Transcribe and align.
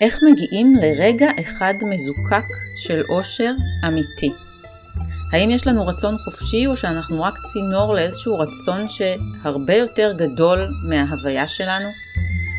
איך 0.00 0.22
מגיעים 0.22 0.76
לרגע 0.76 1.26
אחד 1.40 1.74
מזוקק 1.90 2.44
של 2.76 3.02
אושר 3.08 3.52
אמיתי? 3.88 4.32
האם 5.32 5.50
יש 5.50 5.66
לנו 5.66 5.86
רצון 5.86 6.16
חופשי 6.24 6.66
או 6.66 6.76
שאנחנו 6.76 7.22
רק 7.22 7.34
צינור 7.52 7.94
לאיזשהו 7.94 8.38
רצון 8.38 8.86
שהרבה 8.88 9.74
יותר 9.74 10.12
גדול 10.16 10.68
מההוויה 10.88 11.46
שלנו? 11.46 11.88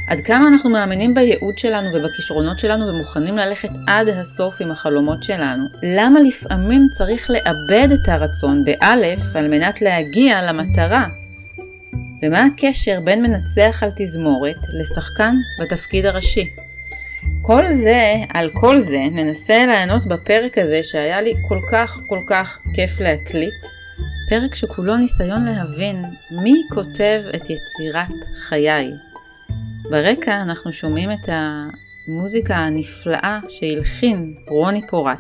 עד 0.09 0.17
כמה 0.25 0.47
אנחנו 0.47 0.69
מאמינים 0.69 1.13
בייעוד 1.13 1.57
שלנו 1.57 1.87
ובכישרונות 1.93 2.59
שלנו 2.59 2.87
ומוכנים 2.87 3.38
ללכת 3.38 3.71
עד 3.88 4.09
הסוף 4.09 4.61
עם 4.61 4.71
החלומות 4.71 5.23
שלנו? 5.23 5.63
למה 5.83 6.19
לפעמים 6.19 6.88
צריך 6.97 7.29
לאבד 7.29 7.88
את 7.91 8.09
הרצון 8.09 8.65
באלף 8.65 9.35
על 9.35 9.47
מנת 9.47 9.81
להגיע 9.81 10.41
למטרה? 10.41 11.05
ומה 12.23 12.43
הקשר 12.43 12.99
בין 13.04 13.21
מנצח 13.21 13.83
על 13.83 13.89
תזמורת 13.97 14.59
לשחקן 14.73 15.35
בתפקיד 15.61 16.05
הראשי? 16.05 16.66
כל 17.48 17.73
זה, 17.73 18.16
על 18.34 18.50
כל 18.54 18.82
זה, 18.82 19.00
ננסה 19.11 19.66
לענות 19.66 20.05
בפרק 20.05 20.58
הזה 20.58 20.84
שהיה 20.84 21.21
לי 21.21 21.34
כל 21.48 21.58
כך 21.71 21.99
כל 22.08 22.20
כך 22.30 22.59
כיף 22.73 22.99
להקליט. 22.99 23.54
פרק 24.30 24.55
שכולו 24.55 24.98
ניסיון 24.98 25.45
להבין 25.45 26.02
מי 26.44 26.54
כותב 26.73 27.21
את 27.35 27.41
יצירת 27.41 28.27
חיי. 28.48 28.91
ברקע 29.90 30.41
אנחנו 30.41 30.73
שומעים 30.73 31.12
את 31.12 31.30
המוזיקה 32.07 32.55
הנפלאה 32.55 33.40
שהלחין 33.49 34.35
רוני 34.49 34.82
פורט. 34.88 35.20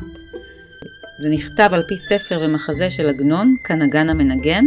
זה 1.21 1.29
נכתב 1.29 1.69
על 1.71 1.83
פי 1.87 1.97
ספר 1.97 2.39
ומחזה 2.41 2.91
של 2.91 3.09
עגנון, 3.09 3.53
כנגן 3.63 4.09
המנגן, 4.09 4.65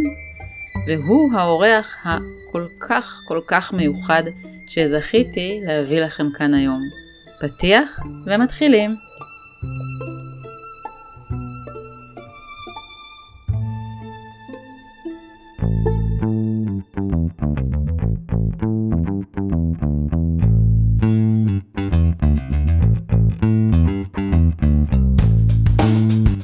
והוא 0.86 1.32
האורח 1.32 1.96
הכל 2.04 2.66
כך 2.80 3.20
כל 3.24 3.40
כך 3.46 3.72
מיוחד 3.72 4.22
שזכיתי 4.68 5.60
להביא 5.64 6.00
לכם 6.00 6.26
כאן 6.38 6.54
היום. 6.54 6.99
פתיח 7.40 8.00
ומתחילים. 8.26 8.96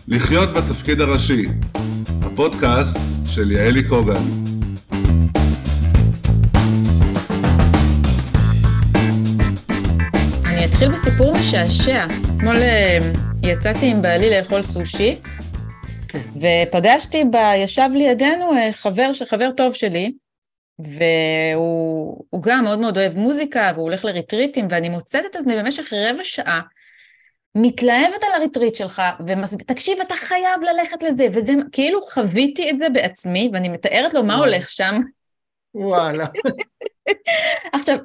לחיות 0.09 0.49
בתפקיד 0.49 1.01
הראשי, 1.01 1.47
הפודקאסט 2.23 2.99
של 3.27 3.51
יעלי 3.51 3.89
קוגן. 3.89 4.46
אתחיל 10.77 10.93
בסיפור 10.93 11.33
משעשע. 11.33 12.07
אתמול 12.37 12.57
אה, 12.57 12.99
יצאתי 13.43 13.87
עם 13.87 14.03
בעלי 14.03 14.31
לאכול 14.31 14.63
סושי, 14.63 15.21
כן. 16.09 16.19
ופגשתי 16.37 17.25
ב... 17.25 17.37
ישב 17.57 17.89
לידינו 17.95 18.53
אה, 18.53 18.73
חבר, 18.73 19.11
חבר 19.27 19.51
טוב 19.57 19.75
שלי, 19.75 20.13
והוא 20.79 22.43
גם 22.43 22.65
מאוד 22.65 22.79
מאוד 22.79 22.99
אוהב 22.99 23.17
מוזיקה, 23.17 23.73
והוא 23.75 23.85
הולך 23.85 24.05
לריטריטים, 24.05 24.67
ואני 24.71 24.89
מוצאת 24.89 25.25
את 25.31 25.37
עצמי 25.37 25.57
במשך 25.57 25.93
רבע 25.93 26.25
שעה 26.25 26.61
מתלהבת 27.55 28.23
על 28.23 28.33
הריטריט 28.37 28.75
שלך, 28.75 29.03
ותקשיב, 29.27 30.01
אתה 30.01 30.15
חייב 30.15 30.61
ללכת 30.63 31.03
לזה, 31.03 31.27
וזה, 31.33 31.53
כאילו 31.73 32.01
חוויתי 32.03 32.71
את 32.71 32.79
זה 32.79 32.89
בעצמי, 32.89 33.51
ואני 33.53 33.69
מתארת 33.69 34.15
לו 34.15 34.25
מה 34.25 34.35
הולך 34.35 34.71
שם. 34.71 35.01
וואלה. 35.75 36.27
עכשיו, 37.73 37.97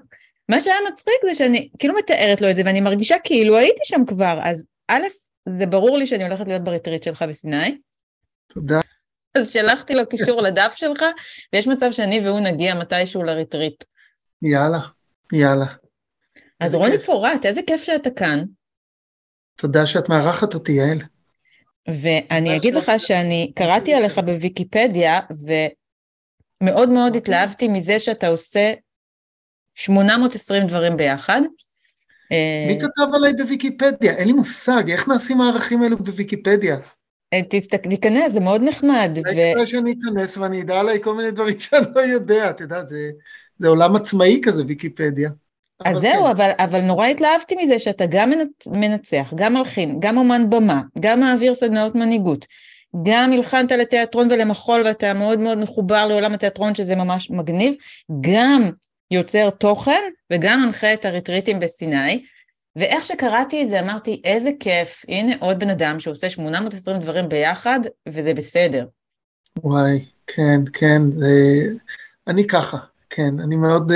מה 0.51 0.61
שהיה 0.61 0.77
מצחיק 0.91 1.15
זה 1.25 1.35
שאני 1.35 1.69
כאילו 1.79 1.93
מתארת 1.97 2.41
לו 2.41 2.49
את 2.49 2.55
זה, 2.55 2.61
ואני 2.65 2.81
מרגישה 2.81 3.15
כאילו 3.23 3.57
הייתי 3.57 3.81
שם 3.83 4.05
כבר, 4.07 4.39
אז 4.43 4.65
א', 4.87 5.01
זה 5.49 5.65
ברור 5.65 5.97
לי 5.97 6.07
שאני 6.07 6.23
הולכת 6.23 6.47
להיות 6.47 6.63
בריטריט 6.63 7.03
שלך 7.03 7.21
בסיני. 7.21 7.77
תודה. 8.53 8.79
אז 9.37 9.51
שלחתי 9.51 9.93
לו 9.93 10.09
קישור 10.09 10.41
לדף 10.47 10.73
שלך, 10.75 11.05
ויש 11.53 11.67
מצב 11.67 11.91
שאני 11.91 12.27
והוא 12.27 12.39
נגיע 12.39 12.75
מתישהו 12.75 13.23
לריטריט. 13.23 13.83
יאללה, 14.41 14.79
יאללה. 15.33 15.65
אז 16.59 16.75
רוני 16.75 16.91
כיף. 16.91 17.05
פורט, 17.05 17.45
איזה 17.45 17.61
כיף 17.67 17.83
שאתה 17.83 18.09
כאן. 18.09 18.43
תודה 19.55 19.85
שאת 19.85 20.09
מארחת 20.09 20.53
אותי, 20.53 20.71
יעל. 20.71 20.97
ואני 21.87 22.57
אגיד 22.57 22.75
לך 22.75 22.91
שאני 22.97 23.51
קראתי 23.55 23.93
עליך 23.93 24.17
בוויקיפדיה, 24.17 25.19
ומאוד 26.61 26.89
מאוד 26.89 27.07
אוקיי. 27.07 27.17
התלהבתי 27.17 27.67
מזה 27.67 27.99
שאתה 27.99 28.27
עושה 28.27 28.73
820 29.75 30.67
דברים 30.67 30.97
ביחד. 30.97 31.41
מי 32.67 32.77
כתב 32.79 33.15
עליי 33.15 33.33
בוויקיפדיה? 33.33 34.15
אין 34.15 34.27
לי 34.27 34.33
מושג, 34.33 34.91
איך 34.91 35.07
נעשים 35.07 35.41
הערכים 35.41 35.81
האלו 35.81 35.97
בוויקיפדיה? 35.97 36.77
אה, 37.33 37.41
תיכנס, 37.89 38.31
זה 38.31 38.39
מאוד 38.39 38.61
נחמד. 38.63 39.19
ו... 39.35 39.67
שאני 39.67 39.93
אכנס 39.93 40.37
ואני 40.37 40.61
אדע 40.61 40.79
עליי 40.79 41.01
כל 41.01 41.15
מיני 41.15 41.31
דברים 41.31 41.59
שאני 41.69 41.85
לא 41.95 42.01
יודע, 42.01 42.49
את 42.49 42.61
יודעת, 42.61 42.87
זה, 42.87 43.09
זה 43.57 43.67
עולם 43.67 43.95
עצמאי 43.95 44.41
כזה, 44.43 44.63
ויקיפדיה. 44.67 45.29
אז 45.85 45.97
זהו, 45.97 46.23
כן. 46.23 46.29
אבל, 46.29 46.51
אבל 46.59 46.81
נורא 46.81 47.07
התלהבתי 47.07 47.55
מזה 47.55 47.79
שאתה 47.79 48.05
גם 48.09 48.31
מנצח, 48.67 49.33
גם 49.35 49.53
מלחין, 49.53 49.99
גם 49.99 50.17
אומן 50.17 50.49
במה, 50.49 50.81
גם 50.99 51.19
מעביר 51.19 51.55
סדנאות 51.55 51.95
מנהיגות, 51.95 52.45
גם 53.03 53.33
הלחנת 53.33 53.71
לתיאטרון 53.71 54.27
ולמחול 54.31 54.81
ואתה 54.85 55.13
מאוד 55.13 55.39
מאוד 55.39 55.57
מחובר 55.57 56.07
לעולם 56.07 56.33
התיאטרון 56.33 56.75
שזה 56.75 56.95
ממש 56.95 57.31
מגניב, 57.31 57.73
גם 58.21 58.71
יוצר 59.11 59.49
תוכן 59.49 60.01
וגם 60.33 60.61
מנחה 60.61 60.93
את 60.93 61.05
הריטריטים 61.05 61.59
בסיני. 61.59 62.25
ואיך 62.75 63.05
שקראתי 63.05 63.63
את 63.63 63.69
זה 63.69 63.79
אמרתי, 63.79 64.21
איזה 64.23 64.49
כיף, 64.59 65.05
הנה 65.07 65.35
עוד 65.39 65.59
בן 65.59 65.69
אדם 65.69 65.99
שעושה 65.99 66.29
820 66.29 66.99
דברים 66.99 67.29
ביחד, 67.29 67.79
וזה 68.09 68.33
בסדר. 68.33 68.85
וואי, 69.57 70.05
כן, 70.27 70.61
כן, 70.73 71.01
זה... 71.15 71.27
אני 72.27 72.47
ככה, 72.47 72.77
כן, 73.09 73.39
אני 73.43 73.55
מאוד 73.55 73.91
uh, 73.91 73.95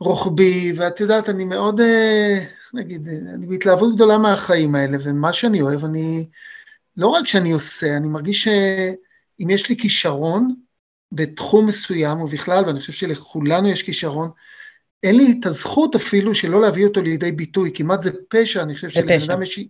רוחבי, 0.00 0.72
ואת 0.76 1.00
יודעת, 1.00 1.28
אני 1.28 1.44
מאוד, 1.44 1.80
uh, 1.80 2.74
נגיד, 2.74 3.08
אני 3.34 3.46
בהתלהבות 3.46 3.94
גדולה 3.94 4.18
מהחיים 4.18 4.74
האלה, 4.74 4.98
ומה 5.04 5.32
שאני 5.32 5.60
אוהב, 5.60 5.84
אני, 5.84 6.26
לא 6.96 7.08
רק 7.08 7.26
שאני 7.26 7.52
עושה, 7.52 7.96
אני 7.96 8.08
מרגיש 8.08 8.44
שאם 8.44 9.50
יש 9.50 9.68
לי 9.68 9.76
כישרון, 9.76 10.54
בתחום 11.12 11.66
מסוים 11.66 12.20
ובכלל, 12.20 12.64
ואני 12.66 12.80
חושב 12.80 12.92
שלכולנו 12.92 13.68
יש 13.68 13.82
כישרון, 13.82 14.30
אין 15.02 15.16
לי 15.16 15.34
את 15.40 15.46
הזכות 15.46 15.94
אפילו 15.94 16.34
שלא 16.34 16.60
להביא 16.60 16.84
אותו 16.84 17.02
לידי 17.02 17.32
ביטוי, 17.32 17.70
כמעט 17.74 18.00
זה 18.00 18.10
פשע, 18.28 18.62
אני 18.62 18.74
חושב 18.74 18.88
שלבן 18.88 19.20
אדם 19.28 19.42
יש 19.42 19.60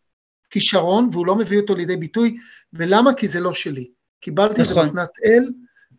כישרון 0.50 1.08
והוא 1.12 1.26
לא 1.26 1.36
מביא 1.36 1.60
אותו 1.60 1.74
לידי 1.74 1.96
ביטוי, 1.96 2.36
ולמה? 2.72 3.14
כי 3.14 3.28
זה 3.28 3.40
לא 3.40 3.54
שלי. 3.54 3.90
קיבלתי 4.20 4.62
נכון. 4.62 4.62
את 4.62 4.68
זה 4.68 4.74
נכון. 4.74 4.88
מתנת 4.88 5.10
אל, 5.26 5.50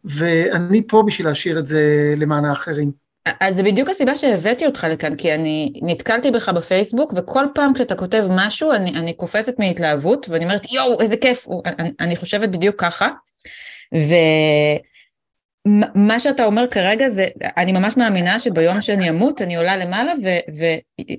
ואני 0.03 0.87
פה 0.87 1.03
בשביל 1.07 1.27
להשאיר 1.27 1.59
את 1.59 1.65
זה 1.65 2.13
למען 2.17 2.45
האחרים. 2.45 2.91
אז 3.39 3.55
זה 3.55 3.63
בדיוק 3.63 3.89
הסיבה 3.89 4.15
שהבאתי 4.15 4.65
אותך 4.65 4.87
לכאן, 4.89 5.15
כי 5.15 5.33
אני 5.33 5.73
נתקלתי 5.81 6.31
בך 6.31 6.49
בפייסבוק, 6.49 7.13
וכל 7.15 7.45
פעם 7.55 7.73
כשאתה 7.73 7.95
כותב 7.95 8.27
משהו, 8.29 8.71
אני, 8.71 8.89
אני 8.89 9.13
קופצת 9.13 9.59
מהתלהבות, 9.59 10.29
ואני 10.29 10.45
אומרת, 10.45 10.71
יואו, 10.71 11.01
איזה 11.01 11.17
כיף, 11.17 11.47
אני, 11.65 11.91
אני 11.99 12.15
חושבת 12.15 12.49
בדיוק 12.49 12.75
ככה. 12.81 13.09
ו... 13.95 14.13
מה 15.95 16.19
שאתה 16.19 16.45
אומר 16.45 16.65
כרגע 16.71 17.09
זה, 17.09 17.27
אני 17.57 17.71
ממש 17.71 17.97
מאמינה 17.97 18.39
שביום 18.39 18.81
שאני 18.81 19.09
אמות 19.09 19.41
אני 19.41 19.55
עולה 19.57 19.77
למעלה 19.77 20.13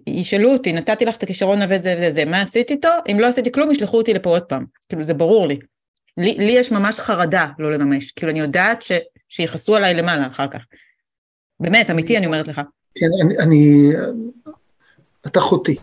וישאלו 0.08 0.52
אותי, 0.52 0.72
נתתי 0.72 1.04
לך 1.04 1.16
את 1.16 1.22
הכישרון 1.22 1.62
הזה 1.62 1.96
וזה, 2.00 2.24
מה 2.24 2.42
עשית 2.42 2.70
איתו? 2.70 2.88
אם 3.10 3.20
לא 3.20 3.26
עשיתי 3.26 3.52
כלום 3.52 3.70
ישלחו 3.70 3.98
אותי 3.98 4.14
לפה 4.14 4.30
עוד 4.30 4.42
פעם, 4.42 4.64
כאילו 4.88 5.02
זה 5.02 5.14
ברור 5.14 5.46
לי. 5.46 5.58
לי, 6.16 6.34
לי 6.34 6.52
יש 6.52 6.72
ממש 6.72 6.98
חרדה 7.00 7.46
לא 7.58 7.72
לממש, 7.72 8.10
כאילו 8.10 8.32
אני 8.32 8.40
יודעת 8.40 8.82
ש, 8.82 8.92
שיחסו 9.28 9.76
עליי 9.76 9.94
למעלה 9.94 10.26
אחר 10.26 10.48
כך. 10.48 10.64
באמת, 11.60 11.90
אמיתי 11.90 12.18
אני 12.18 12.26
אומרת 12.26 12.48
לך. 12.48 12.60
כן, 12.94 13.06
אני, 13.24 13.38
אני 13.38 13.90
את 15.26 15.36
אחותי. 15.36 15.76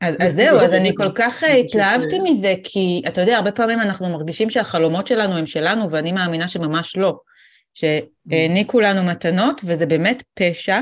אז, 0.00 0.14
אז 0.18 0.34
זהו, 0.34 0.56
אז 0.58 0.72
אני 0.72 0.94
כל 0.96 1.12
כך 1.14 1.42
התלהבתי 1.60 2.18
מזה, 2.18 2.54
כי 2.64 3.02
אתה 3.08 3.20
יודע, 3.20 3.36
הרבה 3.36 3.52
פעמים 3.52 3.80
אנחנו 3.80 4.08
מרגישים 4.08 4.50
שהחלומות 4.50 5.06
שלנו 5.06 5.36
הם 5.36 5.46
שלנו, 5.46 5.90
ואני 5.90 6.12
מאמינה 6.12 6.48
שממש 6.48 6.96
לא. 6.96 7.18
שהעניקו 7.76 8.80
לנו 8.80 9.02
מתנות, 9.04 9.60
וזה 9.64 9.86
באמת 9.86 10.22
פשע 10.34 10.80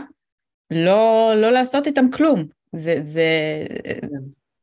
לא, 0.70 1.32
לא 1.36 1.52
לעשות 1.52 1.86
איתם 1.86 2.10
כלום. 2.10 2.44
זה, 2.72 2.96
זה, 3.00 3.26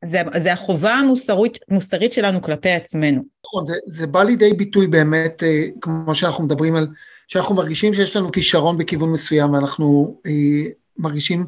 זה, 0.04 0.22
זה 0.36 0.52
החובה 0.52 0.94
המוסרית, 0.94 1.58
המוסרית 1.70 2.12
שלנו 2.12 2.42
כלפי 2.42 2.70
עצמנו. 2.70 3.22
נכון, 3.46 3.66
זה, 3.66 3.74
זה 3.86 4.06
בא 4.06 4.22
לידי 4.22 4.52
ביטוי 4.52 4.86
באמת, 4.86 5.42
אה, 5.42 5.64
כמו 5.80 6.14
שאנחנו 6.14 6.44
מדברים 6.44 6.74
על, 6.74 6.86
שאנחנו 7.28 7.54
מרגישים 7.54 7.94
שיש 7.94 8.16
לנו 8.16 8.32
כישרון 8.32 8.78
בכיוון 8.78 9.12
מסוים, 9.12 9.52
ואנחנו 9.52 10.20
אה, 10.26 10.70
מרגישים 10.98 11.46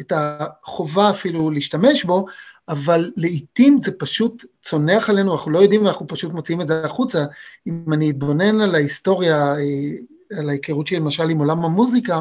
את 0.00 0.12
החובה 0.16 1.10
אפילו 1.10 1.50
להשתמש 1.50 2.04
בו, 2.04 2.26
אבל 2.72 3.10
לעיתים 3.16 3.78
זה 3.78 3.92
פשוט 3.92 4.44
צונח 4.62 5.10
עלינו, 5.10 5.32
אנחנו 5.32 5.50
לא 5.50 5.58
יודעים 5.58 5.84
ואנחנו 5.84 6.06
פשוט 6.06 6.32
מוציאים 6.32 6.60
את 6.60 6.68
זה 6.68 6.84
החוצה. 6.84 7.24
אם 7.66 7.92
אני 7.92 8.10
אתבונן 8.10 8.60
על 8.60 8.74
ההיסטוריה, 8.74 9.54
אה, 9.56 10.38
על 10.38 10.48
ההיכרות 10.48 10.86
שלי 10.86 10.96
למשל 10.96 11.30
עם 11.30 11.38
עולם 11.38 11.64
המוזיקה, 11.64 12.20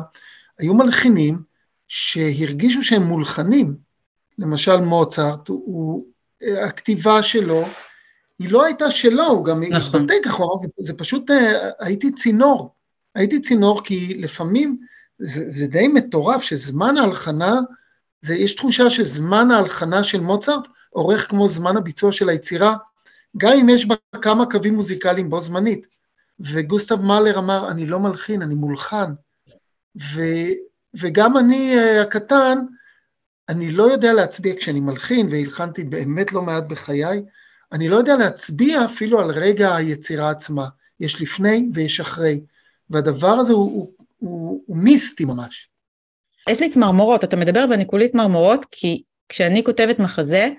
היו 0.59 0.73
מלחינים 0.73 1.41
שהרגישו 1.87 2.83
שהם 2.83 3.03
מולחנים, 3.03 3.75
למשל 4.37 4.77
מוצרט, 4.77 5.47
הוא, 5.47 6.05
הכתיבה 6.63 7.23
שלו, 7.23 7.65
היא 8.39 8.51
לא 8.51 8.65
הייתה 8.65 8.91
שלו, 8.91 9.27
הוא 9.27 9.45
גם 9.45 9.63
נכון. 9.63 10.01
התבטא 10.01 10.13
ככה, 10.23 10.43
זה, 10.61 10.67
זה 10.79 10.93
פשוט, 10.93 11.31
אה, 11.31 11.69
הייתי 11.79 12.11
צינור, 12.11 12.73
הייתי 13.15 13.39
צינור 13.39 13.83
כי 13.83 14.13
לפעמים 14.17 14.77
זה, 15.19 15.49
זה 15.49 15.67
די 15.67 15.87
מטורף 15.87 16.41
שזמן 16.41 16.97
ההלחנה, 16.97 17.59
זה, 18.21 18.35
יש 18.35 18.55
תחושה 18.55 18.89
שזמן 18.89 19.51
ההלחנה 19.51 20.03
של 20.03 20.19
מוצרט 20.19 20.67
אורך 20.95 21.29
כמו 21.29 21.49
זמן 21.49 21.77
הביצוע 21.77 22.11
של 22.11 22.29
היצירה, 22.29 22.75
גם 23.37 23.51
אם 23.61 23.69
יש 23.69 23.85
בה 23.85 23.95
כמה 24.21 24.45
קווים 24.45 24.75
מוזיקליים 24.75 25.29
בו 25.29 25.41
זמנית. 25.41 25.87
וגוסטב 26.39 27.01
מאלר 27.01 27.39
אמר, 27.39 27.71
אני 27.71 27.85
לא 27.85 27.99
מלחין, 27.99 28.41
אני 28.41 28.55
מולחן. 28.55 29.13
ו, 29.97 30.21
וגם 30.93 31.37
אני 31.37 31.77
אה, 31.77 32.01
הקטן, 32.01 32.57
אני 33.49 33.71
לא 33.71 33.83
יודע 33.83 34.13
להצביע 34.13 34.55
כשאני 34.57 34.79
מלחין, 34.79 35.27
והלחנתי 35.29 35.83
באמת 35.83 36.33
לא 36.33 36.41
מעט 36.41 36.63
בחיי, 36.63 37.23
אני 37.71 37.89
לא 37.89 37.95
יודע 37.95 38.15
להצביע 38.15 38.85
אפילו 38.85 39.19
על 39.19 39.31
רגע 39.31 39.75
היצירה 39.75 40.29
עצמה. 40.29 40.67
יש 40.99 41.21
לפני 41.21 41.69
ויש 41.73 41.99
אחרי. 41.99 42.41
והדבר 42.89 43.33
הזה 43.33 43.53
הוא, 43.53 43.71
הוא, 43.71 43.91
הוא, 44.17 44.63
הוא 44.65 44.77
מיסטי 44.77 45.25
ממש. 45.25 45.70
יש 46.51 46.61
לי 46.61 46.69
צמרמורות, 46.69 47.23
אתה 47.23 47.37
מדבר 47.37 47.65
ואני 47.69 47.87
כולי 47.87 48.07
צמרמורות, 48.07 48.65
כי 48.71 49.03
כשאני 49.29 49.63
כותבת 49.63 49.99
מחזה, 49.99 50.49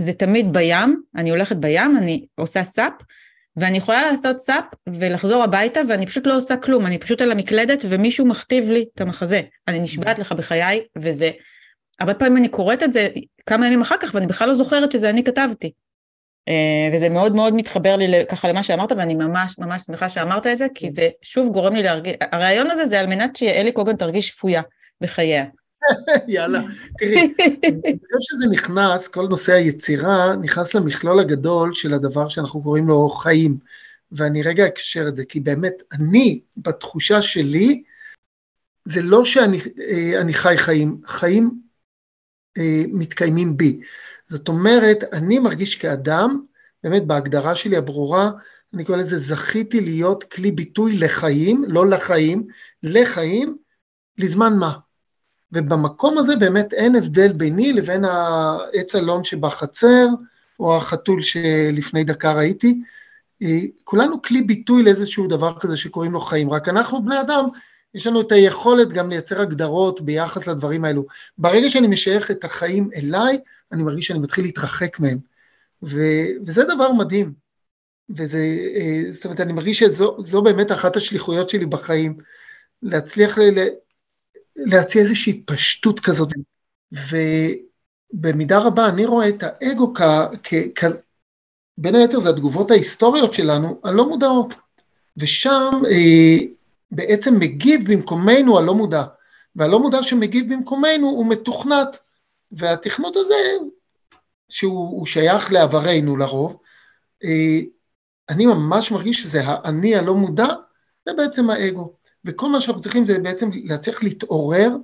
זה 0.00 0.12
תמיד 0.12 0.52
בים, 0.52 1.02
אני 1.16 1.30
הולכת 1.30 1.56
בים, 1.56 1.96
אני 1.96 2.26
עושה 2.34 2.64
סאפ, 2.64 2.92
ואני 3.56 3.76
יכולה 3.76 4.10
לעשות 4.10 4.38
סאפ 4.38 4.64
ולחזור 4.86 5.42
הביתה, 5.42 5.80
ואני 5.88 6.06
פשוט 6.06 6.26
לא 6.26 6.36
עושה 6.36 6.56
כלום, 6.56 6.86
אני 6.86 6.98
פשוט 6.98 7.20
על 7.20 7.30
המקלדת 7.30 7.84
ומישהו 7.88 8.26
מכתיב 8.26 8.70
לי 8.70 8.84
את 8.94 9.00
המחזה. 9.00 9.40
אני 9.68 9.78
נשבעת 9.78 10.18
לך 10.18 10.32
בחיי, 10.32 10.80
וזה... 10.98 11.30
הרבה 12.00 12.14
פעמים 12.14 12.36
אני 12.36 12.48
קוראת 12.48 12.82
את 12.82 12.92
זה 12.92 13.08
כמה 13.46 13.66
ימים 13.66 13.80
אחר 13.80 13.94
כך, 14.00 14.14
ואני 14.14 14.26
בכלל 14.26 14.48
לא 14.48 14.54
זוכרת 14.54 14.92
שזה 14.92 15.10
אני 15.10 15.24
כתבתי. 15.24 15.72
אה, 16.48 16.96
וזה 16.96 17.08
מאוד 17.08 17.34
מאוד 17.34 17.54
מתחבר 17.54 17.96
לי 17.96 18.26
ככה 18.28 18.48
למה 18.48 18.62
שאמרת, 18.62 18.92
ואני 18.92 19.14
ממש 19.14 19.54
ממש 19.58 19.82
שמחה 19.82 20.08
שאמרת 20.08 20.46
את 20.46 20.58
זה, 20.58 20.66
כי 20.74 20.90
זה 20.90 21.08
שוב 21.22 21.52
גורם 21.52 21.74
לי 21.74 21.82
להרגיש... 21.82 22.14
הרעיון 22.32 22.70
הזה 22.70 22.84
זה 22.84 23.00
על 23.00 23.06
מנת 23.06 23.36
שאלי 23.36 23.72
קוגן 23.72 23.96
תרגיש 23.96 24.28
שפויה 24.28 24.62
בחייה. 25.00 25.44
יאללה, 26.28 26.60
תראי, 26.98 27.34
חושב 27.36 28.18
שזה 28.20 28.46
נכנס, 28.50 29.08
כל 29.08 29.26
נושא 29.28 29.52
היצירה 29.52 30.36
נכנס 30.42 30.74
למכלול 30.74 31.20
הגדול 31.20 31.74
של 31.74 31.94
הדבר 31.94 32.28
שאנחנו 32.28 32.62
קוראים 32.62 32.88
לו 32.88 33.08
חיים. 33.08 33.56
ואני 34.12 34.42
רגע 34.42 34.66
אקשר 34.66 35.08
את 35.08 35.16
זה, 35.16 35.24
כי 35.24 35.40
באמת, 35.40 35.72
אני, 35.92 36.40
בתחושה 36.56 37.22
שלי, 37.22 37.82
זה 38.84 39.02
לא 39.02 39.24
שאני 39.24 39.58
אה, 39.80 40.32
חי 40.32 40.56
חיים, 40.56 41.00
חיים 41.04 41.50
אה, 42.58 42.82
מתקיימים 42.92 43.56
בי. 43.56 43.80
זאת 44.28 44.48
אומרת, 44.48 45.04
אני 45.12 45.38
מרגיש 45.38 45.74
כאדם, 45.74 46.40
באמת 46.84 47.06
בהגדרה 47.06 47.56
שלי 47.56 47.76
הברורה, 47.76 48.30
אני 48.74 48.84
קורא 48.84 48.98
לזה 48.98 49.18
זכיתי 49.18 49.80
להיות 49.80 50.24
כלי 50.24 50.52
ביטוי 50.52 50.98
לחיים, 50.98 51.64
לא 51.68 51.86
לחיים, 51.86 52.46
לחיים, 52.82 53.56
לזמן 54.18 54.56
מה. 54.58 54.72
ובמקום 55.52 56.18
הזה 56.18 56.36
באמת 56.36 56.72
אין 56.72 56.96
הבדל 56.96 57.32
ביני 57.32 57.72
לבין 57.72 58.04
העץ 58.04 58.94
אלון 58.94 59.24
שבחצר, 59.24 60.06
או 60.60 60.76
החתול 60.76 61.22
שלפני 61.22 62.04
דקה 62.04 62.32
ראיתי. 62.32 62.82
אה, 63.42 63.58
כולנו 63.84 64.22
כלי 64.22 64.42
ביטוי 64.42 64.82
לאיזשהו 64.82 65.26
דבר 65.26 65.58
כזה 65.58 65.76
שקוראים 65.76 66.12
לו 66.12 66.20
חיים, 66.20 66.50
רק 66.50 66.68
אנחנו 66.68 67.04
בני 67.04 67.20
אדם, 67.20 67.44
יש 67.94 68.06
לנו 68.06 68.20
את 68.20 68.32
היכולת 68.32 68.88
גם 68.92 69.10
לייצר 69.10 69.40
הגדרות 69.40 70.00
ביחס 70.00 70.46
לדברים 70.46 70.84
האלו. 70.84 71.06
ברגע 71.38 71.70
שאני 71.70 71.86
משייך 71.86 72.30
את 72.30 72.44
החיים 72.44 72.90
אליי, 72.96 73.38
אני 73.72 73.82
מרגיש 73.82 74.06
שאני 74.06 74.18
מתחיל 74.18 74.44
להתרחק 74.44 75.00
מהם. 75.00 75.18
ו, 75.82 75.98
וזה 76.46 76.64
דבר 76.64 76.92
מדהים. 76.92 77.32
וזה, 78.16 78.38
אה, 78.76 79.12
זאת 79.12 79.24
אומרת, 79.24 79.40
אני 79.40 79.52
מרגיש 79.52 79.78
שזו 79.78 80.42
באמת 80.44 80.72
אחת 80.72 80.96
השליחויות 80.96 81.50
שלי 81.50 81.66
בחיים, 81.66 82.18
להצליח 82.82 83.38
ל, 83.38 83.68
להציע 84.56 85.02
איזושהי 85.02 85.42
פשטות 85.46 86.00
כזאת. 86.00 86.28
ובמידה 86.92 88.58
רבה 88.58 88.88
אני 88.88 89.06
רואה 89.06 89.28
את 89.28 89.42
האגו 89.42 89.94
כ... 89.94 90.00
כ, 90.42 90.54
כ 90.74 90.84
בין 91.78 91.94
היתר 91.94 92.20
זה 92.20 92.28
התגובות 92.30 92.70
ההיסטוריות 92.70 93.34
שלנו, 93.34 93.80
הלא 93.84 94.08
מודעות. 94.08 94.54
ושם 95.16 95.82
אה, 95.90 96.36
בעצם 96.90 97.34
מגיב 97.40 97.92
במקומנו 97.92 98.58
הלא 98.58 98.74
מודע. 98.74 99.04
והלא 99.56 99.80
מודע 99.80 100.02
שמגיב 100.02 100.54
במקומנו 100.54 101.06
הוא 101.06 101.26
מתוכנת. 101.26 101.98
והתכנות 102.52 103.16
הזה, 103.16 103.34
שהוא 104.48 105.06
שייך 105.06 105.52
לעברנו 105.52 106.16
לרוב, 106.16 106.56
אה, 107.24 107.60
אני 108.28 108.46
ממש 108.46 108.90
מרגיש 108.90 109.22
שזה 109.22 109.42
האני 109.44 109.96
הלא 109.96 110.14
מודע, 110.14 110.48
זה 111.06 111.14
בעצם 111.14 111.50
האגו. 111.50 111.92
וכל 112.24 112.48
מה 112.48 112.60
שאנחנו 112.60 112.82
צריכים 112.82 113.06
זה 113.06 113.18
בעצם 113.18 113.50
להצליח 113.52 114.02
להתעורר 114.02 114.76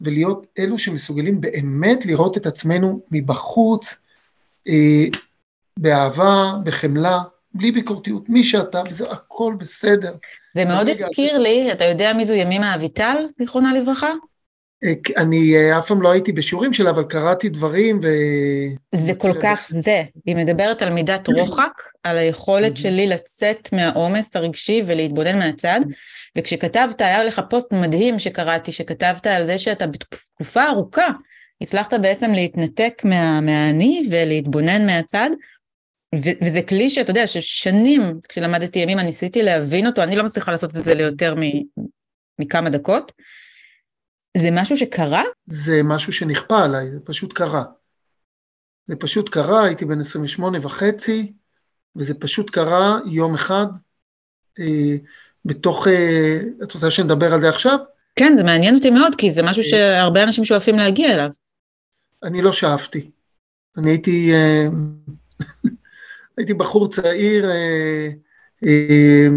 ולהיות 0.00 0.46
אלו 0.58 0.78
שמסוגלים 0.78 1.40
באמת 1.40 2.06
לראות 2.06 2.36
את 2.36 2.46
עצמנו 2.46 3.00
מבחוץ, 3.10 3.96
אה, 4.68 5.04
באהבה, 5.78 6.52
בחמלה, 6.64 7.22
בלי 7.54 7.72
ביקורתיות, 7.72 8.28
מי 8.28 8.44
שאתה, 8.44 8.82
וזה 8.90 9.10
הכל 9.10 9.54
בסדר. 9.58 10.14
זה 10.54 10.64
מאוד 10.64 10.88
הזכיר 10.88 11.38
לי, 11.38 11.72
אתה 11.72 11.84
יודע 11.84 12.12
מי 12.12 12.24
זו 12.24 12.32
ימימה 12.32 12.74
אביטל, 12.74 13.16
זיכרונה 13.38 13.74
לברכה? 13.74 14.12
אני 15.16 15.56
אה, 15.56 15.78
אף 15.78 15.86
פעם 15.86 16.02
לא 16.02 16.12
הייתי 16.12 16.32
בשיעורים 16.32 16.72
שלה, 16.72 16.90
אבל 16.90 17.04
קראתי 17.04 17.48
דברים 17.48 17.98
ו... 18.02 18.06
זה 18.94 19.14
כל 19.14 19.32
כך 19.42 19.66
זה. 19.68 20.02
היא 20.26 20.36
מדברת 20.36 20.82
על 20.82 20.90
מידת 20.90 21.28
רוחק, 21.28 21.82
על 22.02 22.18
היכולת 22.18 22.76
שלי 22.76 23.06
לצאת 23.06 23.68
מהעומס 23.72 24.36
הרגשי 24.36 24.82
ולהתבונן 24.86 25.38
מהצד, 25.38 25.80
וכשכתבת, 26.38 27.00
היה 27.00 27.24
לך 27.24 27.40
פוסט 27.50 27.72
מדהים 27.72 28.18
שקראתי, 28.18 28.72
שכתבת 28.72 29.26
על 29.26 29.44
זה 29.44 29.58
שאתה 29.58 29.86
בתקופה 29.86 30.68
ארוכה 30.68 31.08
הצלחת 31.60 31.94
בעצם 31.94 32.32
להתנתק 32.32 33.02
מה, 33.04 33.40
מהאני 33.40 34.02
ולהתבונן 34.10 34.86
מהצד, 34.86 35.30
ו- 36.14 36.44
וזה 36.44 36.62
כלי 36.62 36.90
שאתה 36.90 37.10
יודע, 37.10 37.26
ששנים 37.26 38.20
כשלמדתי 38.28 38.78
ימימה 38.78 39.02
ניסיתי 39.02 39.42
להבין 39.42 39.86
אותו, 39.86 40.02
אני 40.02 40.16
לא 40.16 40.24
מצליחה 40.24 40.52
לעשות 40.52 40.76
את 40.76 40.84
זה 40.84 40.94
ליותר 40.94 41.34
מ- 41.34 41.82
מכמה 42.38 42.70
דקות. 42.70 43.12
זה 44.36 44.48
משהו 44.52 44.76
שקרה? 44.76 45.22
זה 45.46 45.80
משהו 45.84 46.12
שנכפה 46.12 46.64
עליי, 46.64 46.90
זה 46.90 47.00
פשוט 47.00 47.32
קרה. 47.32 47.64
זה 48.86 48.96
פשוט 48.96 49.28
קרה, 49.28 49.64
הייתי 49.64 49.84
בן 49.84 50.00
28 50.00 50.58
וחצי, 50.62 51.32
וזה 51.96 52.14
פשוט 52.14 52.50
קרה 52.50 52.98
יום 53.06 53.34
אחד, 53.34 53.66
אה, 54.58 54.96
בתוך, 55.44 55.88
אה, 55.88 56.40
את 56.62 56.72
רוצה 56.72 56.90
שנדבר 56.90 57.34
על 57.34 57.40
זה 57.40 57.48
עכשיו? 57.48 57.78
כן, 58.16 58.34
זה 58.34 58.42
מעניין 58.42 58.74
אותי 58.74 58.90
מאוד, 58.90 59.14
כי 59.18 59.30
זה 59.30 59.42
משהו 59.42 59.64
שהרבה 59.64 60.22
אנשים 60.22 60.44
שואפים 60.44 60.76
להגיע 60.76 61.14
אליו. 61.14 61.30
אני 62.22 62.42
לא 62.42 62.52
שאפתי. 62.52 63.10
אני 63.78 63.90
הייתי, 63.90 64.32
אה, 64.32 64.66
הייתי 66.36 66.54
בחור 66.54 66.88
צעיר, 66.88 67.50
אה, 67.50 68.08
אה, 68.64 69.28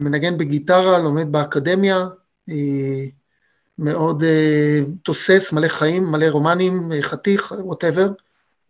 מנגן 0.00 0.38
בגיטרה, 0.38 0.98
לומד 0.98 1.32
באקדמיה, 1.32 2.08
אה, 2.48 3.04
מאוד 3.78 4.22
uh, 4.22 4.26
תוסס, 5.02 5.52
מלא 5.52 5.68
חיים, 5.68 6.04
מלא 6.04 6.26
רומנים, 6.30 6.92
חתיך, 7.00 7.54
ווטאבר, 7.58 8.10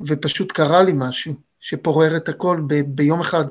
ופשוט 0.00 0.52
קרה 0.52 0.82
לי 0.82 0.92
משהו 0.94 1.34
שפורר 1.60 2.16
את 2.16 2.28
הכל 2.28 2.60
ב- 2.66 2.94
ביום 2.94 3.20
אחד. 3.20 3.44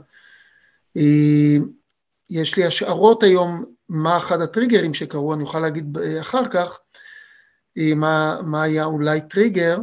יש 2.30 2.58
לי 2.58 2.66
השערות 2.66 3.24
היום 3.24 3.66
מה 3.90 4.18
אחד 4.18 4.42
הטריגרים 4.42 4.94
שקרו, 4.94 5.34
אני 5.34 5.44
אוכל 5.44 5.60
להגיד 5.60 5.98
אחר 6.20 6.46
כך 6.46 6.80
מה, 7.96 8.38
מה 8.44 8.64
היה 8.64 8.86
אולי 8.86 9.22
טריגר, 9.22 9.80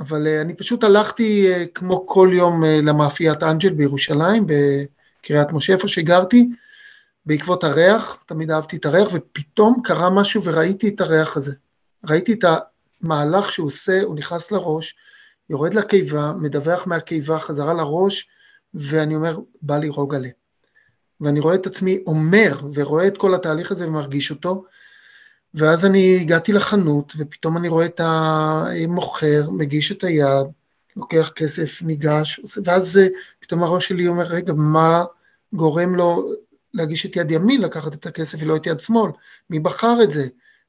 אבל 0.00 0.26
uh, 0.26 0.42
אני 0.42 0.54
פשוט 0.54 0.84
הלכתי 0.84 1.52
uh, 1.54 1.68
כמו 1.74 2.06
כל 2.06 2.30
יום 2.32 2.64
uh, 2.64 2.66
למאפיית 2.66 3.42
אנג'ל 3.42 3.72
בירושלים, 3.72 4.46
בקריית 4.46 5.52
משה, 5.52 5.72
איפה 5.72 5.88
שגרתי, 5.88 6.48
בעקבות 7.26 7.64
הריח, 7.64 8.22
תמיד 8.26 8.50
אהבתי 8.50 8.76
את 8.76 8.84
הריח, 8.84 9.08
ופתאום 9.12 9.80
קרה 9.84 10.10
משהו 10.10 10.42
וראיתי 10.44 10.88
את 10.88 11.00
הריח 11.00 11.36
הזה. 11.36 11.54
ראיתי 12.04 12.32
את 12.32 12.44
המהלך 13.02 13.52
שהוא 13.52 13.66
עושה, 13.66 14.02
הוא 14.02 14.16
נכנס 14.16 14.52
לראש, 14.52 14.94
יורד 15.50 15.74
לקיבה, 15.74 16.32
מדווח 16.40 16.86
מהקיבה 16.86 17.38
חזרה 17.38 17.74
לראש, 17.74 18.28
ואני 18.74 19.14
אומר, 19.14 19.38
בא 19.62 19.78
לי 19.78 19.88
רוגלה. 19.88 20.28
ואני 21.20 21.40
רואה 21.40 21.54
את 21.54 21.66
עצמי 21.66 21.98
אומר, 22.06 22.60
ורואה 22.74 23.06
את 23.06 23.18
כל 23.18 23.34
התהליך 23.34 23.72
הזה 23.72 23.88
ומרגיש 23.88 24.30
אותו, 24.30 24.64
ואז 25.54 25.86
אני 25.86 26.18
הגעתי 26.20 26.52
לחנות, 26.52 27.12
ופתאום 27.18 27.56
אני 27.56 27.68
רואה 27.68 27.86
את 27.86 28.00
המוכר, 28.04 29.50
מגיש 29.50 29.92
את 29.92 30.04
היד, 30.04 30.46
לוקח 30.96 31.32
כסף, 31.34 31.82
ניגש, 31.82 32.40
ואז 32.64 33.00
פתאום 33.40 33.62
הראש 33.62 33.88
שלי 33.88 34.08
אומר, 34.08 34.24
רגע, 34.24 34.52
מה 34.52 35.04
גורם 35.52 35.94
לו 35.94 36.32
להגיש 36.74 37.06
את 37.06 37.16
יד 37.16 37.30
ימין, 37.30 37.60
לקחת 37.60 37.94
את 37.94 38.06
הכסף 38.06 38.38
ולא 38.40 38.56
את 38.56 38.66
יד 38.66 38.80
שמאל, 38.80 39.10
מי 39.50 39.58
בחר 39.58 39.96
את 40.02 40.10
זה? 40.10 40.26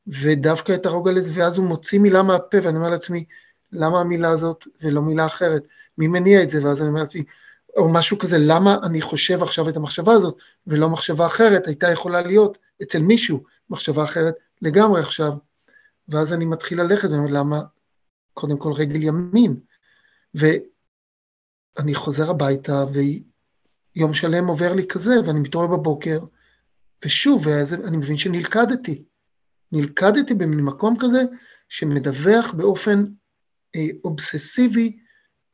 ודווקא 0.08 0.76
את 0.76 0.86
הרוגלס, 0.86 1.30
ואז 1.34 1.58
הוא 1.58 1.66
מוציא 1.66 2.00
מילה 2.00 2.24
מהפה, 2.24 2.58
ואני 2.64 2.78
אומר 2.78 2.90
לעצמי, 2.90 3.24
למה 3.72 4.00
המילה 4.00 4.30
הזאת 4.30 4.68
ולא 4.82 5.02
מילה 5.02 5.26
אחרת? 5.26 5.64
מי 5.98 6.08
מניע 6.08 6.44
את 6.44 6.50
זה? 6.50 6.66
ואז 6.66 6.82
אני 6.82 6.90
אומר 6.90 7.00
לעצמי, 7.00 7.24
או 7.78 7.90
משהו 7.90 8.18
כזה, 8.18 8.38
למה 8.40 8.78
אני 8.84 9.02
חושב 9.02 9.44
עכשיו 9.44 9.70
את 9.70 9.78
המחשבה 9.78 10.14
הזאת, 10.14 10.38
ולא 10.68 10.90
מחשבה 10.90 11.26
אחרת, 11.26 11.68
הייתה 11.68 11.92
יכולה 11.92 12.22
להיות 12.22 12.58
אצל 12.82 13.00
מישהו 13.00 13.44
מחשבה 13.70 14.04
אחרת 14.04 14.36
לגמרי 14.62 15.02
עכשיו. 15.02 15.34
ואז 16.10 16.34
אני 16.34 16.46
מתחיל 16.46 16.82
ללכת, 16.82 17.10
ואומר, 17.10 17.32
למה? 17.32 17.62
קודם 18.34 18.58
כל 18.58 18.72
רגל 18.72 18.96
ימין. 18.96 19.60
ואני 20.34 21.96
חוזר 21.96 22.30
הביתה, 22.30 22.86
ויום 22.94 24.14
שלם 24.14 24.48
עובר 24.48 24.74
לי 24.74 24.88
כזה, 24.88 25.16
ואני 25.26 25.40
מתעורר 25.40 25.68
בבוקר, 25.68 26.20
ושוב, 27.06 27.48
ואז 27.48 27.74
אני 27.74 27.98
מבין 27.98 28.18
שנלכדתי. 28.18 29.04
נלכדתי 29.72 30.34
במקום 30.34 30.96
כזה 31.00 31.22
שמדווח 31.70 32.54
באופן 32.54 33.06
אה, 33.76 33.88
אובססיבי, 34.06 34.98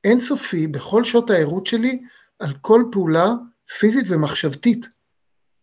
אינסופי, 0.03 0.67
בכל 0.67 1.03
שעות 1.03 1.29
הערות 1.29 1.67
שלי, 1.67 2.01
על 2.39 2.53
כל 2.61 2.83
פעולה 2.91 3.33
פיזית 3.79 4.05
ומחשבתית. 4.09 4.87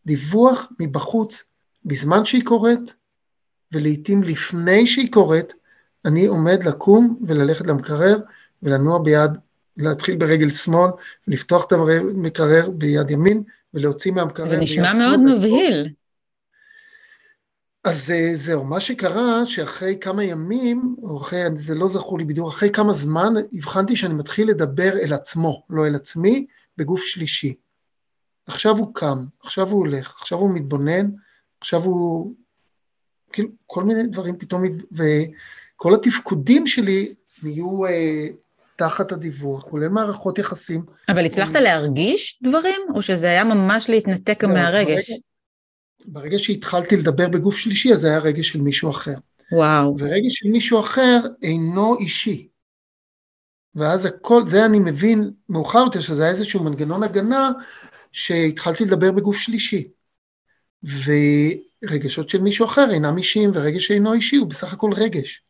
דיווח 0.06 0.72
מבחוץ, 0.80 1.44
בזמן 1.84 2.24
שהיא 2.24 2.44
קורית, 2.44 2.94
ולעיתים 3.72 4.22
לפני 4.22 4.86
שהיא 4.86 5.12
קורית, 5.12 5.52
אני 6.04 6.26
עומד 6.26 6.62
לקום 6.62 7.18
וללכת 7.26 7.66
למקרר 7.66 8.18
ולנוע 8.62 9.02
ביד, 9.02 9.30
להתחיל 9.76 10.16
ברגל 10.16 10.50
שמאל, 10.50 10.90
לפתוח 11.28 11.64
את 11.64 11.72
המקרר 11.72 12.70
ביד 12.70 13.10
ימין 13.10 13.42
ולהוציא 13.74 14.12
מהמקרר 14.12 14.46
ביד 14.46 14.68
שמאל. 14.68 14.84
זה 14.84 14.92
נשמע 14.92 15.08
מאוד 15.08 15.20
מבהיל. 15.20 15.88
אז 17.84 18.12
זהו, 18.34 18.64
מה 18.64 18.80
שקרה 18.80 19.46
שאחרי 19.46 19.98
כמה 20.00 20.24
ימים, 20.24 20.96
או 21.02 21.20
אחרי, 21.20 21.42
זה 21.54 21.74
לא 21.74 21.88
זכור 21.88 22.18
לי 22.18 22.24
בדיוק, 22.24 22.48
אחרי 22.48 22.70
כמה 22.70 22.92
זמן 22.92 23.34
הבחנתי 23.52 23.96
שאני 23.96 24.14
מתחיל 24.14 24.48
לדבר 24.48 24.92
אל 24.98 25.12
עצמו, 25.12 25.62
לא 25.70 25.86
אל 25.86 25.94
עצמי, 25.94 26.46
בגוף 26.76 27.02
שלישי. 27.02 27.54
עכשיו 28.46 28.76
הוא 28.76 28.94
קם, 28.94 29.24
עכשיו 29.42 29.68
הוא 29.68 29.78
הולך, 29.78 30.16
עכשיו 30.20 30.38
הוא 30.38 30.50
מתבונן, 30.50 31.10
עכשיו 31.60 31.82
הוא... 31.82 32.34
כאילו, 33.32 33.48
כל 33.66 33.84
מיני 33.84 34.06
דברים 34.06 34.36
פתאום, 34.38 34.62
וכל 34.92 35.94
התפקודים 35.94 36.66
שלי 36.66 37.14
נהיו 37.42 37.86
אה, 37.86 38.26
תחת 38.76 39.12
הדיווח, 39.12 39.62
כולל 39.62 39.88
מערכות 39.88 40.38
יחסים. 40.38 40.82
אבל 41.08 41.26
הצלחת 41.26 41.54
להרגיש 41.54 42.38
דברים, 42.42 42.80
או 42.94 43.02
שזה 43.02 43.26
היה 43.26 43.44
ממש 43.44 43.90
להתנתק 43.90 44.44
מהרגש? 44.44 45.10
ברגע, 45.10 45.20
ברגע 46.06 46.38
שהתחלתי 46.38 46.96
לדבר 46.96 47.28
בגוף 47.28 47.56
שלישי, 47.56 47.92
אז 47.92 48.00
זה 48.00 48.08
היה 48.08 48.18
רגש 48.18 48.48
של 48.48 48.60
מישהו 48.60 48.90
אחר. 48.90 49.14
וואו. 49.52 49.96
ורגש 49.98 50.32
של 50.34 50.48
מישהו 50.48 50.80
אחר 50.80 51.20
אינו 51.42 51.98
אישי. 51.98 52.48
ואז 53.74 54.06
הכל, 54.06 54.46
זה 54.46 54.64
אני 54.64 54.78
מבין 54.78 55.30
מאוחר 55.48 55.78
יותר, 55.78 56.00
שזה 56.00 56.22
היה 56.22 56.30
איזשהו 56.30 56.62
מנגנון 56.62 57.02
הגנה, 57.02 57.50
שהתחלתי 58.12 58.84
לדבר 58.84 59.12
בגוף 59.12 59.36
שלישי. 59.36 59.88
ורגשות 61.82 62.28
של 62.28 62.40
מישהו 62.40 62.66
אחר 62.66 62.90
אינם 62.90 63.18
אישיים, 63.18 63.50
ורגש 63.54 63.86
שאינו 63.86 64.12
אישי 64.12 64.36
הוא 64.36 64.48
בסך 64.48 64.72
הכל 64.72 64.90
רגש. 64.92 65.42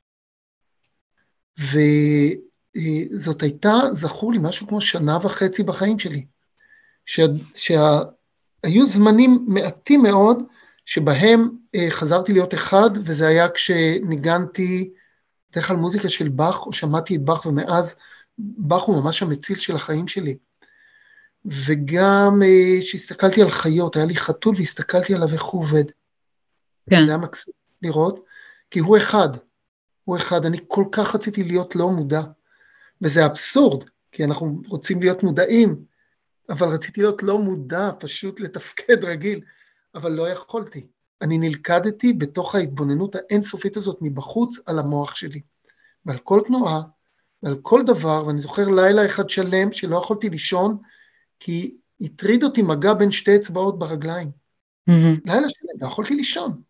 וזאת 1.58 3.42
הייתה, 3.42 3.75
זכור 3.92 4.32
לי, 4.32 4.38
משהו 4.42 4.66
כמו 4.66 4.80
שנה 4.80 5.18
וחצי 5.23 5.62
בחיים 5.62 5.99
שלי. 5.99 6.26
שה, 7.06 7.23
שה, 7.54 7.99
זמנים 8.85 9.44
מעטים 9.49 10.02
מאוד 10.02 10.42
שבהם 10.85 11.49
אה, 11.75 11.87
חזרתי 11.90 12.32
להיות 12.32 12.54
אחד, 12.54 12.90
וזה 12.94 13.28
היה 13.28 13.49
כשניגנתי 13.49 14.90
בדרך 15.50 15.68
כלל 15.68 15.76
מוזיקה 15.76 16.08
של 16.08 16.28
באך, 16.28 16.66
או 16.66 16.73
שמעתי 16.73 17.16
את 17.16 17.23
באך, 17.23 17.47
ומאז 17.47 17.97
באך 18.38 18.82
הוא 18.82 19.02
ממש 19.02 19.23
המציל 19.23 19.58
של 19.58 19.75
החיים 19.75 20.08
שלי. 20.08 20.37
וגם 21.44 22.42
כשהסתכלתי 22.80 23.40
אה, 23.40 23.47
על 23.47 23.50
חיות, 23.50 23.97
היה 23.97 24.06
לי 24.06 24.16
חתול 24.16 24.54
והסתכלתי 24.56 25.14
עליו 25.14 25.28
איך 25.32 25.42
הוא 25.42 25.61
עובד. 25.62 25.85
כן. 26.90 27.04
זה 27.04 27.11
היה 27.11 27.18
מקסים 27.18 27.54
לראות, 27.83 28.25
כי 28.71 28.78
הוא 28.78 28.97
אחד, 28.97 29.28
הוא 30.04 30.16
אחד. 30.16 30.47
אני 30.47 30.59
כל 30.68 30.85
כך 30.92 31.14
רציתי 31.14 31.45
להיות 31.45 31.76
לא 31.76 31.90
מודע, 31.90 32.23
וזה 33.02 33.26
אבסורד, 33.26 33.85
כי 34.12 34.25
אנחנו 34.25 34.62
רוצים 34.66 35.00
להיות 35.00 35.23
מודעים, 35.23 35.85
אבל 36.50 36.68
רציתי 36.68 37.00
להיות 37.00 37.23
לא 37.23 37.38
מודע, 37.38 37.90
פשוט 37.99 38.40
לתפקד 38.40 39.04
רגיל, 39.11 39.40
אבל 39.95 40.12
לא 40.12 40.28
יכולתי. 40.28 40.87
אני 41.23 41.38
נלכדתי 41.38 42.12
בתוך 42.12 42.54
ההתבוננות 42.54 43.16
האינסופית 43.16 43.76
הזאת 43.76 43.99
מבחוץ 44.00 44.59
על 44.66 44.78
המוח 44.78 45.14
שלי, 45.14 45.40
ועל 46.07 46.18
כל 46.18 46.40
תנועה, 46.47 46.83
ועל 47.42 47.57
כל 47.62 47.83
דבר, 47.87 48.26
ואני 48.26 48.38
זוכר 48.38 48.68
לילה 48.68 49.07
אחד 49.07 49.30
שלם 49.30 49.73
שלא 49.73 49.97
יכולתי 49.97 50.30
לישון, 50.30 50.78
כי 51.40 51.76
הטריד 52.00 52.45
אותי 52.45 52.62
מגע 52.62 52.95
בין 52.95 53.11
שתי 53.11 53.37
אצבעות 53.37 53.78
ברגליים. 53.78 54.30
Mm-hmm. 54.90 55.21
לילה 55.25 55.49
שלם, 55.49 55.80
לא 55.80 55.87
יכולתי 55.87 56.14
לישון. 56.14 56.62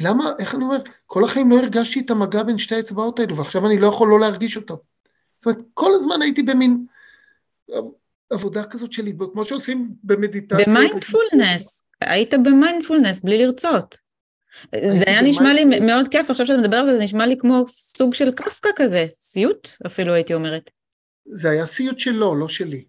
למה, 0.00 0.32
איך 0.38 0.54
אני 0.54 0.64
אומר, 0.64 0.78
כל 1.06 1.24
החיים 1.24 1.50
לא 1.50 1.58
הרגשתי 1.58 2.00
את 2.00 2.10
המגע 2.10 2.42
בין 2.42 2.58
שתי 2.58 2.74
האצבעות 2.74 3.18
האלו, 3.18 3.36
ועכשיו 3.36 3.66
אני 3.66 3.78
לא 3.78 3.86
יכול 3.86 4.08
לא 4.08 4.20
להרגיש 4.20 4.56
אותו. 4.56 4.78
זאת 5.38 5.46
אומרת, 5.46 5.62
כל 5.74 5.94
הזמן 5.94 6.22
הייתי 6.22 6.42
במין 6.42 6.84
עבודה 8.30 8.64
כזאת 8.64 8.92
של 8.92 9.06
התבוננות, 9.06 9.32
כמו 9.32 9.44
שעושים 9.44 9.90
במדיטציה. 10.04 10.66
במיינדפולנס, 10.66 11.82
היית 12.00 12.34
במיינדפולנס 12.34 13.20
בלי 13.20 13.46
לרצות. 13.46 13.98
זה 14.74 15.04
היה 15.06 15.22
נשמע 15.22 15.54
לי 15.54 15.64
מאוד 15.64 16.08
כיף, 16.08 16.30
עכשיו 16.30 16.46
שאתה 16.46 16.58
מדבר 16.58 16.76
על 16.76 16.86
זה, 16.86 16.98
זה 16.98 17.04
נשמע 17.04 17.26
לי 17.26 17.36
כמו 17.38 17.64
סוג 17.68 18.14
של 18.14 18.30
קפקא 18.30 18.68
כזה, 18.76 19.06
סיוט 19.18 19.68
אפילו 19.86 20.14
הייתי 20.14 20.34
אומרת. 20.34 20.70
זה 21.26 21.50
היה 21.50 21.66
סיוט 21.66 21.98
שלו, 21.98 22.34
לא 22.34 22.48
שלי. 22.48 22.84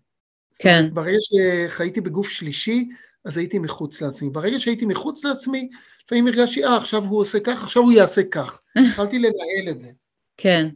כן. 0.60 0.90
ברגע 0.94 1.18
שחייתי 1.20 2.02
בגוף 2.02 2.30
שלישי, 2.30 2.88
אז 3.26 3.38
הייתי 3.38 3.60
מחוץ 3.60 4.02
לעצמי. 4.02 4.30
ברגע 4.30 4.60
שהייתי 4.60 4.86
מחוץ 4.86 5.26
לעצמי, 5.26 5.70
לפעמים 6.10 6.28
הרגשתי, 6.28 6.66
אה, 6.66 6.78
עכשיו 6.78 7.04
הוא 7.04 7.20
עושה 7.20 7.40
כך, 7.40 7.64
עכשיו 7.64 7.84
הוא 7.84 7.92
יעשה 7.92 8.24
כך. 8.24 8.60
התחלתי 8.90 9.20
לנהל 9.20 9.70
את 9.70 9.80
זה. 9.80 9.90
כן. 10.38 10.70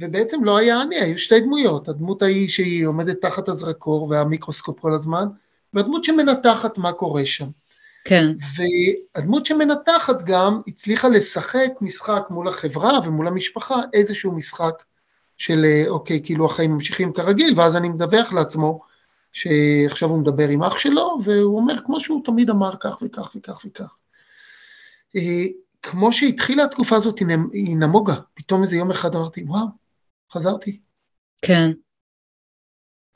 ובעצם 0.00 0.44
לא 0.44 0.56
היה 0.56 0.82
אני, 0.82 0.96
היו 0.96 1.18
שתי 1.18 1.40
דמויות, 1.40 1.88
הדמות 1.88 2.22
ההיא 2.22 2.48
שהיא 2.48 2.86
עומדת 2.86 3.20
תחת 3.20 3.48
הזרקור 3.48 4.08
והמיקרוסקופ 4.10 4.80
כל 4.80 4.94
הזמן, 4.94 5.24
והדמות 5.74 6.04
שמנתחת 6.04 6.78
מה 6.78 6.92
קורה 6.92 7.24
שם. 7.24 7.46
כן. 8.04 8.32
והדמות 9.14 9.46
שמנתחת 9.46 10.22
גם 10.22 10.60
הצליחה 10.66 11.08
לשחק 11.08 11.70
משחק 11.80 12.22
מול 12.30 12.48
החברה 12.48 12.98
ומול 13.04 13.28
המשפחה, 13.28 13.80
איזשהו 13.92 14.32
משחק 14.32 14.82
של 15.36 15.64
אוקיי, 15.88 16.20
כאילו 16.24 16.46
החיים 16.46 16.72
ממשיכים 16.72 17.12
כרגיל, 17.12 17.54
ואז 17.56 17.76
אני 17.76 17.88
מדווח 17.88 18.32
לעצמו 18.32 18.80
שעכשיו 19.32 20.08
הוא 20.08 20.18
מדבר 20.18 20.48
עם 20.48 20.62
אח 20.62 20.78
שלו, 20.78 21.18
והוא 21.24 21.56
אומר 21.56 21.74
כמו 21.86 22.00
שהוא 22.00 22.24
תמיד 22.24 22.50
אמר 22.50 22.76
כך 22.80 23.02
וכך 23.02 23.32
וכך 23.36 23.62
וכך. 23.66 23.96
אה, 25.16 25.46
כמו 25.82 26.12
שהתחילה 26.12 26.64
התקופה 26.64 26.96
הזאת 26.96 27.18
היא 27.52 27.76
נמוגה, 27.76 28.14
פתאום 28.34 28.62
איזה 28.62 28.76
יום 28.76 28.90
אחד 28.90 29.14
אמרתי, 29.14 29.44
וואו, 29.44 29.66
חזרתי. 30.32 30.80
כן. 31.42 31.70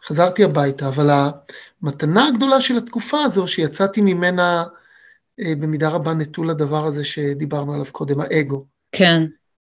חזרתי 0.05 0.45
הביתה, 0.45 0.89
אבל 0.89 1.11
המתנה 1.83 2.29
הגדולה 2.29 2.61
של 2.61 2.77
התקופה 2.77 3.23
הזו, 3.25 3.49
שיצאתי 3.49 4.01
ממנה 4.01 4.65
אה, 5.41 5.53
במידה 5.61 5.89
רבה 5.89 6.15
נטול 6.15 6.51
הדבר 6.51 6.85
הזה 6.85 7.05
שדיברנו 7.05 7.75
עליו 7.75 7.87
קודם, 7.93 8.21
האגו. 8.21 8.67
כן. 8.93 9.23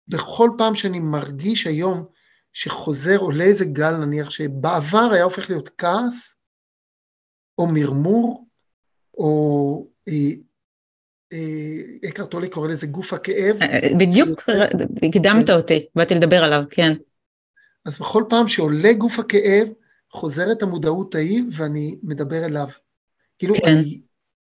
בכל 0.09 0.51
פעם 0.59 0.75
שאני 0.75 1.01
מרגיש 1.01 1.67
היום 1.67 2.05
שחוזר, 2.53 3.17
עולה 3.17 3.45
איזה 3.45 3.65
גל 3.65 3.97
נניח, 3.97 4.31
שבעבר 4.31 5.09
היה 5.13 5.25
הופך 5.25 5.51
להיות 5.51 5.71
כעס, 5.79 6.37
או 7.59 7.67
מרמור, 7.67 8.47
או 9.15 9.87
אקרט 12.09 12.31
טולי 12.31 12.49
קורא 12.49 12.69
לזה 12.69 12.87
גוף 12.87 13.13
הכאב. 13.13 13.59
בדיוק, 13.99 14.43
הקדמת 15.09 15.47
כן. 15.47 15.53
אותי, 15.53 15.87
באתי 15.95 16.15
לדבר 16.15 16.45
עליו, 16.45 16.63
כן. 16.71 16.93
אז 17.87 17.99
בכל 17.99 18.25
פעם 18.29 18.49
שעולה 18.49 18.93
גוף 18.93 19.19
הכאב, 19.19 19.69
חוזרת 20.13 20.63
המודעות 20.63 21.15
ההיא 21.15 21.43
ואני 21.51 21.97
מדבר 22.03 22.45
אליו. 22.45 22.67
כאילו, 23.39 23.55
כן. 23.55 23.77
אני, 23.77 24.01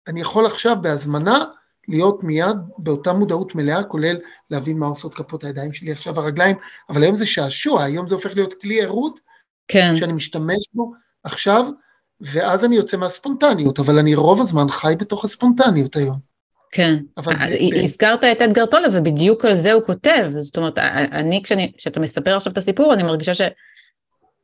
אני 0.09 0.21
יכול 0.21 0.47
עכשיו 0.47 0.76
בהזמנה 0.83 1.45
להיות 1.88 2.25
מיד 2.25 2.57
באותה 2.78 3.12
מודעות 3.12 3.55
מלאה, 3.55 3.85
כולל 3.85 4.16
להבין 4.50 4.78
מה 4.78 4.87
עושות 4.87 5.14
כפות 5.14 5.45
הידיים 5.45 5.73
שלי 5.73 5.93
עכשיו 5.93 6.21
הרגליים, 6.21 6.57
אבל 6.88 7.02
היום 7.02 7.16
זה 7.16 7.26
שעשוע, 7.26 7.83
היום 7.83 8.09
זה 8.09 8.14
הופך 8.14 8.35
להיות 8.35 8.55
כלי 8.61 8.83
ערות, 8.83 9.21
כן. 9.69 9.97
שאני 9.97 10.12
משתמש 10.12 10.69
בו 10.75 10.93
עכשיו, 11.25 11.66
ואז 12.21 12.64
אני 12.64 12.76
יוצא 12.76 12.97
מהספונטניות, 12.97 13.78
אבל 13.78 13.99
אני 13.99 14.14
רוב 14.14 14.40
הזמן 14.40 14.69
חי 14.69 14.95
בתוך 14.99 15.25
הספונטניות 15.25 15.97
היום. 15.97 16.36
כן, 16.73 16.96
אבל 17.16 17.35
הזכרת 17.85 18.25
את 18.25 18.42
אדגר 18.42 18.66
טולה 18.66 18.88
ובדיוק 18.92 19.44
על 19.44 19.54
זה 19.54 19.73
הוא 19.73 19.82
כותב, 19.82 20.26
זאת 20.28 20.56
אומרת, 20.56 20.78
אני 21.12 21.42
כשאני, 21.42 21.73
כשאתה 21.78 22.00
מספר 22.00 22.37
עכשיו 22.37 22.52
את 22.52 22.58
הסיפור, 22.58 22.94
אני 22.94 23.02
מרגישה 23.02 23.32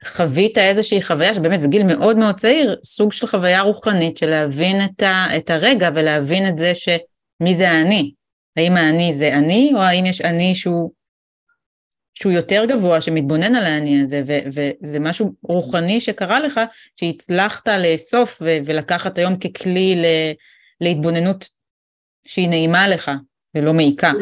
שחווית 0.05 0.59
איזושהי 0.59 1.02
חוויה, 1.02 1.35
שבאמת 1.35 1.61
זה 1.61 1.69
גיל 1.69 1.83
מאוד 1.83 2.17
מאוד 2.17 2.35
צעיר, 2.35 2.76
סוג 2.85 3.12
של 3.12 3.26
חוויה 3.26 3.62
רוחנית 3.62 4.17
של 4.17 4.31
להבין 4.31 4.85
את, 4.85 5.02
ה, 5.02 5.26
את 5.37 5.50
הרגע 5.50 5.91
ולהבין 5.95 6.49
את 6.49 6.59
זה 6.59 6.73
שמי 6.75 7.55
זה 7.55 7.71
אני. 7.71 8.12
האם 8.57 8.76
האני 8.76 9.14
זה 9.14 9.35
אני, 9.35 9.71
או 9.75 9.81
האם 9.81 10.07
יש 10.07 10.21
אני 10.21 10.55
שהוא, 10.55 10.93
שהוא 12.14 12.33
יותר 12.33 12.64
גבוה, 12.69 13.00
שמתבונן 13.00 13.55
על 13.55 13.64
האני 13.64 14.02
הזה, 14.02 14.23
ו, 14.26 14.33
וזה 14.47 14.99
משהו 14.99 15.33
רוחני 15.43 16.00
שקרה 16.00 16.41
לך, 16.41 16.61
שהצלחת 16.97 17.69
לאסוף 17.69 18.43
ו, 18.45 18.59
ולקחת 18.64 19.19
היום 19.19 19.37
ככלי 19.37 19.95
ל, 19.97 20.05
להתבוננות 20.81 21.62
שהיא 22.25 22.49
נעימה 22.49 22.88
לך 22.88 23.11
ולא 23.55 23.73
מעיקה. 23.73 24.12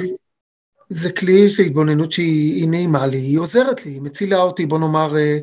זה 0.89 1.13
כלי 1.13 1.47
להתבוננות 1.59 2.13
שהיא 2.13 2.69
נעימה 2.69 3.07
לי, 3.07 3.17
היא 3.17 3.39
עוזרת 3.39 3.87
לי, 3.87 3.93
היא 3.93 4.03
מצילה 4.03 4.39
אותי, 4.39 4.67
בוא 4.67 4.79
נאמר, 4.79 5.17
אה, 5.17 5.39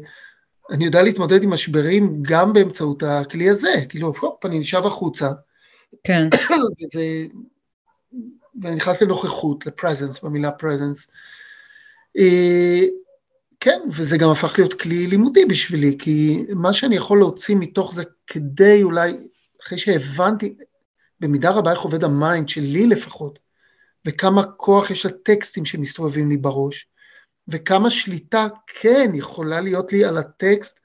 אני 0.71 0.85
יודע 0.85 1.01
להתמודד 1.01 1.43
עם 1.43 1.53
משברים 1.53 2.19
גם 2.21 2.53
באמצעות 2.53 3.03
הכלי 3.03 3.49
הזה, 3.49 3.73
כאילו, 3.89 4.13
הופ, 4.19 4.45
אני 4.45 4.59
נשאב 4.59 4.85
החוצה. 4.85 5.29
כן. 6.03 6.27
וזה, 6.79 7.25
ואני 8.61 8.75
נכנס 8.75 9.01
לנוכחות, 9.01 9.65
לפרזנס, 9.65 10.19
במילה 10.19 10.51
פרזנס. 10.51 11.07
אה, 12.17 12.85
כן, 13.59 13.79
וזה 13.97 14.17
גם 14.17 14.29
הפך 14.29 14.59
להיות 14.59 14.81
כלי 14.81 15.07
לימודי 15.07 15.45
בשבילי, 15.45 15.95
כי 15.99 16.45
מה 16.55 16.73
שאני 16.73 16.95
יכול 16.95 17.19
להוציא 17.19 17.55
מתוך 17.55 17.93
זה 17.93 18.03
כדי 18.27 18.83
אולי, 18.83 19.13
אחרי 19.61 19.77
שהבנתי 19.77 20.55
במידה 21.19 21.49
רבה 21.49 21.71
איך 21.71 21.81
עובד 21.81 22.03
ה 22.03 22.12
mind 22.12 22.49
שלי 22.49 22.87
לפחות, 22.87 23.39
וכמה 24.07 24.43
כוח 24.43 24.91
יש 24.91 25.05
לטקסטים 25.05 25.65
שמסתובבים 25.65 26.29
לי 26.29 26.37
בראש, 26.37 26.87
וכמה 27.47 27.89
שליטה 27.89 28.47
כן 28.67 29.11
יכולה 29.13 29.61
להיות 29.61 29.91
לי 29.93 30.05
על 30.05 30.17
הטקסט, 30.17 30.79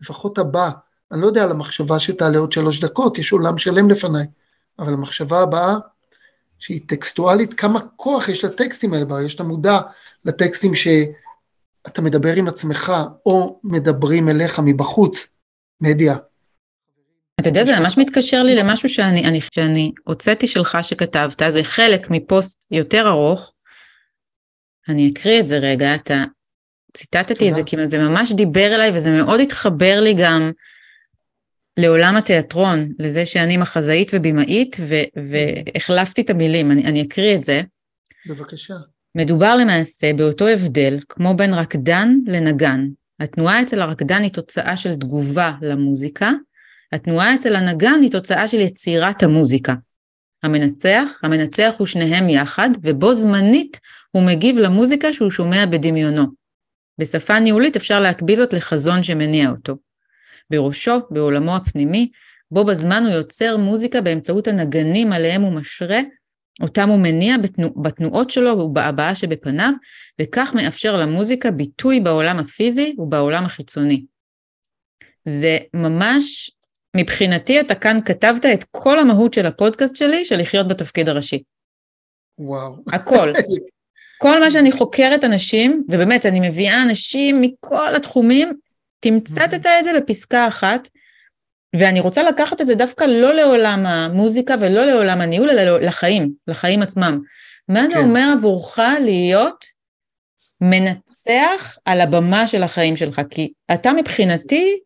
לפחות 0.00 0.38
הבא. 0.38 0.70
אני 1.12 1.20
לא 1.20 1.26
יודע 1.26 1.44
על 1.44 1.50
המחשבה 1.50 2.00
שתעלה 2.00 2.38
עוד 2.38 2.52
שלוש 2.52 2.80
דקות, 2.80 3.18
יש 3.18 3.32
עולם 3.32 3.58
שלם 3.58 3.90
לפניי, 3.90 4.26
אבל 4.78 4.92
המחשבה 4.92 5.40
הבאה, 5.40 5.78
שהיא 6.58 6.80
טקסטואלית, 6.86 7.54
כמה 7.54 7.80
כוח 7.96 8.28
יש 8.28 8.44
לטקסטים 8.44 8.94
האלה 8.94 9.22
יש 9.22 9.34
את 9.34 9.40
המודע 9.40 9.80
לטקסטים 10.24 10.74
שאתה 10.74 12.02
מדבר 12.02 12.36
עם 12.36 12.48
עצמך, 12.48 12.92
או 13.26 13.60
מדברים 13.64 14.28
אליך 14.28 14.60
מבחוץ, 14.64 15.28
מדיה. 15.80 16.16
אתה 17.40 17.48
יודע, 17.48 17.64
זה 17.64 17.78
ממש 17.80 17.98
מתקשר 17.98 18.42
לי 18.42 18.54
למשהו 18.54 18.88
שאני, 18.88 19.24
אני, 19.24 19.40
שאני 19.54 19.92
הוצאתי 20.04 20.46
שלך 20.46 20.78
שכתבת, 20.82 21.42
זה 21.48 21.64
חלק 21.64 22.10
מפוסט 22.10 22.64
יותר 22.70 23.08
ארוך. 23.08 23.52
אני 24.88 25.10
אקריא 25.12 25.40
את 25.40 25.46
זה 25.46 25.58
רגע, 25.58 25.94
אתה 25.94 26.24
ציטטתי 26.96 27.48
את 27.48 27.54
זה, 27.54 27.62
כי 27.66 27.76
זה 27.86 27.98
ממש 27.98 28.32
דיבר 28.32 28.74
אליי 28.74 28.90
וזה 28.96 29.10
מאוד 29.10 29.40
התחבר 29.40 30.00
לי 30.00 30.14
גם 30.14 30.52
לעולם 31.76 32.16
התיאטרון, 32.16 32.92
לזה 32.98 33.26
שאני 33.26 33.56
מחזאית 33.56 34.10
ובימאית, 34.14 34.76
והחלפתי 35.16 36.20
את 36.20 36.30
המילים, 36.30 36.70
אני, 36.70 36.84
אני 36.84 37.02
אקריא 37.02 37.36
את 37.36 37.44
זה. 37.44 37.62
בבקשה. 38.28 38.74
מדובר 39.14 39.56
למעשה 39.56 40.12
באותו 40.12 40.48
הבדל, 40.48 40.98
כמו 41.08 41.34
בין 41.34 41.54
רקדן 41.54 42.14
לנגן. 42.26 42.88
התנועה 43.20 43.62
אצל 43.62 43.80
הרקדן 43.80 44.22
היא 44.22 44.32
תוצאה 44.32 44.76
של 44.76 44.94
תגובה 44.94 45.52
למוזיקה, 45.62 46.32
התנועה 46.92 47.34
אצל 47.34 47.56
הנגן 47.56 47.98
היא 48.02 48.10
תוצאה 48.10 48.48
של 48.48 48.60
יצירת 48.60 49.22
המוזיקה. 49.22 49.74
המנצח, 50.42 51.20
המנצח 51.22 51.74
הוא 51.78 51.86
שניהם 51.86 52.28
יחד, 52.28 52.70
ובו 52.82 53.14
זמנית 53.14 53.80
הוא 54.10 54.22
מגיב 54.22 54.58
למוזיקה 54.58 55.12
שהוא 55.12 55.30
שומע 55.30 55.66
בדמיונו. 55.66 56.24
בשפה 56.98 57.38
ניהולית 57.38 57.76
אפשר 57.76 58.00
להקביל 58.00 58.36
זאת 58.36 58.52
לחזון 58.52 59.02
שמניע 59.02 59.50
אותו. 59.50 59.76
בראשו, 60.50 60.98
בעולמו 61.10 61.56
הפנימי, 61.56 62.10
בו 62.50 62.64
בזמן 62.64 63.02
הוא 63.06 63.14
יוצר 63.14 63.56
מוזיקה 63.56 64.00
באמצעות 64.00 64.48
הנגנים 64.48 65.12
עליהם 65.12 65.42
הוא 65.42 65.52
משרה, 65.52 66.00
אותם 66.62 66.88
הוא 66.88 66.98
מניע 66.98 67.38
בתנוע, 67.38 67.70
בתנועות 67.82 68.30
שלו 68.30 68.58
ובהבעה 68.58 69.14
שבפניו, 69.14 69.72
וכך 70.20 70.52
מאפשר 70.54 70.96
למוזיקה 70.96 71.50
ביטוי 71.50 72.00
בעולם 72.00 72.38
הפיזי 72.38 72.94
ובעולם 72.98 73.44
החיצוני. 73.44 74.04
זה 75.24 75.58
ממש 75.74 76.50
מבחינתי 76.96 77.60
אתה 77.60 77.74
כאן 77.74 78.00
כתבת 78.04 78.46
את 78.46 78.64
כל 78.70 78.98
המהות 78.98 79.34
של 79.34 79.46
הפודקאסט 79.46 79.96
שלי, 79.96 80.24
של 80.24 80.40
לחיות 80.40 80.68
בתפקיד 80.68 81.08
הראשי. 81.08 81.42
וואו. 82.38 82.76
הכל. 82.92 83.32
כל 84.20 84.40
מה 84.40 84.50
שאני 84.50 84.72
חוקרת 84.72 85.24
אנשים, 85.24 85.84
ובאמת, 85.88 86.26
אני 86.26 86.48
מביאה 86.48 86.82
אנשים 86.82 87.40
מכל 87.40 87.96
התחומים, 87.96 88.52
תמצתת 89.00 89.66
את 89.66 89.84
זה 89.84 89.90
בפסקה 89.96 90.48
אחת, 90.48 90.88
ואני 91.76 92.00
רוצה 92.00 92.22
לקחת 92.22 92.60
את 92.60 92.66
זה 92.66 92.74
דווקא 92.74 93.04
לא 93.04 93.34
לעולם 93.34 93.86
המוזיקה 93.86 94.54
ולא 94.60 94.84
לעולם 94.84 95.20
הניהול, 95.20 95.50
אלא 95.50 95.80
לחיים, 95.80 96.32
לחיים 96.46 96.82
עצמם. 96.82 97.20
מה 97.68 97.88
זה 97.88 97.94
כן. 97.94 98.00
אומר 98.00 98.32
עבורך 98.36 98.78
להיות 99.00 99.64
מנצח 100.60 101.78
על 101.84 102.00
הבמה 102.00 102.46
של 102.46 102.62
החיים 102.62 102.96
שלך? 102.96 103.20
כי 103.30 103.52
אתה 103.74 103.92
מבחינתי 103.92 104.78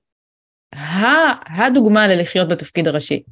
הדוגמה 1.58 2.08
ללחיות 2.08 2.48
בתפקיד 2.48 2.88
הראשי. 2.88 3.22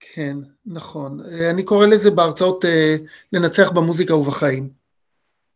כן, 0.00 0.36
נכון. 0.66 1.20
אני 1.50 1.62
קורא 1.62 1.86
לזה 1.86 2.10
בהרצאות 2.10 2.64
אה, 2.64 2.96
לנצח 3.32 3.70
במוזיקה 3.70 4.14
ובחיים. 4.14 4.70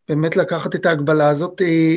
באמת 0.09 0.35
לקחת 0.35 0.75
את 0.75 0.85
ההגבלה 0.85 1.29
הזאת, 1.29 1.61
אה, 1.61 1.95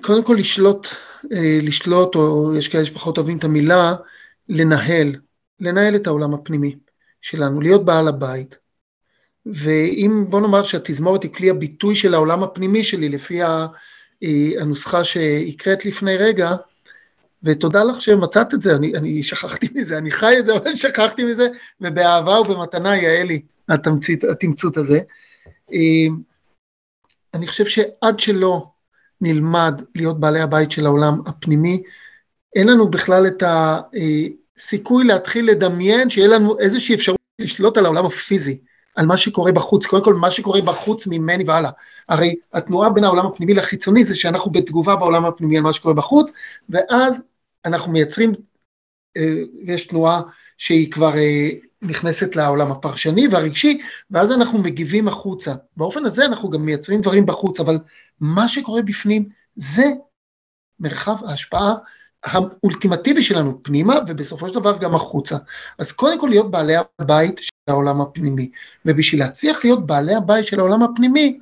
קודם 0.00 0.24
כל 0.24 0.36
לשלוט, 0.38 0.86
אה, 1.32 1.58
לשלוט, 1.62 2.14
או 2.14 2.54
יש 2.58 2.68
כאלה 2.68 2.84
שפחות 2.84 3.18
אוהבים 3.18 3.38
את 3.38 3.44
המילה, 3.44 3.94
לנהל, 4.48 5.16
לנהל 5.60 5.96
את 5.96 6.06
העולם 6.06 6.34
הפנימי 6.34 6.76
שלנו, 7.20 7.60
להיות 7.60 7.84
בעל 7.84 8.08
הבית. 8.08 8.58
ואם, 9.46 10.24
בוא 10.28 10.40
נאמר 10.40 10.62
שהתזמורת 10.62 11.22
היא 11.22 11.32
כלי 11.32 11.50
הביטוי 11.50 11.94
של 11.94 12.14
העולם 12.14 12.42
הפנימי 12.42 12.84
שלי, 12.84 13.08
לפי 13.08 13.40
היא 14.20 14.60
הנוסחה 14.60 15.04
שהקראת 15.04 15.86
לפני 15.86 16.16
רגע, 16.16 16.50
ותודה 17.42 17.84
לך 17.84 18.02
שמצאת 18.02 18.54
את 18.54 18.62
זה, 18.62 18.76
אני, 18.76 18.96
אני 18.96 19.22
שכחתי 19.22 19.68
מזה, 19.74 19.98
אני 19.98 20.10
חי 20.10 20.38
את 20.38 20.46
זה, 20.46 20.56
אבל 20.56 20.76
שכחתי 20.76 21.24
מזה, 21.24 21.48
ובאהבה 21.80 22.40
ובמתנה 22.40 22.96
יעלי 22.96 23.42
התמצית, 23.68 24.24
התמצות 24.24 24.76
הזה. 24.76 24.98
אה, 25.72 26.06
אני 27.34 27.46
חושב 27.46 27.66
שעד 27.66 28.20
שלא 28.20 28.66
נלמד 29.20 29.82
להיות 29.94 30.20
בעלי 30.20 30.40
הבית 30.40 30.70
של 30.70 30.86
העולם 30.86 31.20
הפנימי, 31.26 31.82
אין 32.56 32.68
לנו 32.68 32.90
בכלל 32.90 33.26
את 33.26 33.42
הסיכוי 33.46 35.04
להתחיל 35.04 35.50
לדמיין 35.50 36.10
שיהיה 36.10 36.28
לנו 36.28 36.58
איזושהי 36.58 36.94
אפשרות 36.94 37.18
לשלוט 37.38 37.76
על 37.76 37.84
העולם 37.84 38.06
הפיזי. 38.06 38.58
על 38.96 39.06
מה 39.06 39.16
שקורה 39.16 39.52
בחוץ, 39.52 39.86
קודם 39.86 40.04
כל 40.04 40.14
מה 40.14 40.30
שקורה 40.30 40.60
בחוץ 40.60 41.06
ממני 41.06 41.44
והלאה. 41.46 41.70
הרי 42.08 42.34
התנועה 42.52 42.90
בין 42.90 43.04
העולם 43.04 43.26
הפנימי 43.26 43.54
לחיצוני 43.54 44.04
זה 44.04 44.14
שאנחנו 44.14 44.50
בתגובה 44.52 44.96
בעולם 44.96 45.24
הפנימי 45.24 45.56
על 45.56 45.62
מה 45.62 45.72
שקורה 45.72 45.94
בחוץ, 45.94 46.32
ואז 46.68 47.22
אנחנו 47.64 47.92
מייצרים, 47.92 48.32
אה, 49.16 49.42
יש 49.62 49.86
תנועה 49.86 50.22
שהיא 50.56 50.90
כבר 50.90 51.16
אה, 51.16 51.48
נכנסת 51.82 52.36
לעולם 52.36 52.72
הפרשני 52.72 53.28
והרגשי, 53.28 53.80
ואז 54.10 54.32
אנחנו 54.32 54.58
מגיבים 54.58 55.08
החוצה. 55.08 55.54
באופן 55.76 56.04
הזה 56.04 56.24
אנחנו 56.24 56.50
גם 56.50 56.62
מייצרים 56.62 57.00
דברים 57.00 57.26
בחוץ, 57.26 57.60
אבל 57.60 57.78
מה 58.20 58.48
שקורה 58.48 58.82
בפנים 58.82 59.28
זה 59.56 59.84
מרחב 60.80 61.16
ההשפעה 61.26 61.74
האולטימטיבי 62.26 63.22
שלנו 63.22 63.62
פנימה, 63.62 63.98
ובסופו 64.08 64.48
של 64.48 64.54
דבר 64.54 64.76
גם 64.76 64.94
החוצה. 64.94 65.36
אז 65.78 65.92
קודם 65.92 66.20
כל 66.20 66.26
להיות 66.26 66.50
בעלי 66.50 66.74
הבית 66.98 67.38
של 67.38 67.50
העולם 67.68 68.00
הפנימי. 68.00 68.50
ובשביל 68.86 69.20
להצליח 69.20 69.64
להיות 69.64 69.86
בעלי 69.86 70.14
הבית 70.14 70.46
של 70.46 70.60
העולם 70.60 70.82
הפנימי, 70.82 71.38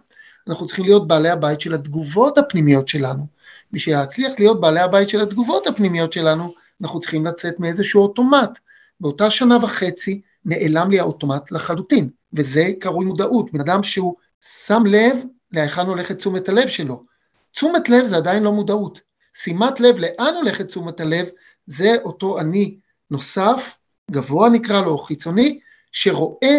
אנחנו 0.48 0.66
צריכים 0.66 0.84
להיות 0.84 1.08
בעלי 1.08 1.30
הבית 1.30 1.60
של 1.60 1.74
התגובות 1.74 2.38
הפנימיות 2.38 2.88
שלנו. 2.88 3.26
בשביל 3.72 3.96
להצליח 3.96 4.32
להיות 4.38 4.60
בעלי 4.60 4.80
הבית 4.80 5.08
של 5.08 5.20
התגובות 5.20 5.66
הפנימיות 5.66 6.12
שלנו, 6.12 6.54
אנחנו 6.82 7.00
צריכים 7.00 7.26
לצאת 7.26 7.60
מאיזשהו 7.60 8.02
אוטומט. 8.02 8.58
באותה 9.00 9.30
שנה 9.30 9.56
וחצי 9.56 10.20
נעלם 10.44 10.90
לי 10.90 11.00
האוטומט 11.00 11.50
לחלוטין, 11.50 12.10
וזה 12.32 12.70
קרוי 12.80 13.04
מודעות. 13.04 13.52
בן 13.52 13.60
אדם 13.60 13.82
שהוא 13.82 14.14
שם 14.40 14.82
לב 14.86 15.16
להיכן 15.52 15.86
הולכת 15.86 16.16
תשומת 16.16 16.48
הלב 16.48 16.68
שלו. 16.68 17.04
תשומת 17.52 17.88
לב 17.88 18.04
זה 18.06 18.16
עדיין 18.16 18.42
לא 18.42 18.52
מודעות. 18.52 19.00
שימת 19.34 19.80
לב 19.80 19.98
לאן 19.98 20.34
הולכת 20.34 20.66
תשומת 20.66 21.00
הלב, 21.00 21.28
זה 21.66 21.96
אותו 22.04 22.40
אני 22.40 22.78
נוסף, 23.10 23.76
גבוה 24.10 24.48
נקרא 24.48 24.80
לו, 24.80 24.98
חיצוני, 24.98 25.60
שרואה 25.92 26.58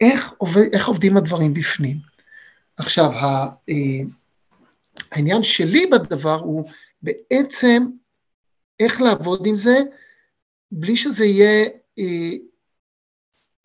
איך, 0.00 0.32
עובד, 0.38 0.74
איך 0.74 0.88
עובדים 0.88 1.16
הדברים 1.16 1.54
בפנים. 1.54 1.96
עכשיו, 2.76 3.10
אה, 3.68 3.74
העניין 5.12 5.42
שלי 5.42 5.86
בדבר 5.86 6.40
הוא 6.40 6.70
בעצם 7.02 7.86
איך 8.80 9.00
לעבוד 9.00 9.46
עם 9.46 9.56
זה, 9.56 9.78
בלי 10.72 10.96
שזה 10.96 11.24
יהיה 11.24 11.64
אה, 11.98 12.32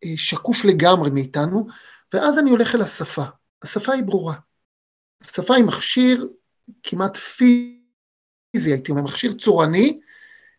אה, 0.04 0.18
שקוף 0.18 0.66
לגמרי 0.66 1.10
מאיתנו, 1.10 1.68
ואז 2.14 2.40
אני 2.40 2.50
הולך 2.50 2.76
אל 2.76 2.82
השפה. 2.82 3.24
השפה 3.62 3.94
היא 3.94 4.04
ברורה. 4.04 4.36
השפה 5.22 5.56
היא 5.56 5.64
מכשיר 5.64 6.28
כמעט 6.84 7.18
פיזי. 7.18 7.81
פיזי, 8.52 8.72
הייתי 8.72 8.92
אומר, 8.92 9.02
מכשיר 9.02 9.34
צורני, 9.34 10.00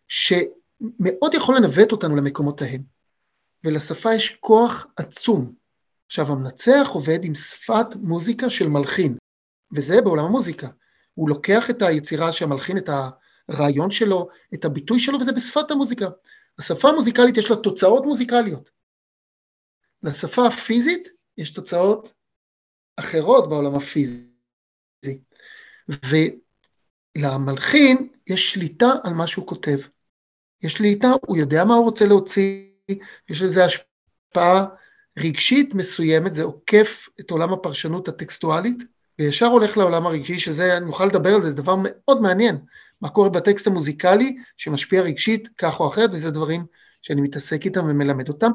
שמאוד 0.09 1.35
יכול 1.35 1.57
לנווט 1.57 1.93
אותנו 1.93 2.17
למקומות 2.17 2.63
ההם. 2.63 2.83
ולשפה 3.65 4.15
יש 4.15 4.37
כוח 4.41 4.87
עצום, 4.97 5.53
עכשיו, 6.07 6.33
המנצח 6.33 6.89
עובד 6.93 7.25
עם 7.25 7.35
שפת 7.35 7.87
מוזיקה 7.97 8.51
של 8.51 8.69
מלחין, 8.69 9.17
וזה 9.77 10.01
בעולם 10.01 10.25
המוזיקה. 10.25 10.69
הוא 11.15 11.29
לוקח 11.29 11.71
את 11.71 11.83
היצירה 11.83 12.33
שהמלחין, 12.33 12.79
את 12.79 12.89
הרעיון 13.49 13.91
שלו, 13.91 14.29
את 14.55 14.65
הביטוי 14.65 15.01
שלו, 15.01 15.21
וזה 15.21 15.33
בשפת 15.33 15.71
המוזיקה. 15.71 16.07
השפה 16.59 16.89
המוזיקלית 16.89 17.37
יש 17.37 17.51
לה 17.51 17.57
תוצאות 17.57 18.07
מוזיקליות. 18.07 18.71
לשפה 20.03 20.47
הפיזית 20.47 21.09
יש 21.39 21.51
תוצאות 21.51 22.13
אחרות 22.97 23.49
בעולם 23.49 23.75
הפיזי. 23.75 24.29
ולמלחין 27.19 28.09
יש 28.27 28.51
שליטה 28.51 28.93
על 29.03 29.15
מה 29.15 29.27
שהוא 29.27 29.47
כותב. 29.47 29.79
יש 30.63 30.73
שליטה, 30.73 31.13
הוא 31.27 31.37
יודע 31.37 31.65
מה 31.65 31.75
הוא 31.75 31.85
רוצה 31.85 32.07
להוציא, 32.07 32.65
יש 33.29 33.43
לזה 33.43 33.65
השפעה 33.65 34.67
רגשית 35.19 35.75
מסוימת, 35.75 36.35
זה 36.35 36.43
עוקף 36.43 37.09
את 37.21 37.31
עולם 37.31 37.53
הפרשנות 37.53 38.09
הטקסטואלית, 38.09 38.83
וישר 39.19 39.47
הולך 39.47 39.77
לעולם 39.77 40.07
הרגשי, 40.07 40.39
שזה, 40.39 40.77
אני 40.77 40.85
מוכן 40.85 41.09
לדבר 41.09 41.35
על 41.35 41.43
זה, 41.43 41.51
זה 41.51 41.57
דבר 41.57 41.75
מאוד 41.83 42.21
מעניין, 42.21 42.59
מה 43.01 43.09
קורה 43.09 43.29
בטקסט 43.29 43.67
המוזיקלי 43.67 44.37
שמשפיע 44.57 45.03
רגשית 45.03 45.49
כך 45.59 45.81
או 45.81 45.89
אחרת, 45.89 46.11
וזה 46.13 46.31
דברים 46.31 46.65
שאני 47.03 47.21
מתעסק 47.21 47.65
איתם 47.65 47.85
ומלמד 47.89 48.29
אותם, 48.29 48.51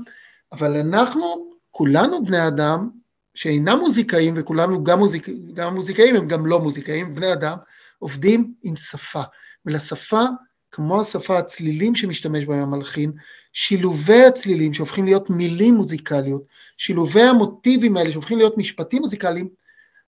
אבל 0.52 0.76
אנחנו, 0.76 1.52
כולנו 1.72 2.26
בני 2.26 2.48
אדם, 2.48 2.90
שאינם 3.36 3.80
מוזיקאים, 3.80 4.34
וכולנו 4.38 4.84
גם, 4.84 5.00
מוזיק, 5.00 5.30
גם 5.54 5.76
מוזיקאים, 5.76 6.16
הם 6.16 6.28
גם 6.28 6.46
לא 6.46 6.60
מוזיקאים, 6.60 7.16
בני 7.16 7.34
אדם, 7.34 7.58
עובדים 8.00 8.54
עם 8.64 8.76
שפה, 8.76 9.22
ולשפה 9.66 10.26
כמו 10.72 11.02
השפה, 11.02 11.38
הצלילים 11.38 11.96
שמשתמש 11.96 12.46
בהם 12.46 12.60
המלחין, 12.60 13.12
שילובי 13.54 14.26
הצלילים 14.26 14.74
שהופכים 14.74 15.06
להיות 15.06 15.30
מילים 15.30 15.76
מוזיקליות, 15.76 16.44
שילובי 16.78 17.22
המוטיבים 17.22 17.98
האלה 17.98 18.12
שהופכים 18.12 18.38
להיות 18.38 18.58
משפטים 18.58 19.02
מוזיקליים, 19.02 19.50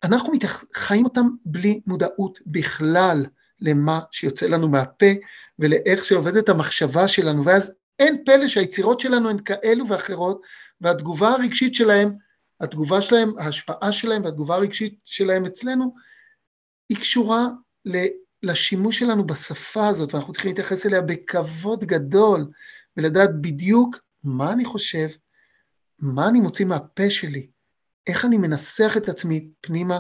אנחנו 0.04 0.34
חיים 0.76 1.06
אותם 1.06 1.28
בלי 1.46 1.82
מודעות 1.88 2.40
בכלל 2.46 3.26
למה 3.62 4.00
שיוצא 4.12 4.48
לנו 4.48 4.68
מהפה 4.68 5.06
ולאיך 5.60 6.06
שעובדת 6.06 6.50
המחשבה 6.50 7.08
שלנו, 7.08 7.46
ואז 7.46 7.74
אין 8.00 8.24
פלא 8.26 8.48
שהיצירות 8.48 9.00
שלנו 9.00 9.30
הן 9.30 9.38
כאלו 9.46 9.88
ואחרות, 9.88 10.42
והתגובה 10.82 11.30
הרגשית 11.30 11.76
שלהם, 11.76 12.12
התגובה 12.62 13.02
שלהם, 13.02 13.32
ההשפעה 13.40 13.94
שלהם 13.94 14.24
והתגובה 14.24 14.56
הרגשית 14.56 15.00
שלהם 15.06 15.46
אצלנו, 15.46 15.96
היא 16.90 16.98
קשורה 16.98 17.48
לשימוש 18.44 19.00
שלנו 19.00 19.28
בשפה 19.28 19.88
הזאת, 19.88 20.14
ואנחנו 20.14 20.34
צריכים 20.34 20.50
להתייחס 20.50 20.86
אליה 20.86 21.02
בכבוד 21.02 21.84
גדול, 21.84 22.48
ולדעת 22.98 23.42
בדיוק 23.42 24.00
מה 24.24 24.52
אני 24.52 24.66
חושב, 24.66 25.08
מה 26.00 26.28
אני 26.28 26.40
מוציא 26.40 26.66
מהפה 26.66 27.10
שלי, 27.10 27.48
איך 28.08 28.26
אני 28.26 28.38
מנסח 28.38 28.94
את 28.98 29.10
עצמי 29.10 29.48
פנימה 29.62 30.00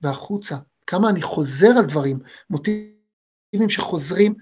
והחוצה, 0.00 0.56
כמה 0.86 1.10
אני 1.10 1.22
חוזר 1.22 1.78
על 1.78 1.86
דברים, 1.86 2.18
מוטיבים 2.50 3.68
שחוזרים, 3.68 4.34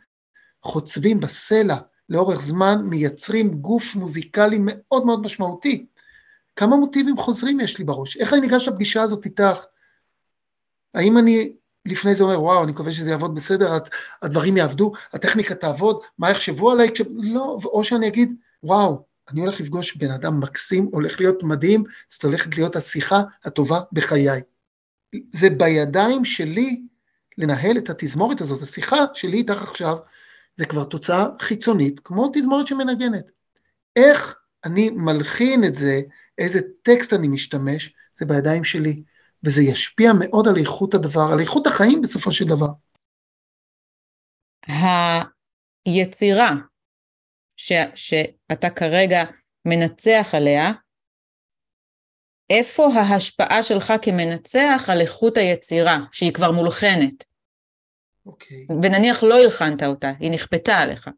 חוצבים 0.62 1.20
בסלע, 1.20 1.76
לאורך 2.08 2.40
זמן 2.40 2.82
מייצרים 2.84 3.50
גוף 3.50 3.94
מוזיקלי 3.94 4.58
מאוד 4.60 5.06
מאוד 5.06 5.22
משמעותי. 5.22 5.86
כמה 6.56 6.76
מוטיבים 6.76 7.16
חוזרים 7.16 7.60
יש 7.60 7.78
לי 7.78 7.84
בראש? 7.84 8.16
איך 8.16 8.32
אני 8.32 8.40
ניגש 8.40 8.68
לפגישה 8.68 9.02
הזאת 9.02 9.24
איתך? 9.24 9.64
האם 10.94 11.18
אני 11.18 11.52
לפני 11.86 12.14
זה 12.14 12.24
אומר, 12.24 12.42
וואו, 12.42 12.64
אני 12.64 12.72
מקווה 12.72 12.92
שזה 12.92 13.10
יעבוד 13.10 13.34
בסדר, 13.34 13.78
הדברים 14.22 14.56
יעבדו, 14.56 14.92
הטכניקה 15.12 15.54
תעבוד, 15.54 16.00
מה 16.18 16.30
יחשבו 16.30 16.70
עליי? 16.70 16.88
לא, 17.16 17.58
או 17.64 17.84
שאני 17.84 18.08
אגיד, 18.08 18.34
וואו, 18.62 19.04
אני 19.30 19.40
הולך 19.40 19.60
לפגוש 19.60 19.96
בן 19.96 20.10
אדם 20.10 20.40
מקסים, 20.40 20.88
הולך 20.92 21.20
להיות 21.20 21.42
מדהים, 21.42 21.84
זאת 22.08 22.24
הולכת 22.24 22.56
להיות 22.56 22.76
השיחה 22.76 23.22
הטובה 23.44 23.80
בחיי. 23.92 24.40
זה 25.32 25.50
בידיים 25.50 26.24
שלי 26.24 26.82
לנהל 27.38 27.78
את 27.78 27.90
התזמורת 27.90 28.40
הזאת, 28.40 28.62
השיחה 28.62 28.96
שלי 29.14 29.36
איתך 29.36 29.62
עכשיו, 29.62 29.96
זה 30.56 30.66
כבר 30.66 30.84
תוצאה 30.84 31.26
חיצונית, 31.40 32.00
כמו 32.00 32.30
תזמורת 32.32 32.66
שמנגנת. 32.66 33.30
איך 33.96 34.38
אני 34.64 34.90
מלחין 34.90 35.64
את 35.64 35.74
זה, 35.74 36.00
איזה 36.38 36.60
טקסט 36.82 37.12
אני 37.12 37.28
משתמש, 37.28 37.94
זה 38.14 38.26
בידיים 38.26 38.64
שלי. 38.64 39.02
וזה 39.44 39.62
ישפיע 39.62 40.12
מאוד 40.18 40.48
על 40.48 40.56
איכות 40.56 40.94
הדבר, 40.94 41.28
על 41.32 41.40
איכות 41.40 41.66
החיים 41.66 42.02
בסופו 42.02 42.32
של 42.32 42.44
דבר. 42.44 42.68
היצירה 45.86 46.50
ש, 47.56 47.72
שאתה 47.94 48.70
כרגע 48.70 49.24
מנצח 49.64 50.28
עליה, 50.32 50.72
איפה 52.50 52.88
ההשפעה 52.94 53.62
שלך 53.62 53.92
כמנצח 54.02 54.84
על 54.88 55.00
איכות 55.00 55.36
היצירה, 55.36 55.98
שהיא 56.12 56.32
כבר 56.32 56.50
מולחנת? 56.50 57.24
אוקיי. 58.26 58.66
ונניח 58.82 59.22
לא 59.22 59.42
הלחנת 59.42 59.82
אותה, 59.82 60.12
היא 60.20 60.30
נכפתה 60.30 60.76
עליך. 60.76 61.10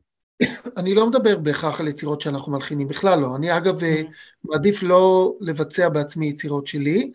אני 0.76 0.94
לא 0.94 1.06
מדבר 1.06 1.38
בהכרח 1.38 1.80
על 1.80 1.88
יצירות 1.88 2.20
שאנחנו 2.20 2.52
מלחינים, 2.52 2.88
בכלל 2.88 3.18
לא. 3.18 3.36
אני 3.36 3.56
אגב 3.56 3.80
mm-hmm. 3.80 4.12
מעדיף 4.44 4.82
לא 4.82 5.32
לבצע 5.40 5.88
בעצמי 5.88 6.26
יצירות 6.26 6.66
שלי, 6.66 7.12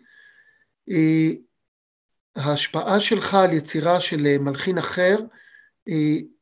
ההשפעה 2.38 3.00
שלך 3.00 3.34
על 3.34 3.52
יצירה 3.52 4.00
של 4.00 4.26
אה, 4.26 4.38
מלחין 4.38 4.78
אחר, 4.78 5.18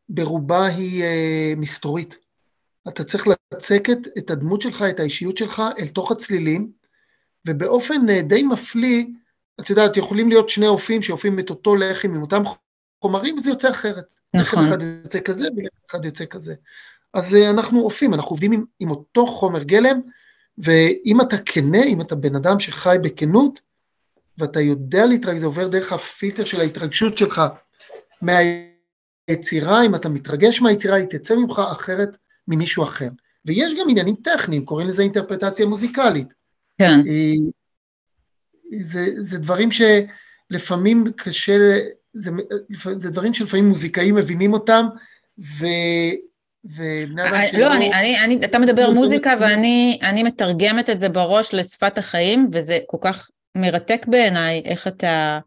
ברובה 0.09 0.67
היא 0.67 1.03
אה, 1.03 1.53
מסתורית. 1.57 2.17
אתה 2.89 3.05
צריך 3.05 3.27
לצקת 3.27 3.99
את 4.19 4.31
הדמות 4.31 4.63
שלך, 4.63 4.83
את 4.91 5.01
האישיות 5.01 5.37
שלך, 5.37 5.63
אל 5.79 5.89
תוך 5.89 6.13
הצלילים, 6.13 6.71
ובאופן 7.47 8.11
אה, 8.11 8.23
די 8.23 8.43
מפליא, 8.43 9.05
את 9.61 9.71
יודעת, 9.71 9.97
יכולים 9.97 10.29
להיות 10.29 10.49
שני 10.49 10.67
אופים 10.67 11.03
שאופים 11.03 11.39
את 11.39 11.51
אותו 11.51 11.77
לחם 11.77 12.15
עם 12.15 12.23
אותם 12.23 12.43
חומרים, 13.03 13.39
וזה 13.39 13.51
יוצא 13.51 13.71
אחרת. 13.71 14.13
נכון. 14.35 14.65
אחד 14.65 14.83
יוצא 14.83 15.21
כזה, 15.21 15.49
ולחם 15.57 15.77
אחד 15.91 16.05
יוצא 16.05 16.25
כזה. 16.27 16.55
אז 17.15 17.35
אנחנו 17.35 17.81
אופים, 17.81 18.15
אנחנו 18.15 18.31
עובדים 18.31 18.53
עם, 18.53 18.65
עם 18.81 18.91
אותו 18.91 19.27
חומר 19.27 19.63
גלם, 19.63 20.01
ואם 20.59 21.21
אתה 21.21 21.37
כנה, 21.39 21.85
אם 21.85 22.01
אתה 22.01 22.15
בן 22.15 22.37
אדם 22.37 22.61
שחי 22.61 22.97
בכנות, 23.03 23.61
ואתה 24.38 24.61
יודע 24.61 25.07
להתרגש, 25.07 25.38
זה 25.38 25.46
עובר 25.46 25.68
דרך 25.68 25.92
הפילטר 25.92 26.44
של 26.44 26.61
ההתרגשות 26.61 27.18
שלך 27.18 27.42
מהיצירה, 28.22 29.87
אם 29.87 29.94
אתה 29.94 30.09
מתרגש 30.09 30.61
מהיצירה, 30.61 30.96
היא 30.96 31.07
תצא 31.07 31.35
ממך 31.37 31.62
אחרת 31.72 32.16
ממישהו 32.49 32.83
אחר. 32.83 33.09
ויש 33.44 33.75
גם 33.81 33.90
עניינים 33.90 34.14
טכניים, 34.25 34.64
קוראים 34.64 34.88
לזה 34.88 35.03
אינטרפרטציה 35.03 35.66
מוזיקלית. 35.66 36.35
כן. 36.79 37.01
זה, 38.70 39.22
זה 39.22 39.38
דברים 39.38 39.68
שלפעמים 39.72 41.05
קשה, 41.16 41.79
זה, 42.12 42.31
זה 42.96 43.11
דברים 43.11 43.35
שלפעמים 43.35 43.68
מוזיקאים 43.68 44.14
מבינים 44.14 44.53
אותם, 44.53 44.87
ו... 45.38 45.66
ובני 46.64 47.29
אדם 47.29 47.40
שלא... 47.51 47.61
לא, 47.61 47.75
אני, 47.75 47.92
אני, 47.92 48.25
אני, 48.25 48.40
אתה 48.44 48.59
מדבר 48.59 48.90
מוזיקה 48.90 49.35
ואני 49.40 50.22
מתרגמת 50.25 50.90
את 50.90 51.01
זה 51.01 51.09
בראש 51.09 51.55
לשפת 51.55 51.99
החיים, 51.99 52.51
וזה 52.53 52.79
כל 52.87 52.99
כך 53.01 53.31
מרתק 53.57 54.07
בעיניי 54.09 54.62
איך 54.64 54.87
אתה 54.87 55.38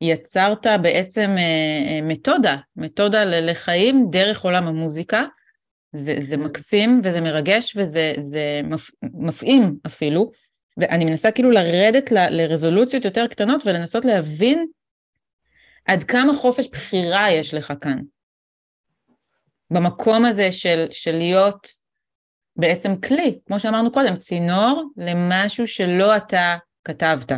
יצרת 0.00 0.66
בעצם 0.82 1.34
אה, 1.38 1.42
אה, 1.88 2.00
מתודה, 2.02 2.56
מתודה 2.76 3.24
לחיים 3.24 4.06
דרך 4.10 4.40
עולם 4.40 4.66
המוזיקה. 4.66 5.24
זה, 5.92 6.14
זה 6.18 6.36
כן. 6.36 6.42
מקסים 6.42 7.00
וזה 7.04 7.20
מרגש 7.20 7.76
וזה 7.76 8.14
זה 8.18 8.60
מפ, 8.64 8.90
מפעים 9.02 9.76
אפילו, 9.86 10.30
ואני 10.76 11.04
מנסה 11.04 11.30
כאילו 11.30 11.50
לרדת 11.50 12.12
ל, 12.12 12.28
לרזולוציות 12.30 13.04
יותר 13.04 13.26
קטנות 13.26 13.66
ולנסות 13.66 14.04
להבין 14.04 14.66
עד 15.84 16.02
כמה 16.02 16.34
חופש 16.34 16.68
בחירה 16.68 17.30
יש 17.30 17.54
לך 17.54 17.72
כאן. 17.80 17.98
במקום 19.70 20.24
הזה 20.24 20.52
של, 20.52 20.86
של 20.90 21.12
להיות 21.12 21.68
בעצם 22.56 22.96
כלי, 22.96 23.38
כמו 23.46 23.60
שאמרנו 23.60 23.92
קודם, 23.92 24.16
צינור 24.16 24.90
למשהו 24.96 25.66
שלא 25.66 26.16
אתה 26.16 26.56
כתבת. 26.84 27.32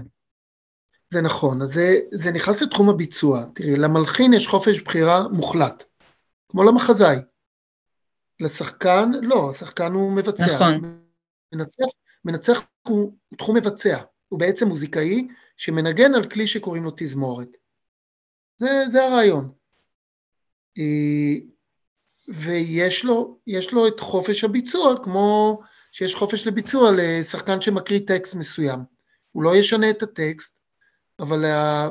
זה 1.11 1.23
נכון, 1.23 1.63
אז 1.63 1.69
זה, 1.69 1.99
זה 2.11 2.33
נכנס 2.33 2.63
לתחום 2.63 2.89
הביצוע. 2.89 3.45
תראי, 3.55 3.77
למלחין 3.77 4.33
יש 4.33 4.47
חופש 4.47 4.81
בחירה 4.81 5.29
מוחלט, 5.29 5.85
כמו 6.49 6.65
למחזאי. 6.65 7.17
לשחקן, 8.41 9.11
לא, 9.23 9.51
השחקן 9.51 9.93
הוא 9.93 10.13
מבצע. 10.13 10.47
נכון. 10.55 11.01
מנצח, 11.55 11.87
מנצח 12.25 12.61
הוא 12.89 13.13
תחום 13.39 13.57
מבצע, 13.57 13.99
הוא 14.29 14.41
בעצם 14.41 14.69
מוזיקאי 14.69 15.29
שמנגן 15.57 16.15
על 16.15 16.31
כלי 16.31 16.47
שקוראים 16.47 16.85
לו 16.85 16.91
תזמורת. 16.97 17.49
זה, 18.57 18.69
זה 18.89 19.05
הרעיון. 19.05 19.53
אה, 20.79 21.35
ויש 22.29 23.05
לו, 23.05 23.39
לו 23.73 23.89
את 23.89 24.01
חופש 24.01 24.45
הביצוע, 24.45 24.95
כמו 25.05 25.61
שיש 25.93 26.15
חופש 26.15 26.47
לביצוע 26.47 26.91
לשחקן 26.97 27.61
שמקריא 27.61 28.01
טקסט 28.07 28.35
מסוים. 28.35 28.94
הוא 29.35 29.43
לא 29.43 29.57
ישנה 29.57 29.91
את 29.91 30.03
הטקסט, 30.03 30.61
אבל, 31.21 31.45
ה... 31.45 31.89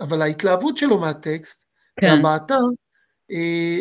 אבל 0.00 0.22
ההתלהבות 0.22 0.76
שלו 0.76 1.00
מהטקסט, 1.00 1.66
כן. 2.00 2.06
והבעתה, 2.06 2.56
אה, 3.30 3.80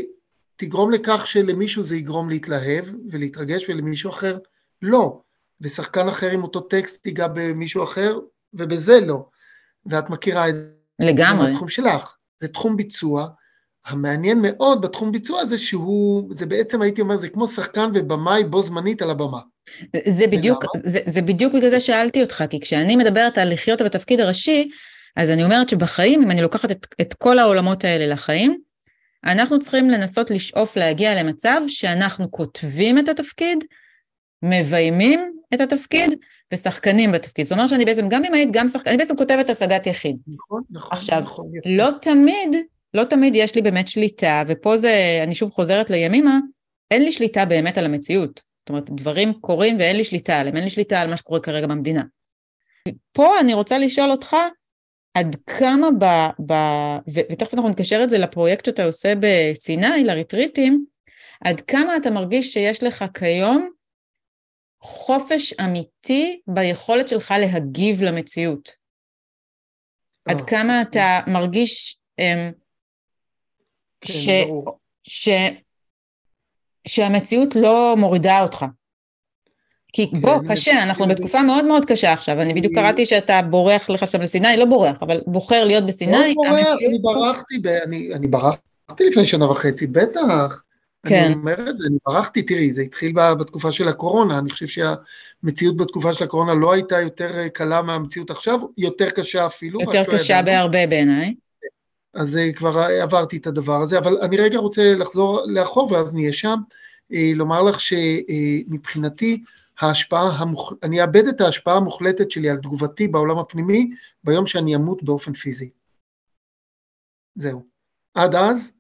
תגרום 0.56 0.92
לכך 0.92 1.28
שלמישהו 1.28 1.84
זה 1.84 1.96
יגרום 1.96 2.30
להתלהב 2.30 2.86
ולהתרגש 3.10 3.70
ולמישהו 3.70 4.10
אחר 4.10 4.38
לא. 4.82 5.22
ושחקן 5.62 6.08
אחר 6.08 6.32
עם 6.32 6.44
אותו 6.44 6.62
טקסט 6.62 7.06
ייגע 7.06 7.28
במישהו 7.28 7.84
אחר, 7.84 8.20
ובזה 8.54 9.00
לא. 9.00 9.26
ואת 9.86 10.10
מכירה 10.10 10.50
את. 10.50 10.56
לגמרי. 11.00 11.44
זה 11.44 11.50
מהתחום 11.50 11.68
שלך. 11.68 12.16
זה 12.38 12.48
תחום 12.48 12.78
ביצוע. 12.78 13.28
המעניין 13.86 14.40
מאוד 14.42 14.82
בתחום 14.82 15.12
ביצוע 15.12 15.46
זה 15.46 15.58
שהוא, 15.58 16.34
זה 16.34 16.46
בעצם 16.46 16.82
הייתי 16.82 17.02
אומר, 17.02 17.18
זה 17.18 17.30
כמו 17.30 17.48
שחקן 17.48 17.90
ובמאי 17.94 18.44
בו 18.44 18.64
זמנית 18.64 19.02
על 19.02 19.10
הבמה. 19.10 19.40
זה 20.06 20.28
בדיוק, 20.28 20.64
זה, 20.76 21.00
זה 21.06 21.22
בדיוק 21.22 21.54
בגלל 21.54 21.70
זה 21.70 21.80
שאלתי 21.80 22.22
אותך, 22.22 22.44
כי 22.50 22.60
כשאני 22.60 22.96
מדברת 22.96 23.38
על 23.38 23.54
לחיות 23.54 23.82
בתפקיד 23.82 24.20
הראשי, 24.20 24.70
אז 25.16 25.30
אני 25.30 25.44
אומרת 25.44 25.70
שבחיים, 25.70 26.24
אם 26.24 26.32
אני 26.32 26.42
לוקחת 26.42 26.72
את, 26.72 26.88
את 27.02 27.14
כל 27.14 27.40
העולמות 27.40 27.84
האלה 27.84 28.14
לחיים, 28.14 28.58
אנחנו 29.26 29.60
צריכים 29.60 29.90
לנסות 29.90 30.32
לשאוף 30.32 30.78
להגיע 30.78 31.24
למצב 31.24 31.62
שאנחנו 31.68 32.32
כותבים 32.32 33.00
את 33.00 33.10
התפקיד, 33.10 33.64
מביימים 34.44 35.34
את 35.54 35.62
התפקיד 35.62 36.12
ושחקנים 36.54 37.12
בתפקיד. 37.12 37.46
זאת 37.46 37.52
אומרת 37.52 37.70
שאני 37.70 37.86
בעצם, 37.86 38.10
גם 38.10 38.26
אם 38.26 38.34
היית 38.34 38.50
גם 38.52 38.68
שחקן, 38.68 38.90
אני 38.90 38.98
בעצם 38.98 39.16
כותבת 39.16 39.50
הצגת 39.50 39.88
יחיד. 39.88 40.18
נכון, 40.28 40.62
נכון, 40.72 40.98
עכשיו, 40.98 41.20
נכון. 41.20 41.46
לא 41.66 41.90
תמיד, 42.02 42.56
לא 42.94 43.04
תמיד 43.04 43.36
יש 43.36 43.56
לי 43.56 43.62
באמת 43.62 43.88
שליטה, 43.88 44.44
ופה 44.48 44.78
זה, 44.78 45.20
אני 45.24 45.36
שוב 45.36 45.52
חוזרת 45.52 45.90
לימימה, 45.90 46.40
אין 46.92 47.04
לי 47.04 47.12
שליטה 47.12 47.46
באמת 47.46 47.78
על 47.78 47.86
המציאות. 47.86 48.53
זאת 48.64 48.70
אומרת, 48.70 48.90
דברים 48.90 49.34
קורים 49.34 49.78
ואין 49.80 49.96
לי 49.96 50.04
שליטה 50.04 50.40
עליהם, 50.40 50.56
אין 50.56 50.64
לי 50.64 50.70
שליטה 50.70 51.02
על 51.02 51.10
מה 51.10 51.18
שקורה 51.18 51.40
כרגע 51.40 51.68
במדינה. 51.68 52.04
פה 53.12 53.40
אני 53.40 53.54
רוצה 53.54 53.78
לשאול 53.78 54.12
אותך, 54.12 54.36
עד 55.14 55.36
כמה 55.48 55.88
ב... 56.00 56.06
ב 56.46 56.54
ו, 57.14 57.20
ותכף 57.32 57.54
אנחנו 57.54 57.70
נקשר 57.70 58.04
את 58.04 58.10
זה 58.10 58.18
לפרויקט 58.18 58.66
שאתה 58.66 58.84
עושה 58.84 59.14
בסיני, 59.20 60.04
לריטריטים, 60.04 60.86
עד 61.42 61.62
כמה 61.62 61.98
אתה 61.98 62.10
מרגיש 62.10 62.54
שיש 62.54 62.84
לך 62.84 63.06
כיום 63.14 63.70
חופש 64.82 65.54
אמיתי 65.54 66.42
ביכולת 66.48 67.08
שלך 67.08 67.34
להגיב 67.40 68.04
למציאות? 68.04 68.72
עד 70.26 70.40
אה, 70.40 70.46
כמה 70.46 70.82
אתה 70.82 71.20
מרגיש 71.28 72.00
אמ, 72.20 72.52
כן, 74.02 74.14
ש, 74.14 74.28
ברור. 74.28 74.80
ש, 75.04 75.30
שהמציאות 76.88 77.56
לא 77.56 77.96
מורידה 77.98 78.42
אותך? 78.42 78.66
כי 79.94 80.06
בוא, 80.22 80.40
כן, 80.40 80.48
קשה, 80.48 80.84
אנחנו 80.84 81.08
בתקופה 81.08 81.42
מאוד 81.42 81.66
מאוד 81.66 81.86
קשה 81.86 82.14
עכשיו, 82.14 82.42
אני 82.42 82.54
בדיוק 82.54 82.74
קראתי 82.74 83.06
שאתה 83.06 83.42
בורח 83.42 83.90
לך 83.90 84.08
שם 84.08 84.22
לסיני, 84.22 84.58
לא 84.58 84.66
בורח, 84.66 84.96
אבל 85.02 85.18
בוחר 85.28 85.64
להיות 85.64 85.86
בסיני, 85.86 86.12
לא 86.12 86.34
בורח, 86.36 86.78
אני 86.88 87.00
ברחתי, 87.02 87.60
ב- 87.60 87.68
אני 87.68 88.14
אני 88.14 88.28
ברחתי 88.28 89.04
לפני 89.08 89.26
שנה 89.26 89.52
וחצי, 89.52 89.88
בטח. 89.88 90.64
כן. 91.08 91.24
אני 91.26 91.34
אומר 91.34 91.70
את 91.70 91.78
זה, 91.78 91.88
אני 91.88 91.98
ברחתי, 92.08 92.42
תראי, 92.42 92.74
זה 92.74 92.82
התחיל 92.82 93.12
בתקופה 93.40 93.72
של 93.72 93.88
הקורונה, 93.88 94.38
אני 94.38 94.50
חושב 94.50 94.68
שהמציאות 94.68 95.78
בתקופה 95.78 96.14
של 96.14 96.24
הקורונה 96.24 96.54
לא 96.54 96.74
הייתה 96.74 97.02
יותר 97.02 97.40
אה, 97.40 97.50
קלה 97.50 97.82
מהמציאות 97.82 98.30
עכשיו, 98.30 98.60
יותר 98.78 99.10
קשה 99.10 99.46
אפילו. 99.46 99.82
יותר 99.82 100.02
לא 100.08 100.18
קשה. 100.18 100.42
בהרבה 100.42 100.88
בעיניי. 100.88 101.34
אז 102.14 102.38
אה, 102.38 102.54
כבר 102.54 102.80
עברתי 102.80 103.38
את 103.38 103.48
הדבר 103.48 103.82
הזה, 103.82 104.00
אבל 104.00 104.18
אני 104.22 104.38
רגע 104.38 104.58
רוצה 104.58 104.94
לחזור 104.96 105.42
לאחור 105.46 105.92
ואז 105.92 106.16
נהיה 106.16 106.34
שם, 106.34 106.60
אה, 107.14 107.32
לומר 107.36 107.62
לך 107.62 107.80
שמבחינתי 107.80 109.44
ההשפעה, 109.80 110.30
המוח... 110.38 110.74
אני 110.84 111.02
אאבד 111.02 111.28
את 111.28 111.42
ההשפעה 111.42 111.78
המוחלטת 111.78 112.32
שלי 112.32 112.50
על 112.50 112.58
תגובתי 112.58 113.08
בעולם 113.08 113.40
הפנימי 113.40 113.90
ביום 114.24 114.48
שאני 114.48 114.76
אמות 114.76 115.04
באופן 115.04 115.34
פיזי. 115.34 115.70
זהו. 117.36 117.66
עד 118.14 118.36
אז, 118.36 118.72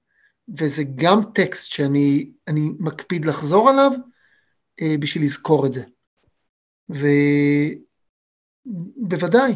וזה 0.57 0.83
גם 0.95 1.21
טקסט 1.33 1.71
שאני 1.71 2.31
אני 2.47 2.71
מקפיד 2.79 3.25
לחזור 3.25 3.69
עליו 3.69 3.91
אה, 4.81 4.95
בשביל 4.99 5.23
לזכור 5.23 5.65
את 5.65 5.73
זה. 5.73 5.83
ובוודאי, 8.99 9.53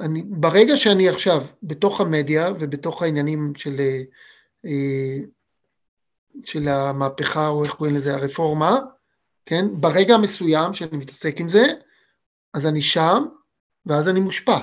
אני, 0.00 0.22
ברגע 0.26 0.76
שאני 0.76 1.08
עכשיו 1.08 1.42
בתוך 1.62 2.00
המדיה 2.00 2.50
ובתוך 2.60 3.02
העניינים 3.02 3.52
של, 3.56 3.80
אה, 4.66 5.18
של 6.44 6.68
המהפכה, 6.68 7.48
או 7.48 7.64
איך 7.64 7.74
קוראים 7.74 7.96
לזה, 7.96 8.14
הרפורמה, 8.14 8.80
כן? 9.46 9.66
ברגע 9.72 10.14
המסוים 10.14 10.74
שאני 10.74 10.96
מתעסק 10.96 11.40
עם 11.40 11.48
זה, 11.48 11.64
אז 12.54 12.66
אני 12.66 12.82
שם, 12.82 13.24
ואז 13.86 14.08
אני 14.08 14.20
מושפע. 14.20 14.58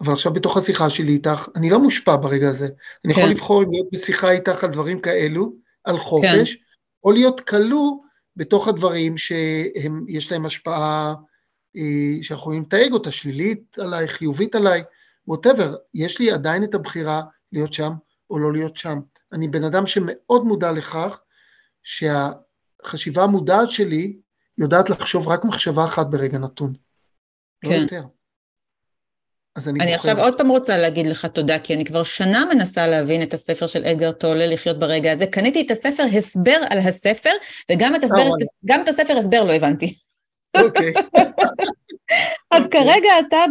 אבל 0.00 0.12
עכשיו 0.12 0.32
בתוך 0.32 0.56
השיחה 0.56 0.90
שלי 0.90 1.12
איתך, 1.12 1.48
אני 1.56 1.70
לא 1.70 1.78
מושפע 1.78 2.16
ברגע 2.16 2.48
הזה. 2.48 2.68
אני 3.04 3.12
יכול 3.12 3.24
כן. 3.24 3.30
לבחור 3.30 3.62
אם 3.62 3.70
להיות 3.70 3.86
בשיחה 3.92 4.30
איתך 4.30 4.64
על 4.64 4.70
דברים 4.70 5.00
כאלו, 5.00 5.52
על 5.84 5.98
חופש, 5.98 6.58
או 7.04 7.12
להיות 7.12 7.40
כלוא 7.40 7.96
בתוך 8.36 8.68
הדברים 8.68 9.18
שיש 9.18 10.32
להם 10.32 10.46
השפעה, 10.46 11.14
שאנחנו 12.22 12.42
יכולים 12.42 12.62
לתייג 12.62 12.92
אותה, 12.92 13.10
שלילית 13.10 13.78
עליי, 13.78 14.08
חיובית 14.08 14.54
עליי, 14.54 14.82
ווטאבר, 15.26 15.76
יש 15.94 16.18
לי 16.18 16.30
עדיין 16.30 16.64
את 16.64 16.74
הבחירה 16.74 17.22
להיות 17.52 17.72
שם 17.72 17.90
או 18.30 18.38
לא 18.38 18.52
להיות 18.52 18.76
שם. 18.76 18.98
אני 19.32 19.48
בן 19.48 19.64
אדם 19.64 19.86
שמאוד 19.86 20.44
מודע 20.44 20.72
לכך 20.72 21.20
שהחשיבה 21.82 23.22
המודעת 23.22 23.70
שלי 23.70 24.16
יודעת 24.58 24.90
לחשוב 24.90 25.28
רק 25.28 25.44
מחשבה 25.44 25.84
אחת 25.84 26.06
ברגע 26.06 26.38
נתון. 26.38 26.72
לא 27.62 27.70
כן. 27.70 27.80
יותר. 27.82 28.02
אז 29.56 29.68
אני, 29.68 29.80
אני 29.80 29.96
בוחר. 29.96 30.10
עכשיו 30.10 30.24
עוד 30.24 30.38
פעם 30.38 30.48
רוצה 30.48 30.76
להגיד 30.76 31.06
לך 31.06 31.26
תודה, 31.26 31.58
כי 31.58 31.74
אני 31.74 31.84
כבר 31.84 32.04
שנה 32.04 32.44
מנסה 32.54 32.86
להבין 32.86 33.22
את 33.22 33.34
הספר 33.34 33.66
של 33.66 33.84
אדגר 33.84 34.12
טולה, 34.12 34.46
לחיות 34.46 34.78
ברגע 34.78 35.12
הזה. 35.12 35.26
קניתי 35.26 35.62
את 35.66 35.70
הספר 35.70 36.02
הסבר 36.16 36.58
על 36.70 36.78
הספר, 36.78 37.30
וגם 37.72 37.94
את, 37.94 38.04
הסבר, 38.04 38.18
אה, 38.18 38.28
וואלה. 38.28 38.44
גם 38.64 38.82
את 38.82 38.88
הספר 38.88 39.18
הסבר 39.18 39.44
לא 39.44 39.52
הבנתי. 39.52 39.98
אוקיי. 40.64 40.92
אז 42.50 42.62
אוקיי. 42.62 42.84
כרגע 42.84 43.10
אתה 43.28 43.44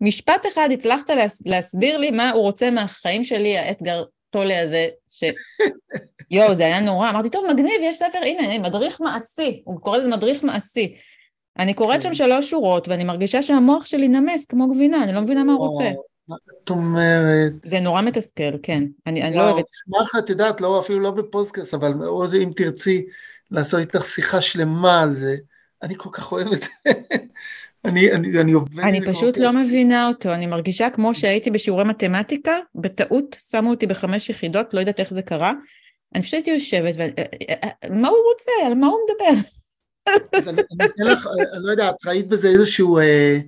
במשפט 0.00 0.46
אחד 0.52 0.68
הצלחת 0.72 1.10
להס, 1.10 1.42
להסביר 1.46 1.98
לי 1.98 2.10
מה 2.10 2.30
הוא 2.30 2.42
רוצה 2.42 2.70
מהחיים 2.70 3.24
שלי, 3.24 3.58
האתגר 3.58 4.04
טולה 4.30 4.62
הזה, 4.62 4.86
ש... 5.10 5.24
יואו, 6.30 6.54
זה 6.54 6.62
היה 6.62 6.80
נורא. 6.80 7.10
אמרתי, 7.10 7.30
טוב, 7.30 7.44
מגניב, 7.52 7.80
יש 7.82 7.96
ספר, 7.96 8.18
הנה, 8.22 8.58
מדריך 8.58 9.00
מעשי. 9.00 9.62
הוא 9.64 9.80
קורא 9.80 9.98
לזה 9.98 10.08
מדריך 10.08 10.44
מעשי. 10.44 10.96
אני 11.58 11.74
קוראת 11.74 12.02
כן. 12.02 12.08
שם 12.08 12.14
שלוש 12.14 12.50
שורות, 12.50 12.88
ואני 12.88 13.04
מרגישה 13.04 13.42
שהמוח 13.42 13.86
שלי 13.86 14.08
נמס 14.08 14.46
כמו 14.46 14.68
גבינה, 14.68 15.02
אני 15.04 15.12
לא 15.12 15.20
מבינה 15.20 15.44
מה 15.44 15.52
הוא 15.52 15.68
רוצה. 15.68 15.90
מה 16.28 16.36
את 16.64 16.70
אומרת? 16.70 17.52
זה 17.64 17.80
נורא 17.80 18.02
מתסכל, 18.02 18.58
כן. 18.62 18.84
אני, 19.06 19.22
אני 19.22 19.36
לא 19.36 19.50
אוהבת... 19.50 19.64
אשמח, 19.70 20.24
את 20.24 20.30
יודעת, 20.30 20.60
לא, 20.60 20.80
אפילו 20.80 21.00
לא 21.00 21.10
בפודקאסט, 21.10 21.74
אבל 21.74 21.92
או 22.06 22.26
זה 22.26 22.36
אם 22.36 22.50
תרצי 22.56 23.06
לעשות 23.50 23.80
איתך 23.80 24.04
שיחה 24.04 24.42
שלמה 24.42 25.02
על 25.02 25.14
זה, 25.14 25.36
אני 25.84 25.94
כל 25.96 26.08
כך 26.12 26.32
אוהב 26.32 26.46
את 26.46 26.60
זה. 26.60 26.68
אני, 27.84 28.12
אני, 28.12 28.40
אני 28.40 28.52
עובד... 28.52 28.80
אני 28.80 29.06
פשוט 29.06 29.34
כמו 29.34 29.44
לא. 29.44 29.52
מבינה 29.52 30.08
אותו, 30.08 30.34
אני 30.34 30.46
מרגישה 30.46 30.90
כמו 30.90 31.14
שהייתי 31.14 31.50
בשיעורי 31.50 31.84
מתמטיקה, 31.84 32.52
בטעות 32.74 33.36
שמו 33.50 33.70
אותי 33.70 33.86
בחמש 33.86 34.30
יחידות, 34.30 34.74
לא 34.74 34.80
יודעת 34.80 35.00
איך 35.00 35.14
זה 35.14 35.22
קרה. 35.22 35.52
אני 36.14 36.22
פשוט 36.22 36.34
הייתי 36.34 36.50
יושבת, 36.50 36.94
ו... 36.98 37.02
מה 38.00 38.08
הוא 38.08 38.18
רוצה? 38.32 38.52
על 38.66 38.74
מה 38.74 38.86
הוא 38.86 38.98
מדבר? 39.04 39.40
אז 40.38 40.48
אני 40.48 40.62
אתן 40.84 41.04
לך, 41.04 41.26
אני 41.56 41.64
לא 41.64 41.70
יודע, 41.70 41.90
את 41.90 42.06
ראית 42.06 42.28
בזה 42.28 42.48
איזשהו 42.48 42.98
אה, 42.98 43.38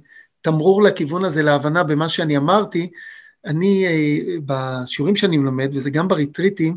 תמרור 0.40 0.83
לכיוון 0.83 1.25
הזה, 1.25 1.42
להבנה 1.42 1.83
במה 1.83 2.09
שאני 2.09 2.37
אמרתי. 2.37 2.90
אני, 3.46 3.87
אה, 3.87 4.18
בשיעורים 4.46 5.16
שאני 5.16 5.38
מלמד, 5.38 5.68
וזה 5.72 5.90
גם 5.90 6.09
בריטריטים, 6.09 6.77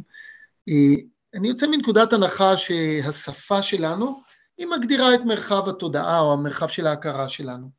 אה, 0.69 1.03
אני 1.35 1.47
יוצא 1.47 1.67
מנקודת 1.67 2.13
הנחה 2.13 2.57
שהשפה 2.57 3.61
שלנו, 3.61 4.21
היא 4.59 4.67
מגדירה 4.67 5.15
את 5.15 5.19
מרחב 5.19 5.69
התודעה 5.69 6.19
או 6.19 6.33
המרחב 6.33 6.67
של 6.67 6.87
ההכרה 6.87 7.29
שלנו. 7.29 7.69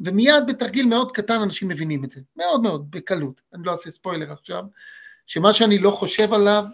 ומיד 0.00 0.46
בתרגיל 0.46 0.86
מאוד 0.86 1.12
קטן 1.12 1.40
אנשים 1.40 1.68
מבינים 1.68 2.04
את 2.04 2.10
זה, 2.10 2.20
מאוד 2.36 2.62
מאוד, 2.62 2.90
בקלות. 2.90 3.40
אני 3.54 3.62
לא 3.64 3.72
אעשה 3.72 3.90
ספוילר 3.90 4.32
עכשיו, 4.32 4.64
שמה 5.26 5.52
שאני 5.52 5.78
לא 5.78 5.90
חושב 5.90 6.32
עליו 6.32 6.64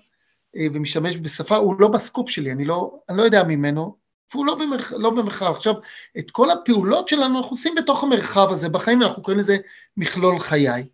אה, 0.56 0.66
ומשתמש 0.72 1.16
בשפה, 1.16 1.56
הוא 1.56 1.80
לא 1.80 1.88
ב 1.88 1.95
scope 1.95 2.30
שלי, 2.30 2.52
אני 2.52 2.64
לא, 2.64 3.00
אני 3.08 3.18
לא 3.18 3.22
יודע 3.22 3.44
ממנו, 3.44 3.96
והוא 4.32 4.46
לא, 4.46 4.54
במרח, 4.54 4.92
לא 4.92 5.10
במרחב. 5.10 5.54
עכשיו, 5.56 5.74
את 6.18 6.30
כל 6.30 6.50
הפעולות 6.50 7.08
שלנו 7.08 7.38
אנחנו 7.38 7.50
עושים 7.50 7.74
בתוך 7.74 8.04
המרחב 8.04 8.46
הזה, 8.50 8.68
בחיים 8.68 9.02
אנחנו 9.02 9.22
קוראים 9.22 9.40
לזה 9.40 9.56
מכלול 9.96 10.38
חיי. 10.38 10.88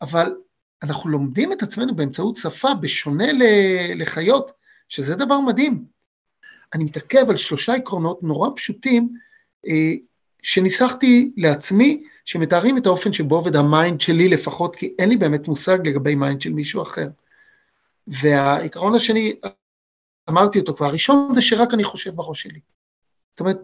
אבל 0.00 0.34
אנחנו 0.82 1.10
לומדים 1.10 1.52
את 1.52 1.62
עצמנו 1.62 1.94
באמצעות 1.94 2.36
שפה, 2.36 2.74
בשונה 2.74 3.26
לחיות, 3.94 4.52
שזה 4.88 5.16
דבר 5.16 5.40
מדהים. 5.40 5.91
אני 6.74 6.84
מתעכב 6.84 7.30
על 7.30 7.36
שלושה 7.36 7.74
עקרונות 7.74 8.22
נורא 8.22 8.48
פשוטים, 8.56 9.16
אה, 9.68 9.92
שניסחתי 10.42 11.32
לעצמי, 11.36 12.04
שמתארים 12.24 12.78
את 12.78 12.86
האופן 12.86 13.12
שבו 13.12 13.34
עובד 13.34 13.56
ה 13.56 13.65
mind 13.65 14.00
שלי 14.00 14.28
לפחות, 14.28 14.76
כי 14.76 14.94
אין 14.98 15.08
לי 15.08 15.16
באמת 15.16 15.48
מושג 15.48 15.88
לגבי 15.88 16.14
mind 16.14 16.40
של 16.40 16.52
מישהו 16.52 16.82
אחר. 16.82 17.08
והעיקרון 18.06 18.94
השני, 18.94 19.36
אמרתי 20.30 20.58
אותו 20.58 20.74
כבר, 20.74 20.86
הראשון 20.86 21.34
זה 21.34 21.42
שרק 21.42 21.74
אני 21.74 21.84
חושב 21.84 22.10
בראש 22.14 22.42
שלי. 22.42 22.60
זאת 23.32 23.40
אומרת, 23.40 23.58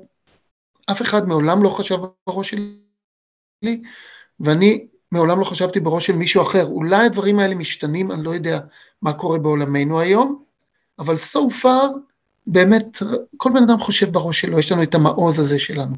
אף 0.91 1.03
אחד 1.03 1.29
מעולם 1.29 1.63
לא 1.63 1.69
חשב 1.69 1.97
בראש 2.27 2.51
שלי, 2.51 3.83
ואני 4.41 4.87
מעולם 5.13 5.41
לא 5.41 5.45
חשבתי 5.45 5.81
בראש 5.81 6.07
של 6.07 6.17
מישהו 6.17 6.43
אחר. 6.43 6.65
אולי 6.65 7.07
הדברים 7.07 7.39
האלה 7.39 7.55
משתנים, 7.55 8.13
אני 8.13 8.25
לא 8.25 8.31
יודע 8.31 8.61
מה 9.03 9.13
קורה 9.13 9.39
בעולמנו 9.39 10.01
היום, 10.01 10.45
אבל 10.99 11.15
so 11.15 11.63
far 11.63 11.87
באמת, 12.51 12.99
כל 13.37 13.51
בן 13.55 13.63
אדם 13.63 13.79
חושב 13.79 14.13
בראש 14.13 14.41
שלו, 14.41 14.59
יש 14.59 14.73
לנו 14.73 14.83
את 14.83 14.95
המעוז 14.95 15.39
הזה 15.39 15.59
שלנו. 15.59 15.97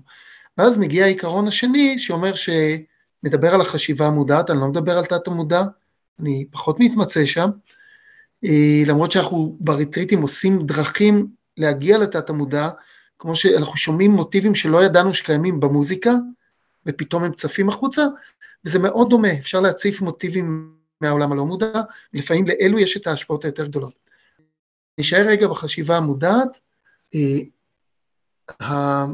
ואז 0.58 0.76
מגיע 0.76 1.04
העיקרון 1.04 1.48
השני 1.48 1.98
שאומר 1.98 2.32
שמדבר 2.34 3.54
על 3.54 3.60
החשיבה 3.60 4.06
המודעת, 4.06 4.50
אני 4.50 4.60
לא 4.60 4.66
מדבר 4.68 4.98
על 4.98 5.04
תת 5.04 5.26
המודע, 5.26 5.62
אני 6.20 6.44
פחות 6.50 6.80
מתמצא 6.80 7.26
שם, 7.26 7.50
אה, 8.44 8.82
למרות 8.86 9.12
שאנחנו 9.12 9.56
בריטריטים 9.60 10.22
עושים 10.22 10.66
דרכים 10.66 11.26
להגיע 11.56 11.98
לתת 11.98 12.30
המודע, 12.30 12.70
כמו 13.18 13.36
שאנחנו 13.36 13.76
שומעים 13.76 14.10
מוטיבים 14.10 14.54
שלא 14.54 14.84
ידענו 14.84 15.14
שקיימים 15.14 15.60
במוזיקה, 15.60 16.12
ופתאום 16.86 17.24
הם 17.24 17.32
צפים 17.32 17.68
החוצה, 17.68 18.06
וזה 18.64 18.78
מאוד 18.78 19.10
דומה, 19.10 19.32
אפשר 19.32 19.60
להציף 19.60 20.00
מוטיבים 20.00 20.74
מהעולם 21.00 21.32
הלא 21.32 21.46
מודע, 21.46 21.80
לפעמים 22.14 22.44
לאלו 22.48 22.78
יש 22.78 22.96
את 22.96 23.06
ההשפעות 23.06 23.44
היותר 23.44 23.66
גדולות. 23.66 24.09
נשאר 25.00 25.24
רגע 25.28 25.48
בחשיבה 25.48 25.96
המודעת, 25.96 26.60
אה, 27.14 29.04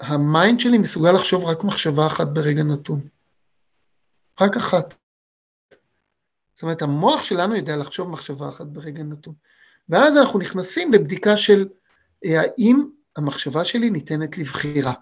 ה 0.00 0.12
mind 0.12 0.60
שלי 0.60 0.78
מסוגל 0.78 1.12
לחשוב 1.12 1.44
רק 1.44 1.64
מחשבה 1.64 2.06
אחת 2.06 2.26
ברגע 2.26 2.62
נתון. 2.62 3.00
רק 4.40 4.56
אחת. 4.56 4.94
זאת 6.54 6.62
אומרת, 6.62 6.82
המוח 6.82 7.22
שלנו 7.22 7.56
יודע 7.56 7.76
לחשוב 7.76 8.08
מחשבה 8.08 8.48
אחת 8.48 8.66
ברגע 8.66 9.02
נתון. 9.02 9.34
ואז 9.88 10.16
אנחנו 10.16 10.38
נכנסים 10.38 10.92
לבדיקה 10.92 11.36
של 11.36 11.68
אה, 12.24 12.40
האם 12.40 12.88
המחשבה 13.16 13.64
שלי 13.64 13.90
ניתנת 13.90 14.38
לבחירה. 14.38 14.92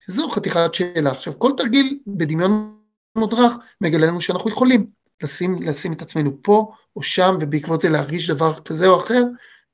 שזו 0.00 0.30
חתיכת 0.30 0.74
שאלה. 0.74 1.10
עכשיו, 1.10 1.38
כל 1.38 1.52
תרגיל 1.56 1.98
בדמיון 2.06 2.78
מודרך 3.16 3.52
מגלה 3.80 4.06
לנו 4.06 4.20
שאנחנו 4.20 4.50
יכולים 4.50 4.90
לשים, 5.22 5.62
לשים 5.62 5.92
את 5.92 6.02
עצמנו 6.02 6.38
פה 6.42 6.72
או 6.96 7.02
שם, 7.02 7.36
ובעקבות 7.40 7.80
זה 7.80 7.88
להרגיש 7.88 8.30
דבר 8.30 8.58
כזה 8.60 8.88
או 8.88 8.96
אחר, 8.96 9.22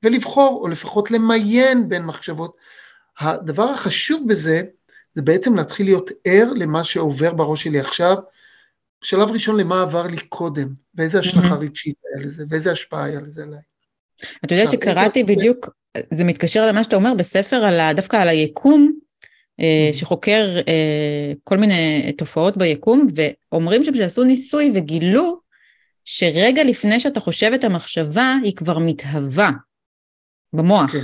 ולבחור, 0.03 0.59
או 0.63 0.67
לפחות 0.67 1.11
למיין 1.11 1.89
בין 1.89 2.05
מחשבות. 2.05 2.55
הדבר 3.19 3.69
החשוב 3.69 4.25
בזה, 4.29 4.61
זה 5.13 5.21
בעצם 5.21 5.55
להתחיל 5.55 5.85
להיות 5.85 6.11
ער 6.25 6.53
למה 6.55 6.83
שעובר 6.83 7.33
בראש 7.33 7.63
שלי 7.63 7.79
עכשיו. 7.79 8.17
שלב 9.01 9.31
ראשון, 9.31 9.59
למה 9.59 9.81
עבר 9.81 10.07
לי 10.07 10.19
קודם, 10.19 10.67
ואיזה 10.95 11.19
השלכה 11.19 11.55
רגשית 11.55 11.95
היה 12.13 12.25
לזה, 12.25 12.45
ואיזה 12.49 12.71
השפעה 12.71 13.03
היה 13.03 13.21
לזה 13.21 13.43
עליי. 13.43 13.59
אתה 14.45 14.55
יודע 14.55 14.71
שקראתי 14.71 15.23
בדיוק, 15.23 15.69
זה 16.13 16.23
מתקשר 16.23 16.67
למה 16.67 16.83
שאתה 16.83 16.95
אומר 16.95 17.13
בספר, 17.13 17.55
על, 17.55 17.93
דווקא 17.93 18.17
על 18.17 18.27
היקום, 18.27 18.99
שחוקר 19.93 20.59
אה, 20.67 21.33
כל 21.43 21.57
מיני 21.57 22.11
תופעות 22.17 22.57
ביקום, 22.57 23.05
ואומרים 23.15 23.83
שם 23.83 23.95
שעשו 23.95 24.23
ניסוי 24.23 24.71
וגילו 24.75 25.39
שרגע 26.05 26.63
לפני 26.63 26.99
שאתה 26.99 27.19
חושב 27.19 27.51
את 27.55 27.63
המחשבה, 27.63 28.35
היא 28.43 28.55
כבר 28.55 28.77
מתהווה 28.79 29.51
במוח. 30.53 30.91
כן. 30.91 31.03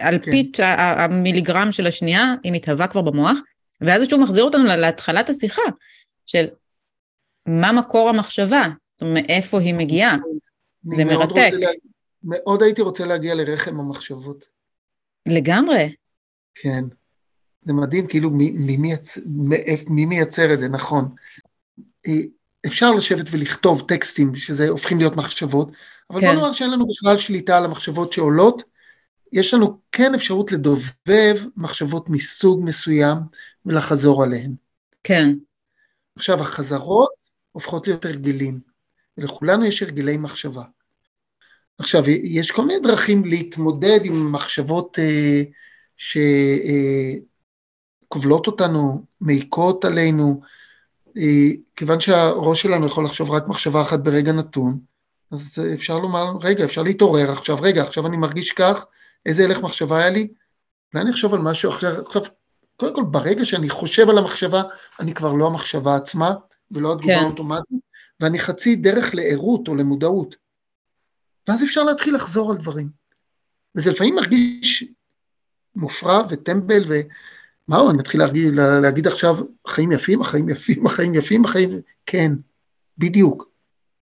על 0.00 0.18
כן. 0.22 0.62
המיליגרם 0.64 1.72
של 1.72 1.86
השנייה, 1.86 2.34
היא 2.42 2.52
מתהווה 2.52 2.88
כבר 2.88 3.00
במוח, 3.00 3.38
ואז 3.80 4.02
זה 4.02 4.10
שוב 4.10 4.20
מחזיר 4.20 4.44
אותנו 4.44 4.64
להתחלת 4.64 5.30
השיחה, 5.30 5.62
של 6.26 6.46
מה 7.46 7.72
מקור 7.72 8.08
המחשבה, 8.08 8.62
זאת 8.92 9.02
אומרת, 9.02 9.24
מאיפה 9.24 9.60
היא 9.60 9.74
מגיעה. 9.74 10.16
זה 10.82 11.04
מרתק. 11.04 11.50
לה... 11.52 11.68
מאוד 12.24 12.62
הייתי 12.62 12.82
רוצה 12.82 13.04
להגיע 13.04 13.34
לרחם 13.34 13.80
המחשבות. 13.80 14.44
לגמרי. 15.26 15.94
כן. 16.54 16.84
זה 17.62 17.72
מדהים, 17.72 18.06
כאילו, 18.06 18.30
מי, 18.30 18.50
מי. 18.50 18.76
מי 19.88 20.06
מייצר 20.06 20.54
את 20.54 20.60
זה, 20.60 20.68
נכון. 20.68 21.08
אה, 22.06 22.12
אפשר 22.66 22.92
לשבת 22.92 23.26
ולכתוב 23.30 23.84
טקסטים, 23.88 24.34
שזה 24.34 24.68
הופכים 24.68 24.98
להיות 24.98 25.16
מחשבות, 25.16 25.70
אבל 26.10 26.20
כן. 26.20 26.26
בוא 26.26 26.34
נאמר 26.34 26.52
שאין 26.52 26.70
לנו 26.70 26.86
בכלל 26.86 27.16
שליטה 27.16 27.56
על 27.58 27.64
המחשבות 27.64 28.12
שעולות, 28.12 28.62
יש 29.32 29.54
לנו 29.54 29.78
כן 29.92 30.14
אפשרות 30.14 30.52
לדובב 30.52 31.36
מחשבות 31.56 32.08
מסוג 32.08 32.60
מסוים 32.64 33.18
ולחזור 33.66 34.22
עליהן. 34.22 34.54
כן. 35.04 35.34
עכשיו, 36.16 36.40
החזרות 36.40 37.10
הופכות 37.52 37.86
להיות 37.86 38.04
הרגלים, 38.04 38.60
ולכולנו 39.18 39.64
יש 39.64 39.82
הרגלי 39.82 40.16
מחשבה. 40.16 40.62
עכשיו, 41.78 42.10
יש 42.10 42.50
כל 42.50 42.64
מיני 42.64 42.80
דרכים 42.80 43.24
להתמודד 43.24 44.00
עם 44.04 44.32
מחשבות 44.32 44.98
אה, 44.98 45.42
שכובלות 45.96 46.66
אה, 46.66 47.31
אותנו, 48.46 49.04
מעיקות 49.20 49.84
עלינו, 49.84 50.40
אה, 51.16 51.48
כיוון 51.76 52.00
שהראש 52.00 52.62
שלנו 52.62 52.86
יכול 52.86 53.04
לחשוב 53.04 53.30
רק 53.30 53.48
מחשבה 53.48 53.82
אחת 53.82 54.00
ברגע 54.00 54.32
נתון, 54.32 54.78
אז 55.30 55.58
אפשר 55.74 55.98
לומר, 55.98 56.24
רגע, 56.42 56.64
אפשר 56.64 56.82
להתעורר 56.82 57.32
עכשיו, 57.32 57.58
רגע, 57.60 57.82
עכשיו 57.82 58.06
אני 58.06 58.16
מרגיש 58.16 58.52
כך, 58.52 58.84
איזה 59.26 59.44
הלך 59.44 59.60
מחשבה 59.60 59.98
היה 59.98 60.10
לי? 60.10 60.28
אולי 60.94 61.04
אני 61.04 61.10
אחשוב 61.10 61.34
על 61.34 61.40
משהו 61.40 61.70
אחר, 61.70 62.02
עכשיו, 62.06 62.22
קודם 62.76 62.94
כל, 62.94 63.02
ברגע 63.02 63.44
שאני 63.44 63.68
חושב 63.68 64.10
על 64.10 64.18
המחשבה, 64.18 64.62
אני 65.00 65.14
כבר 65.14 65.32
לא 65.32 65.46
המחשבה 65.46 65.96
עצמה, 65.96 66.34
ולא 66.70 66.92
התגובה 66.92 67.14
כן. 67.14 67.24
האוטומטית, 67.24 67.78
ואני 68.20 68.38
חצי 68.38 68.76
דרך 68.76 69.14
לערות 69.14 69.68
או 69.68 69.74
למודעות. 69.74 70.36
ואז 71.48 71.64
אפשר 71.64 71.82
להתחיל 71.82 72.14
לחזור 72.14 72.50
על 72.50 72.56
דברים. 72.56 72.88
וזה 73.74 73.90
לפעמים 73.90 74.14
מרגיש 74.14 74.84
מופרע 75.76 76.22
וטמבל, 76.28 76.84
ומה, 77.68 77.90
אני 77.90 77.98
מתחיל 77.98 78.20
להגיד, 78.20 78.54
להגיד 78.82 79.06
עכשיו, 79.06 79.36
החיים 79.64 79.92
יפים, 79.92 80.20
החיים 80.20 80.48
יפים, 80.48 80.86
החיים 80.86 81.14
יפים, 81.14 81.44
החיים... 81.44 81.70
כן, 82.06 82.32
בדיוק. 82.98 83.50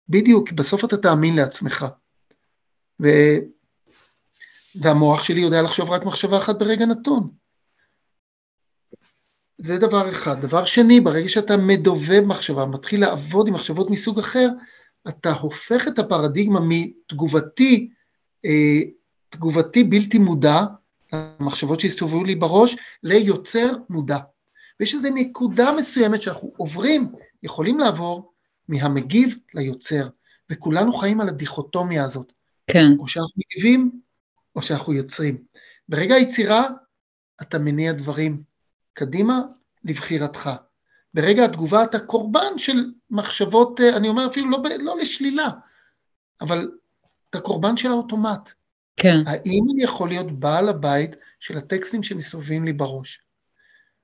בדיוק, 0.08 0.52
בסוף 0.52 0.84
אתה 0.84 0.96
תאמין 0.96 1.36
לעצמך. 1.36 1.86
ו... 3.02 3.08
והמוח 4.74 5.22
שלי 5.22 5.40
יודע 5.40 5.62
לחשוב 5.62 5.90
רק 5.90 6.04
מחשבה 6.04 6.38
אחת 6.38 6.58
ברגע 6.58 6.86
נתון. 6.86 7.30
זה 9.58 9.78
דבר 9.78 10.10
אחד. 10.10 10.40
דבר 10.40 10.64
שני, 10.64 11.00
ברגע 11.00 11.28
שאתה 11.28 11.56
מדובב 11.56 12.20
מחשבה, 12.26 12.66
מתחיל 12.66 13.00
לעבוד 13.00 13.48
עם 13.48 13.54
מחשבות 13.54 13.90
מסוג 13.90 14.18
אחר, 14.18 14.48
אתה 15.08 15.32
הופך 15.32 15.88
את 15.88 15.98
הפרדיגמה 15.98 16.60
מתגובתי, 16.62 17.90
אה, 18.44 18.80
תגובתי 19.28 19.84
בלתי 19.84 20.18
מודע, 20.18 20.64
המחשבות 21.12 21.80
שהסתובבו 21.80 22.24
לי 22.24 22.34
בראש, 22.34 22.76
ליוצר 23.02 23.72
מודע. 23.90 24.18
ויש 24.80 24.94
איזו 24.94 25.08
נקודה 25.14 25.72
מסוימת 25.72 26.22
שאנחנו 26.22 26.52
עוברים, 26.56 27.12
יכולים 27.42 27.78
לעבור, 27.78 28.32
מהמגיב 28.68 29.38
ליוצר, 29.54 30.08
וכולנו 30.50 30.92
חיים 30.92 31.20
על 31.20 31.28
הדיכוטומיה 31.28 32.04
הזאת. 32.04 32.32
כן. 32.66 32.86
או 32.98 33.08
שאנחנו 33.08 33.32
מגיבים, 33.36 34.00
או 34.56 34.62
שאנחנו 34.62 34.92
יוצרים. 34.92 35.44
ברגע 35.88 36.14
היצירה, 36.14 36.68
אתה 37.42 37.58
מניע 37.58 37.92
דברים 37.92 38.42
קדימה 38.92 39.40
לבחירתך. 39.84 40.50
ברגע 41.14 41.44
התגובה 41.44 41.84
אתה 41.84 41.98
קורבן 41.98 42.58
של 42.58 42.92
מחשבות, 43.10 43.80
אה, 43.80 43.96
אני 43.96 44.08
אומר 44.08 44.26
אפילו 44.26 44.50
לא, 44.50 44.62
לא 44.78 44.96
לשלילה, 44.96 45.48
אבל 46.40 46.70
אתה 47.30 47.40
קורבן 47.40 47.76
של 47.76 47.90
האוטומט. 47.90 48.52
כן. 48.98 49.16
האם 49.26 49.64
אני 49.74 49.82
יכול 49.82 50.08
להיות 50.08 50.32
בעל 50.32 50.68
הבית 50.68 51.16
של 51.40 51.56
הטקסטים 51.56 52.02
שמסתובבים 52.02 52.64
לי 52.64 52.72
בראש? 52.72 53.20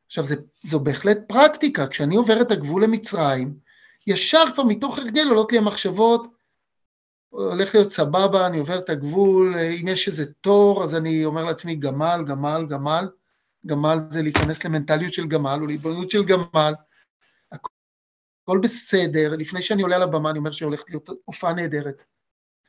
עכשיו, 0.07 0.25
זה, 0.25 0.37
זו 0.63 0.81
בהחלט 0.81 1.19
פרקטיקה, 1.29 1.87
כשאני 1.87 2.17
עובר 2.17 2.41
את 2.41 2.51
הגבול 2.51 2.85
למצרים, 2.85 3.55
ישר 4.07 4.45
כבר 4.55 4.65
מתוך 4.65 4.99
הרגל 4.99 5.29
עולות 5.29 5.53
לי 5.53 5.59
המחשבות, 5.59 6.27
הולך 7.29 7.75
להיות 7.75 7.93
סבבה, 7.93 8.47
אני 8.47 8.59
עובר 8.59 8.79
את 8.79 8.91
הגבול, 8.91 9.57
אם 9.81 9.89
יש 9.89 10.09
איזה 10.09 10.33
תור, 10.33 10.85
אז 10.85 10.95
אני 10.95 11.25
אומר 11.25 11.45
לעצמי 11.45 11.77
גמל, 11.77 12.25
גמל, 12.27 12.67
גמל. 12.69 13.09
גמל 13.67 13.99
זה 14.11 14.23
להיכנס 14.23 14.65
למנטליות 14.65 15.13
של 15.13 15.27
גמל 15.27 15.59
או 15.61 15.67
להתבוננות 15.67 16.11
של 16.11 16.25
גמל. 16.25 16.75
הכל 17.53 18.59
בסדר, 18.63 19.37
לפני 19.37 19.63
שאני 19.63 19.83
עולה 19.83 19.97
על 19.97 20.03
הבמה 20.03 20.31
אני 20.31 20.39
אומר 20.39 20.53
שהולכת 20.53 20.91
להיות 20.91 21.09
הופעה 21.25 21.53
נהדרת. 21.53 22.05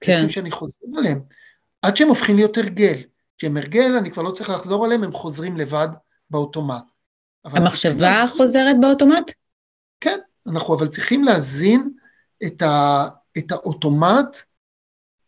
כן. 0.01 0.29
שאני 0.29 0.51
חוזר 0.51 0.79
עליהם, 0.97 1.21
עד 1.85 1.97
שהם 1.97 2.07
הופכים 2.07 2.35
להיות 2.35 2.57
הרגל. 2.57 3.01
כשהם 3.37 3.57
הרגל, 3.57 3.91
אני 3.99 4.11
כבר 4.11 4.23
לא 4.23 4.31
צריך 4.31 4.49
לחזור 4.49 4.85
עליהם, 4.85 5.03
הם 5.03 5.11
חוזרים 5.11 5.57
לבד 5.57 5.87
באוטומט. 6.29 6.83
המחשבה 7.45 8.25
חוזרת 8.37 8.75
באוטומט? 8.81 9.31
כן, 9.99 10.19
אנחנו 10.47 10.75
אבל 10.75 10.87
צריכים 10.87 11.23
להזין 11.23 11.89
את, 12.45 12.61
ה, 12.61 13.07
את 13.37 13.51
האוטומט, 13.51 14.37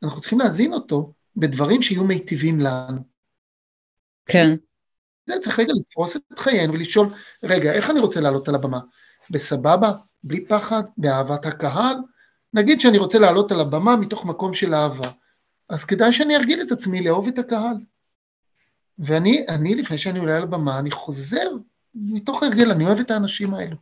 אנחנו 0.04 0.20
צריכים 0.20 0.40
להזין 0.40 0.74
אותו 0.74 1.14
בדברים 1.36 1.82
שיהיו 1.82 2.04
מיטיבים 2.04 2.60
לנו. 2.60 3.02
כן. 4.26 4.56
זה 5.26 5.34
צריך 5.40 5.60
רגע 5.60 5.74
לפרוס 5.76 6.16
את 6.16 6.22
חיינו 6.40 6.74
ולשאול, 6.74 7.14
רגע, 7.44 7.74
איך 7.74 7.90
אני 7.90 8.00
רוצה 8.00 8.22
לעלות 8.22 8.48
על 8.48 8.56
הבמה? 8.56 8.80
בסבבה? 9.30 9.92
בלי 10.24 10.46
פחד? 10.46 10.84
באהבת 10.98 11.46
הקהל? 11.46 11.98
נגיד 12.54 12.82
שאני 12.82 12.98
רוצה 12.98 13.20
לעלות 13.20 13.52
על 13.52 13.60
הבמה 13.60 13.96
מתוך 13.96 14.26
מקום 14.26 14.54
של 14.54 14.74
אהבה, 14.74 15.12
אז 15.70 15.84
כדאי 15.86 16.14
שאני 16.14 16.36
ארגיל 16.36 16.62
את 16.62 16.72
עצמי 16.72 17.02
לאהוב 17.02 17.28
את 17.28 17.40
הקהל. 17.40 17.76
ואני, 19.00 19.46
אני, 19.50 19.76
לפני 19.76 19.98
שאני 19.98 20.20
עולה 20.20 20.38
על 20.38 20.44
הבמה, 20.44 20.80
אני 20.80 20.92
חוזר 20.92 21.50
מתוך 21.96 22.44
הרגל, 22.44 22.72
אני 22.72 22.86
אוהב 22.86 23.00
את 23.00 23.12
האנשים 23.12 23.54
האלו. 23.54 23.78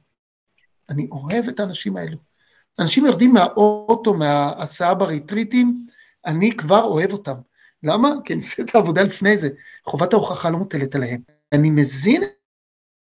אני 0.90 1.08
אוהב 1.12 1.48
את 1.48 1.60
האנשים 1.60 1.98
האלו. 1.98 2.18
אנשים 2.80 3.06
יורדים 3.06 3.34
מהאוטו, 3.34 4.14
מההסעה 4.14 4.94
בריטריטים, 4.94 5.88
אני 6.26 6.52
כבר 6.52 6.84
אוהב 6.84 7.12
אותם. 7.12 7.36
למה? 7.84 8.10
כי 8.24 8.34
אני 8.34 8.42
עושה 8.42 8.64
את 8.64 8.76
העבודה 8.76 9.04
לפני 9.04 9.38
זה. 9.38 9.50
חובת 9.86 10.14
ההוכחה 10.14 10.50
לא 10.50 10.58
מוטלת 10.58 10.96
עליהם. 10.96 11.22
אני 11.54 11.70
מזין 11.70 12.24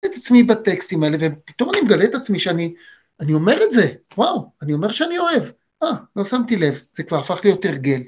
את 0.04 0.10
עצמי 0.16 0.42
בטקסטים 0.42 1.02
האלה, 1.02 1.16
ופתאום 1.20 1.70
אני 1.70 1.80
מגלה 1.80 2.04
את 2.04 2.14
עצמי 2.14 2.38
שאני 2.38 2.74
אני 3.20 3.34
אומר 3.34 3.64
את 3.64 3.70
זה, 3.70 3.92
וואו, 4.16 4.50
אני 4.62 4.72
אומר 4.72 4.88
שאני 4.88 5.18
אוהב. 5.18 5.42
אה, 5.82 5.88
לא 6.16 6.24
שמתי 6.24 6.56
לב, 6.56 6.82
זה 6.92 7.02
כבר 7.02 7.18
הפך 7.18 7.40
להיות 7.44 7.64
הרגל. 7.64 8.02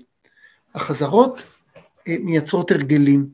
החזרות 0.74 1.42
אה, 2.08 2.16
מייצרות 2.20 2.70
הרגלים, 2.70 3.28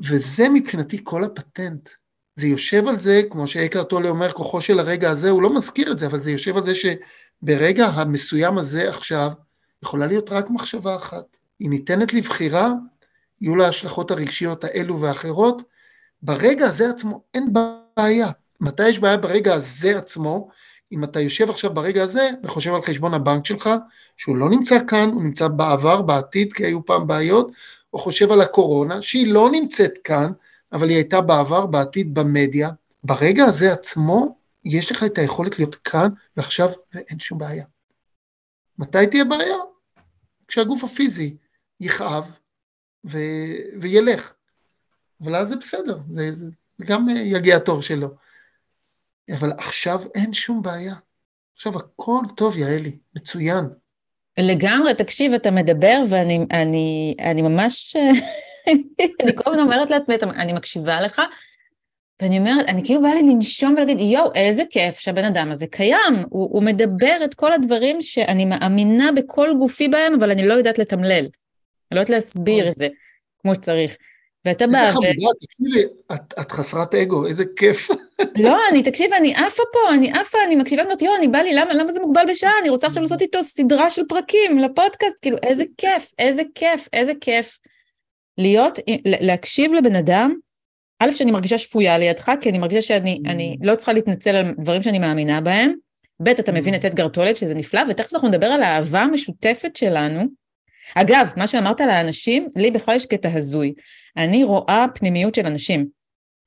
וזה 0.00 0.48
מבחינתי 0.48 1.00
כל 1.04 1.24
הפטנט. 1.24 1.88
זה 2.36 2.46
יושב 2.46 2.88
על 2.88 2.98
זה, 2.98 3.22
כמו 3.30 3.46
שאקר 3.46 3.82
טולה 3.82 4.08
אומר, 4.08 4.32
כוחו 4.32 4.60
של 4.60 4.78
הרגע 4.78 5.10
הזה, 5.10 5.30
הוא 5.30 5.42
לא 5.42 5.54
מזכיר 5.54 5.92
את 5.92 5.98
זה, 5.98 6.06
אבל 6.06 6.20
זה 6.20 6.32
יושב 6.32 6.56
על 6.56 6.64
זה 6.64 6.72
שברגע 6.74 7.86
המסוים 7.86 8.58
הזה 8.58 8.88
עכשיו, 8.88 9.30
יכולה 9.82 10.06
להיות 10.06 10.32
רק 10.32 10.50
מחשבה 10.50 10.96
אחת. 10.96 11.36
היא 11.58 11.70
ניתנת 11.70 12.14
לבחירה, 12.14 12.72
יהיו 13.40 13.56
לה 13.56 13.68
השלכות 13.68 14.10
הרגשיות 14.10 14.64
האלו 14.64 15.00
ואחרות. 15.00 15.62
ברגע 16.22 16.66
הזה 16.66 16.90
עצמו 16.90 17.22
אין 17.34 17.52
בעיה. 17.96 18.28
מתי 18.60 18.88
יש 18.88 18.98
בעיה 18.98 19.16
ברגע 19.16 19.54
הזה 19.54 19.98
עצמו? 19.98 20.48
אם 20.92 21.04
אתה 21.04 21.20
יושב 21.20 21.50
עכשיו 21.50 21.74
ברגע 21.74 22.02
הזה 22.02 22.30
וחושב 22.44 22.74
על 22.74 22.82
חשבון 22.82 23.14
הבנק 23.14 23.44
שלך, 23.46 23.70
שהוא 24.16 24.36
לא 24.36 24.50
נמצא 24.50 24.78
כאן, 24.88 25.08
הוא 25.08 25.22
נמצא 25.22 25.48
בעבר, 25.48 26.02
בעתיד, 26.02 26.52
כי 26.52 26.64
היו 26.64 26.86
פעם 26.86 27.06
בעיות, 27.06 27.50
או 27.92 27.98
חושב 27.98 28.32
על 28.32 28.40
הקורונה, 28.40 29.02
שהיא 29.02 29.32
לא 29.32 29.50
נמצאת 29.52 29.98
כאן, 29.98 30.32
אבל 30.72 30.88
היא 30.88 30.96
הייתה 30.96 31.20
בעבר, 31.20 31.66
בעתיד, 31.66 32.14
במדיה, 32.14 32.70
ברגע 33.04 33.44
הזה 33.44 33.72
עצמו, 33.72 34.38
יש 34.64 34.92
לך 34.92 35.04
את 35.04 35.18
היכולת 35.18 35.58
להיות 35.58 35.74
כאן 35.74 36.08
ועכשיו, 36.36 36.68
ואין 36.94 37.18
שום 37.18 37.38
בעיה. 37.38 37.64
מתי 38.78 39.06
תהיה 39.10 39.24
בעיה? 39.24 39.56
כשהגוף 40.48 40.84
הפיזי 40.84 41.36
יכאב 41.80 42.30
ו... 43.04 43.18
וילך. 43.80 44.32
אבל 45.20 45.36
אז 45.36 45.48
זה 45.48 45.56
בסדר, 45.56 45.98
זה, 46.10 46.32
זה 46.32 46.50
גם 46.80 47.08
יגיע 47.08 47.56
התור 47.56 47.82
שלו. 47.82 48.08
אבל 49.32 49.52
עכשיו 49.58 50.00
אין 50.14 50.32
שום 50.32 50.62
בעיה. 50.62 50.94
עכשיו 51.54 51.72
הכל 51.76 52.20
טוב, 52.36 52.58
יעלי, 52.58 52.98
מצוין. 53.16 53.64
לגמרי, 54.38 54.94
תקשיב, 54.94 55.32
אתה 55.32 55.50
מדבר 55.50 56.02
ואני 56.10 56.46
אני, 56.50 57.14
אני 57.20 57.42
ממש, 57.42 57.96
אני 59.22 59.36
כל 59.36 59.50
הזמן 59.50 59.62
אומרת 59.62 59.90
לעצמי, 59.90 60.14
אני 60.22 60.52
מקשיבה 60.52 61.00
לך, 61.00 61.22
ואני 62.22 62.38
אומרת, 62.38 62.68
אני 62.68 62.84
כאילו 62.84 63.02
באה 63.02 63.14
לי 63.14 63.22
לנשום 63.22 63.72
ולהגיד, 63.72 64.00
יואו, 64.00 64.34
איזה 64.34 64.62
כיף 64.70 64.98
שהבן 64.98 65.24
אדם 65.24 65.52
הזה 65.52 65.66
קיים. 65.66 66.14
הוא, 66.28 66.48
הוא 66.52 66.62
מדבר 66.62 67.16
את 67.24 67.34
כל 67.34 67.52
הדברים 67.52 68.02
שאני 68.02 68.44
מאמינה 68.44 69.12
בכל 69.12 69.50
גופי 69.58 69.88
בהם, 69.88 70.14
אבל 70.14 70.30
אני 70.30 70.48
לא 70.48 70.54
יודעת 70.54 70.78
לתמלל. 70.78 71.28
אני 71.90 71.96
לא 71.96 72.00
יודעת 72.00 72.10
להסביר 72.10 72.68
את 72.68 72.76
זה 72.78 72.88
כמו 73.38 73.54
שצריך. 73.54 73.96
ואתה 74.46 74.66
בא... 74.66 74.78
איזה 74.78 74.92
חמודה, 74.92 75.10
תקשיבי, 75.40 75.86
את, 76.12 76.34
את 76.40 76.52
חסרת 76.52 76.94
אגו, 76.94 77.26
איזה 77.26 77.44
כיף. 77.56 77.88
לא, 78.44 78.56
אני, 78.70 78.82
תקשיב, 78.82 79.12
אני 79.12 79.34
עפה 79.34 79.62
פה, 79.72 79.94
אני 79.94 80.12
עפה, 80.12 80.38
אני 80.46 80.56
מקשיבה, 80.56 80.82
אני 80.82 80.88
אומרת, 80.88 81.02
יואו, 81.02 81.16
אני 81.16 81.28
בא 81.28 81.38
לי, 81.38 81.54
למה, 81.54 81.74
למה 81.74 81.92
זה 81.92 82.00
מוגבל 82.00 82.22
בשעה? 82.30 82.52
אני 82.60 82.68
רוצה 82.68 82.86
עכשיו 82.86 83.02
לעשות 83.02 83.22
איתו 83.22 83.42
סדרה 83.42 83.90
של 83.90 84.02
פרקים 84.08 84.58
לפודקאסט, 84.58 85.16
כאילו, 85.22 85.36
איזה 85.42 85.64
כיף, 85.78 86.12
איזה 86.18 86.42
כיף, 86.54 86.88
איזה 86.92 87.12
כיף. 87.20 87.58
להיות, 88.38 88.78
להקשיב 89.04 89.72
לבן 89.72 89.96
אדם, 89.96 90.34
א', 91.02 91.10
שאני 91.10 91.30
מרגישה 91.30 91.58
שפויה 91.58 91.98
לידך, 91.98 92.30
כי 92.40 92.50
אני 92.50 92.58
מרגישה 92.58 92.82
שאני 92.82 93.20
אני 93.26 93.56
לא 93.62 93.74
צריכה 93.74 93.92
להתנצל 93.92 94.36
על 94.36 94.54
דברים 94.58 94.82
שאני 94.82 94.98
מאמינה 94.98 95.40
בהם, 95.40 95.72
ב', 96.22 96.28
אתה 96.28 96.52
מבין 96.52 96.74
את 96.74 96.84
אתגר 96.84 97.08
טולד, 97.08 97.36
שזה 97.36 97.54
נפלא, 97.54 97.80
ותכף 97.88 98.14
אנחנו 98.14 98.28
נדבר 98.28 98.46
על 98.46 98.62
האהבה 98.62 99.00
המשותפת 99.00 99.76
שלנו. 99.76 100.45
אגב, 100.94 101.28
מה 101.36 101.46
שאמרת 101.46 101.80
לאנשים, 101.80 102.48
לי 102.56 102.70
בכלל 102.70 102.96
יש 102.96 103.06
קטע 103.06 103.28
הזוי. 103.34 103.72
אני 104.16 104.44
רואה 104.44 104.86
פנימיות 104.94 105.34
של 105.34 105.46
אנשים. 105.46 105.86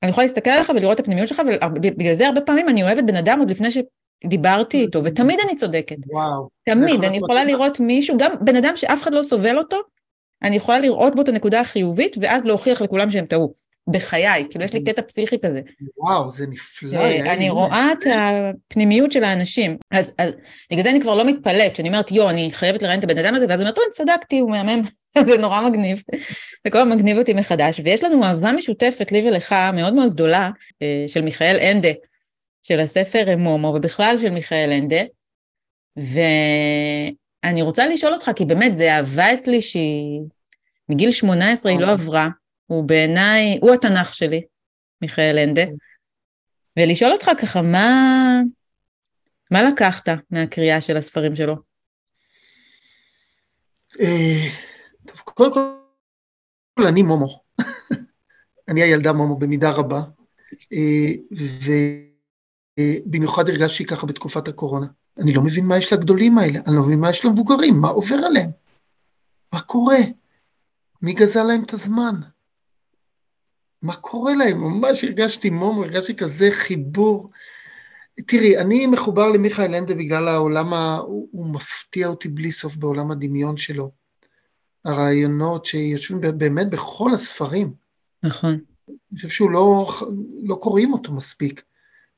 אני 0.02 0.10
יכולה 0.10 0.26
להסתכל 0.26 0.50
עליך 0.50 0.72
ולראות 0.76 0.94
את 0.94 1.00
הפנימיות 1.00 1.28
שלך, 1.28 1.42
ובגלל 1.74 2.14
זה 2.14 2.26
הרבה 2.26 2.40
פעמים 2.40 2.68
אני 2.68 2.82
אוהבת 2.82 3.04
בן 3.04 3.16
אדם 3.16 3.38
עוד 3.38 3.50
לפני 3.50 3.68
שדיברתי 3.70 4.80
איתו, 4.80 5.04
ותמיד 5.04 5.38
אני 5.44 5.56
צודקת. 5.56 5.96
וואו. 6.06 6.48
תמיד, 6.64 7.04
אני 7.04 7.16
יכולה 7.16 7.44
לראות 7.44 7.80
מישהו, 7.80 8.16
גם 8.18 8.32
בן 8.40 8.56
אדם 8.56 8.76
שאף 8.76 9.02
אחד 9.02 9.12
לא 9.12 9.22
סובל 9.22 9.58
אותו, 9.58 9.76
אני 10.42 10.56
יכולה 10.56 10.78
לראות 10.78 11.14
בו 11.14 11.22
את 11.22 11.28
הנקודה 11.28 11.60
החיובית, 11.60 12.16
ואז 12.20 12.44
להוכיח 12.44 12.82
לכולם 12.82 13.10
שהם 13.10 13.26
טעו. 13.26 13.54
בחיי, 13.90 14.46
כאילו 14.50 14.64
יש 14.64 14.72
לי 14.72 14.84
קטע 14.84 15.02
פסיכי 15.02 15.38
כזה. 15.38 15.60
וואו, 15.96 16.26
זה 16.26 16.46
נפלא. 16.46 16.98
אה, 16.98 17.32
אני 17.32 17.50
רואה 17.50 17.92
את 17.92 18.04
הפנימיות 18.14 19.12
של 19.12 19.24
האנשים. 19.24 19.76
אז, 19.90 20.12
אז 20.18 20.32
בגלל 20.70 20.82
זה 20.82 20.90
אני 20.90 21.00
כבר 21.00 21.14
לא 21.14 21.24
מתפלאת, 21.24 21.76
שאני 21.76 21.88
אומרת, 21.88 22.10
יו, 22.10 22.30
אני 22.30 22.50
חייבת 22.52 22.82
לראיין 22.82 22.98
את 22.98 23.04
הבן 23.04 23.18
אדם 23.18 23.34
הזה, 23.34 23.46
ואז 23.48 23.60
אני 23.60 23.70
אומרת, 23.70 23.90
צדקתי, 23.90 24.38
הוא 24.38 24.50
מהמם, 24.50 24.82
זה 25.28 25.38
נורא 25.38 25.68
מגניב. 25.68 26.02
זה 26.64 26.70
כל 26.70 26.78
הזמן 26.78 26.96
מגניב 26.96 27.18
אותי 27.18 27.32
מחדש. 27.32 27.80
ויש 27.84 28.04
לנו 28.04 28.24
אהבה 28.24 28.52
משותפת, 28.52 29.12
לי 29.12 29.28
ולך, 29.28 29.54
מאוד 29.72 29.94
מאוד 29.94 30.12
גדולה, 30.12 30.50
אה, 30.82 31.04
של 31.06 31.20
מיכאל 31.20 31.56
אנדה, 31.56 31.90
של 32.62 32.80
הספר 32.80 33.36
מומו, 33.36 33.68
ובכלל 33.68 34.16
של 34.20 34.30
מיכאל 34.30 34.70
אנדה. 34.72 35.02
ואני 35.96 37.62
רוצה 37.62 37.86
לשאול 37.86 38.14
אותך, 38.14 38.30
כי 38.36 38.44
באמת, 38.44 38.74
זה 38.74 38.96
אהבה 38.96 39.34
אצלי 39.34 39.62
שהיא... 39.62 40.20
מגיל 40.90 41.12
18 41.12 41.72
היא 41.72 41.80
לא 41.80 41.90
עברה, 41.90 42.28
הוא 42.70 42.84
בעיניי, 42.84 43.58
הוא 43.62 43.74
התנ"ך 43.74 44.14
שלי, 44.14 44.42
מיכאל 45.02 45.38
אנדה, 45.38 45.62
ולשאול 46.76 47.12
אותך 47.12 47.30
ככה, 47.40 47.62
מה, 47.62 47.88
מה 49.50 49.62
לקחת 49.62 50.08
מהקריאה 50.30 50.80
של 50.80 50.96
הספרים 50.96 51.36
שלו? 51.36 51.56
אה, 54.00 54.48
טוב, 55.06 55.16
קודם 55.16 55.52
כל, 55.52 56.86
אני 56.86 57.02
מומו. 57.02 57.42
אני 58.68 58.82
הילדה 58.82 59.12
מומו 59.12 59.38
במידה 59.38 59.70
רבה, 59.70 60.00
אה, 60.72 61.10
ובמיוחד 62.78 63.48
הרגשתי 63.48 63.84
ככה 63.84 64.06
בתקופת 64.06 64.48
הקורונה. 64.48 64.86
אני 65.18 65.32
לא 65.32 65.42
מבין 65.42 65.66
מה 65.66 65.78
יש 65.78 65.92
לגדולים 65.92 66.38
האלה, 66.38 66.58
אני 66.66 66.76
לא 66.76 66.82
מבין 66.82 67.00
מה 67.00 67.10
יש 67.10 67.24
למבוגרים, 67.24 67.74
מה 67.80 67.88
עובר 67.88 68.16
עליהם? 68.26 68.50
מה 69.52 69.60
קורה? 69.60 69.98
מי 71.02 71.12
גזל 71.12 71.42
להם 71.42 71.62
את 71.62 71.72
הזמן? 71.72 72.14
מה 73.82 73.96
קורה 73.96 74.34
להם? 74.34 74.60
ממש 74.60 75.04
הרגשתי 75.04 75.50
מום, 75.50 75.82
הרגשתי 75.82 76.16
כזה 76.16 76.48
חיבור. 76.52 77.30
תראי, 78.26 78.58
אני 78.58 78.86
מחובר 78.86 79.28
למיכאל 79.28 79.74
אנדה 79.74 79.94
בגלל 79.94 80.28
העולם, 80.28 80.74
ה... 80.74 80.96
הוא, 80.96 81.28
הוא 81.32 81.54
מפתיע 81.54 82.06
אותי 82.06 82.28
בלי 82.28 82.52
סוף 82.52 82.76
בעולם 82.76 83.10
הדמיון 83.10 83.56
שלו. 83.56 83.90
הרעיונות 84.84 85.66
שיושבים 85.66 86.20
באמת 86.38 86.70
בכל 86.70 87.12
הספרים. 87.14 87.72
נכון. 88.22 88.58
אני 88.88 89.16
חושב 89.16 89.28
שהוא 89.28 89.50
לא, 89.50 89.92
לא 90.42 90.54
קוראים 90.54 90.92
אותו 90.92 91.12
מספיק. 91.12 91.62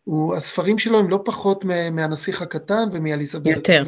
הוא, 0.04 0.34
הספרים 0.34 0.78
שלו 0.78 0.98
הם 0.98 1.10
לא 1.10 1.22
פחות 1.24 1.64
מהנסיך 1.92 2.42
הקטן 2.42 2.88
ומאליזבת. 2.92 3.46
יותר. 3.56 3.84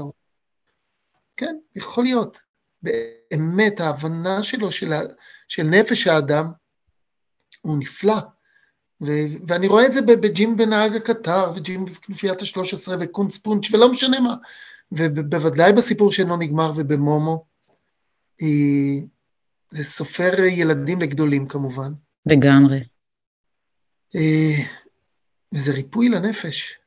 כן, 1.36 1.56
יכול 1.76 2.04
להיות. 2.04 2.38
באמת, 2.82 3.80
ההבנה 3.80 4.42
שלו 4.42 4.72
של, 4.72 4.92
של 5.48 5.62
נפש 5.62 6.06
האדם, 6.06 6.46
הוא 7.64 7.78
נפלא. 7.78 8.16
ו- 9.00 9.46
ואני 9.46 9.66
רואה 9.66 9.86
את 9.86 9.92
זה 9.92 10.02
בג'ים 10.02 10.56
בנהג 10.56 10.96
הקטר, 10.96 11.52
וג'ים 11.56 11.84
בכנופיית 11.84 12.42
השלוש 12.42 12.74
עשרה, 12.74 12.96
וקונץ 13.00 13.36
פונץ', 13.36 13.74
ולא 13.74 13.90
משנה 13.90 14.20
מה. 14.20 14.34
ובוודאי 14.92 15.72
בסיפור 15.72 16.12
שאינו 16.12 16.36
נגמר 16.36 16.72
ובמומו, 16.76 17.44
היא... 18.38 19.02
זה 19.70 19.84
סופר 19.84 20.44
ילדים 20.44 21.00
לגדולים 21.00 21.48
כמובן. 21.48 21.92
לגמרי. 22.26 22.84
אה, 24.16 24.64
וזה 25.52 25.72
ריפוי 25.72 26.08
לנפש. 26.08 26.78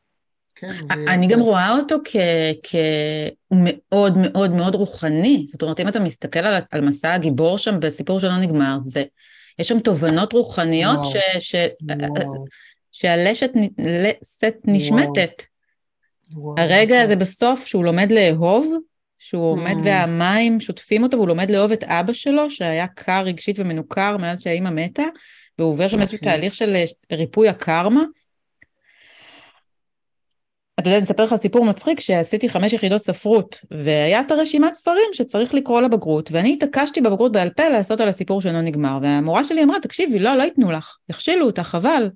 כן. 0.55 0.85
אני 1.07 1.27
גם 1.27 1.39
רואה 1.39 1.77
אותו 1.77 1.95
כמאוד 2.63 4.13
מאוד 4.17 4.51
מאוד 4.51 4.75
רוחני. 4.75 5.45
זאת 5.47 5.61
אומרת, 5.61 5.79
אם 5.79 5.87
אתה 5.87 5.99
מסתכל 5.99 6.39
על, 6.39 6.61
על 6.71 6.81
מסע 6.81 7.13
הגיבור 7.13 7.57
שם 7.57 7.79
בסיפור 7.79 8.19
שלא 8.19 8.37
נגמר, 8.37 8.77
זה 8.81 9.03
יש 9.59 9.67
שם 9.67 9.79
תובנות 9.79 10.33
רוחניות 10.33 10.97
וואו, 10.97 11.11
ש, 11.11 11.15
ש, 11.39 11.55
וואו. 11.81 12.45
שהלשת 12.91 13.51
נשמטת. 14.65 15.43
וואו, 16.33 16.59
הרגע 16.59 16.93
וואו. 16.93 17.03
הזה 17.03 17.15
בסוף, 17.15 17.65
שהוא 17.65 17.85
לומד 17.85 18.11
לאהוב, 18.11 18.73
שהוא 19.19 19.51
עומד 19.51 19.73
mm. 19.73 19.85
והמים 19.85 20.59
שוטפים 20.59 21.03
אותו, 21.03 21.17
והוא 21.17 21.27
לומד 21.27 21.51
לאהוב 21.51 21.71
את 21.71 21.83
אבא 21.83 22.13
שלו, 22.13 22.51
שהיה 22.51 22.87
קר 22.87 23.21
רגשית 23.25 23.59
ומנוכר 23.59 24.17
מאז 24.17 24.41
שהאימא 24.41 24.69
מתה, 24.69 25.03
והוא 25.59 25.71
עובר 25.71 25.87
שם 25.87 26.01
איזשהו 26.01 26.17
תהליך 26.17 26.55
של 26.55 26.75
ריפוי 27.11 27.49
הקרמה. 27.49 28.03
אתה 30.79 30.89
יודע, 30.89 30.97
אני 30.97 31.03
אספר 31.03 31.23
לך 31.23 31.35
סיפור 31.35 31.65
מצחיק 31.65 31.99
שעשיתי 31.99 32.49
חמש 32.49 32.73
יחידות 32.73 33.01
ספרות, 33.01 33.59
והיה 33.71 34.21
את 34.21 34.31
הרשימת 34.31 34.73
ספרים 34.73 35.09
שצריך 35.13 35.53
לקרוא 35.53 35.81
לבגרות, 35.81 36.31
ואני 36.31 36.53
התעקשתי 36.53 37.01
בבגרות 37.01 37.31
בעל 37.31 37.49
פה 37.49 37.69
לעשות 37.69 38.01
על 38.01 38.09
הסיפור 38.09 38.41
שלא 38.41 38.61
נגמר, 38.61 38.99
והמורה 39.01 39.43
שלי 39.43 39.63
אמרה, 39.63 39.79
תקשיבי, 39.81 40.19
לא, 40.19 40.35
לא 40.35 40.43
ייתנו 40.43 40.71
לך, 40.71 40.97
יכשילו 41.09 41.45
אותך, 41.45 41.61
חבל. 41.61 42.09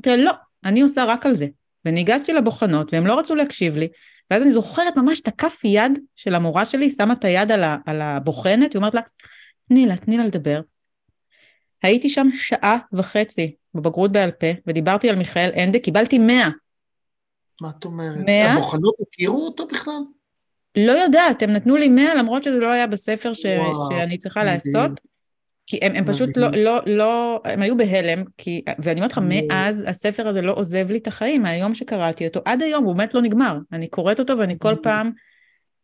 אמרתי 0.00 0.10
לה, 0.10 0.16
לא, 0.16 0.32
אני 0.64 0.80
עושה 0.80 1.04
רק 1.04 1.26
על 1.26 1.34
זה. 1.34 1.46
וניגשתי 1.84 2.32
לבוחנות, 2.32 2.92
והם 2.92 3.06
לא 3.06 3.18
רצו 3.18 3.34
להקשיב 3.34 3.76
לי, 3.76 3.88
ואז 4.30 4.42
אני 4.42 4.50
זוכרת 4.50 4.96
ממש 4.96 5.20
את 5.20 5.28
הכף 5.28 5.64
יד 5.64 5.98
של 6.16 6.34
המורה 6.34 6.64
שלי, 6.64 6.90
שמה 6.90 7.12
את 7.12 7.24
היד 7.24 7.52
על, 7.52 7.64
ה, 7.64 7.76
על 7.86 8.02
הבוחנת, 8.02 8.72
היא 8.72 8.78
אומרת 8.78 8.94
לה, 8.94 9.00
תני 9.68 9.86
לה, 9.86 9.96
תני 9.96 10.16
לה 10.16 10.24
לדבר. 10.24 10.60
הייתי 11.82 12.08
שם 12.08 12.28
שעה 12.32 12.78
וחצי 12.92 13.54
בבגרות 13.74 14.12
בעל 14.12 14.30
פה, 14.30 14.46
ודיברתי 14.66 15.08
על 15.08 15.16
מיכאל 15.16 15.50
אנדה, 15.56 15.78
קיבלתי 15.78 16.18
100. 16.18 16.48
מה 17.62 17.70
את 17.78 17.84
אומרת? 17.84 18.24
100? 18.26 18.52
הבוחנות 18.52 18.94
הכירו 19.08 19.44
אותו 19.44 19.66
בכלל? 19.66 20.00
לא 20.76 20.92
יודעת, 20.92 21.42
הם 21.42 21.50
נתנו 21.50 21.76
לי 21.76 21.88
100 21.88 22.14
למרות 22.14 22.44
שזה 22.44 22.56
לא 22.56 22.70
היה 22.70 22.86
בספר 22.86 23.34
ש... 23.34 23.46
וואו, 23.46 23.88
שאני 23.90 24.18
צריכה 24.18 24.40
מדהים. 24.40 24.54
לעשות. 24.54 25.00
כי 25.66 25.78
הם, 25.82 25.94
הם 25.94 26.04
פשוט 26.04 26.36
לא. 26.36 26.48
לא, 26.50 26.80
לא, 26.86 27.40
הם 27.44 27.62
היו 27.62 27.76
בהלם, 27.76 28.24
כי, 28.38 28.62
ואני 28.78 29.00
אומרת 29.00 29.12
לך. 29.12 29.20
מאז 29.22 29.84
הספר 29.86 30.28
הזה 30.28 30.42
לא 30.42 30.52
עוזב 30.56 30.90
לי 30.90 30.98
את 30.98 31.06
החיים, 31.06 31.42
מהיום 31.42 31.74
שקראתי 31.74 32.26
אותו, 32.26 32.40
עד 32.44 32.62
היום 32.62 32.84
הוא 32.84 32.94
באמת 32.94 33.14
לא 33.14 33.22
נגמר. 33.22 33.58
אני 33.72 33.88
קוראת 33.88 34.20
אותו 34.20 34.38
ואני 34.38 34.56
כל. 34.58 34.74
פעם 34.82 35.10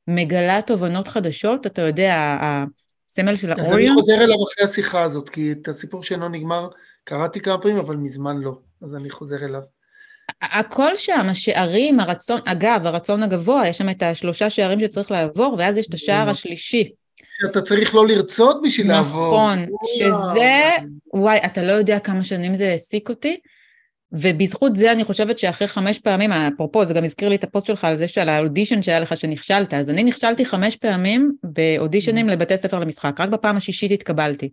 מגלה 0.09 0.61
תובנות 0.67 1.09
חדשות, 1.09 1.67
אתה 1.67 1.83
יודע, 1.83 2.37
הסמל 2.41 3.37
של 3.37 3.53
אז 3.53 3.59
אני 3.59 3.69
האוריון, 3.69 3.95
חוזר 3.95 4.15
אליו 4.15 4.37
אחרי 4.53 4.65
השיחה 4.65 5.03
הזאת, 5.03 5.29
כי 5.29 5.53
את 5.53 5.69
הסיפור 5.69 6.03
שאינו 6.03 6.29
נגמר 6.29 6.69
קראתי 7.05 7.41
כמה 7.41 7.59
פעמים, 7.59 7.77
אבל 7.79 7.97
מזמן 7.97 8.39
לא. 8.39 8.59
אז 8.83 8.97
אני 8.97 9.11
חוזר 9.11 9.45
אליו. 9.45 9.63
הכל 10.43 10.97
שם, 10.97 11.27
השערים, 11.31 12.01
הרצון, 12.01 12.41
אגב, 12.45 12.87
הרצון 12.87 13.23
הגבוה, 13.23 13.69
יש 13.69 13.79
שם 13.79 13.91
את 13.91 14.03
השלושה 14.03 14.51
שערים 14.51 14.81
שצריך 14.81 15.11
לעבור, 15.11 15.57
ואז 15.59 15.79
יש 15.79 15.87
את 15.87 15.95
השער 15.95 16.31
השלישי. 16.31 16.93
שאתה 17.25 17.63
צריך 17.63 17.95
לא 17.95 18.07
לרצות 18.07 18.61
בשביל 18.65 18.89
לעבור. 18.89 19.27
נכון. 19.27 19.67
שזה, 19.99 20.71
וואי, 21.15 21.39
אתה 21.47 21.63
לא 21.63 21.73
יודע 21.73 21.99
כמה 21.99 22.25
שנים 22.25 22.55
זה 22.55 22.69
העסיק 22.69 23.09
אותי, 23.09 23.37
ובזכות 24.13 24.77
זה 24.77 24.93
אני 24.93 25.05
חושבת 25.05 25.39
שאחרי 25.39 25.69
חמש 25.69 25.99
פעמים, 25.99 26.33
אפרופו, 26.33 26.85
זה 26.85 26.95
גם 26.95 27.05
הזכיר 27.05 27.29
לי 27.29 27.37
את 27.37 27.45
הפוסט 27.45 27.67
שלך 27.67 27.85
על 27.85 27.97
זה 27.97 28.09
שעל 28.09 28.29
האודישן 28.29 28.83
שהיה 28.83 29.01
לך 29.01 29.17
שנכשלת, 29.17 29.75
אז 29.75 29.91
אני 29.91 30.05
נכשלתי 30.05 30.45
חמש 30.45 30.77
פעמים 30.77 31.33
באודישנים 31.43 32.29
לבתי 32.29 32.57
ספר 32.57 32.79
למשחק, 32.79 33.21
רק 33.21 33.29
בפעם 33.29 33.57
השישית 33.57 33.93
התקבלתי. 33.93 34.51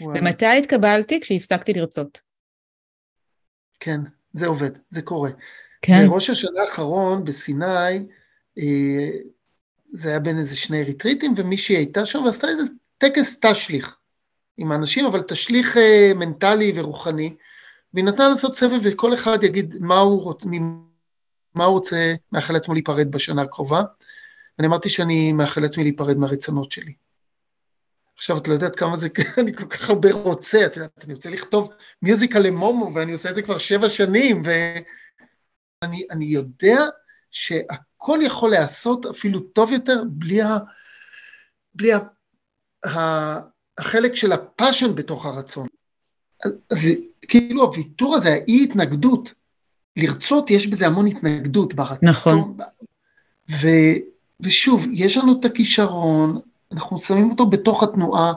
וואלה. 0.00 0.20
ומתי 0.20 0.46
התקבלתי? 0.46 1.20
כשהפסקתי 1.20 1.72
לרצות. 1.72 2.20
כן, 3.80 3.98
זה 4.32 4.46
עובד, 4.46 4.70
זה 4.90 5.02
קורה. 5.02 5.30
כן. 5.82 6.06
בראש 6.08 6.30
השנה 6.30 6.60
האחרון 6.60 7.24
בסיני, 7.24 8.06
אה, 8.58 9.10
זה 9.92 10.08
היה 10.08 10.18
בין 10.18 10.38
איזה 10.38 10.56
שני 10.56 10.82
ריטריטים, 10.82 11.34
ומישהי 11.36 11.76
הייתה 11.76 12.06
שם 12.06 12.22
ועשתה 12.22 12.48
איזה 12.48 12.62
טקס 12.98 13.40
תשליך 13.40 13.96
עם 14.56 14.72
האנשים, 14.72 15.06
אבל 15.06 15.22
תשליך 15.22 15.76
אה, 15.76 16.12
מנטלי 16.14 16.72
ורוחני, 16.74 17.34
והיא 17.94 18.04
נתנה 18.04 18.28
לעשות 18.28 18.54
סבב 18.54 18.80
וכל 18.82 19.14
אחד 19.14 19.44
יגיד 19.44 19.74
מה 19.80 19.98
הוא 19.98 20.22
רוצה, 20.22 20.48
מה 21.54 21.64
הוא 21.64 21.72
רוצה, 21.72 22.14
מאחל 22.32 22.52
לעצמו 22.52 22.74
להיפרד 22.74 23.10
בשנה 23.10 23.42
הקרובה. 23.42 23.82
אני 24.58 24.66
אמרתי 24.66 24.88
שאני 24.88 25.32
מאחל 25.32 25.60
לעצמי 25.60 25.82
להיפרד 25.84 26.16
מהרצונות 26.16 26.72
שלי. 26.72 26.92
עכשיו, 28.16 28.38
את 28.38 28.48
לא 28.48 28.52
יודעת 28.52 28.76
כמה 28.76 28.96
זה, 28.96 29.08
אני 29.42 29.56
כל 29.56 29.64
כך 29.64 29.90
הרבה 29.90 30.12
רוצה, 30.12 30.66
את 30.66 30.76
יודעת, 30.76 31.04
אני 31.04 31.14
רוצה 31.14 31.30
לכתוב 31.30 31.68
מיוזיקל 32.02 32.38
למומו, 32.38 32.94
ואני 32.94 33.12
עושה 33.12 33.30
את 33.30 33.34
זה 33.34 33.42
כבר 33.42 33.58
שבע 33.58 33.88
שנים, 33.88 34.42
ואני 34.44 36.06
אני 36.10 36.24
יודע 36.24 36.84
שהכל 37.30 38.18
יכול 38.22 38.50
להיעשות 38.50 39.06
אפילו 39.06 39.40
טוב 39.40 39.72
יותר 39.72 40.02
בלי, 40.08 40.42
ה, 40.42 40.58
בלי 41.74 41.92
ה, 41.92 41.98
ה, 42.88 43.52
החלק 43.78 44.14
של 44.14 44.32
הפאשן 44.32 44.94
בתוך 44.94 45.26
הרצון. 45.26 45.68
אז, 46.44 46.52
אז 46.70 46.78
כאילו 47.28 47.62
הוויתור 47.62 48.16
הזה, 48.16 48.28
האי 48.28 48.64
התנגדות, 48.64 49.34
לרצות, 49.96 50.50
יש 50.50 50.66
בזה 50.66 50.86
המון 50.86 51.06
התנגדות 51.06 51.74
ברצון. 51.74 52.08
נכון. 52.08 52.56
ו, 53.50 53.66
ושוב, 54.40 54.86
יש 54.92 55.16
לנו 55.16 55.40
את 55.40 55.44
הכישרון, 55.44 56.40
אנחנו 56.72 57.00
שמים 57.00 57.30
אותו 57.30 57.46
בתוך 57.46 57.82
התנועה, 57.82 58.32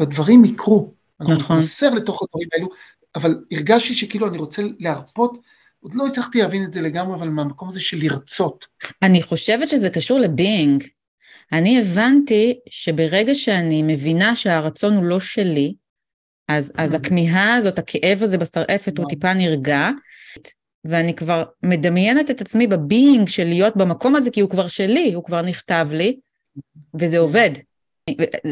והדברים 0.00 0.44
יקרו. 0.44 0.94
אנחנו 1.20 1.34
נכון. 1.34 1.56
נתמסר 1.56 1.94
לתוך 1.94 2.22
הדברים 2.22 2.48
האלו, 2.52 2.68
אבל 3.14 3.38
הרגשתי 3.52 3.94
שכאילו 3.94 4.28
אני 4.28 4.38
רוצה 4.38 4.62
להרפות, 4.78 5.38
עוד 5.80 5.94
לא 5.94 6.06
הצלחתי 6.06 6.38
להבין 6.38 6.64
את 6.64 6.72
זה 6.72 6.80
לגמרי, 6.80 7.14
אבל 7.14 7.28
מהמקום 7.28 7.68
הזה 7.68 7.80
של 7.80 7.96
לרצות. 8.00 8.66
אני 9.02 9.22
חושבת 9.22 9.68
שזה 9.68 9.90
קשור 9.90 10.18
לביינג. 10.18 10.84
אני 11.52 11.80
הבנתי 11.80 12.58
שברגע 12.70 13.34
שאני 13.34 13.82
מבינה 13.82 14.36
שהרצון 14.36 14.94
הוא 14.96 15.04
לא 15.04 15.20
שלי, 15.20 15.74
אז, 16.48 16.72
אז 16.74 16.94
Mhm. 16.94 16.96
הכמיהה 16.96 17.54
הזאת, 17.54 17.78
הכאב 17.78 18.22
הזה 18.22 18.38
בשרעפת 18.38 18.98
הוא 18.98 19.04
וואו. 19.04 19.08
טיפה 19.08 19.34
נרגע, 19.34 19.90
ואני 20.84 21.14
כבר 21.14 21.44
מדמיינת 21.62 22.30
את 22.30 22.40
עצמי 22.40 22.66
ב 22.66 22.76
being 22.76 23.28
של 23.28 23.44
להיות 23.44 23.76
במקום 23.76 24.16
הזה, 24.16 24.30
כי 24.30 24.40
הוא 24.40 24.50
כבר 24.50 24.68
שלי, 24.68 25.12
הוא 25.14 25.24
כבר 25.24 25.42
נכתב 25.42 25.88
לי, 25.92 26.16
וזה 27.00 27.18
עובד. 27.18 27.50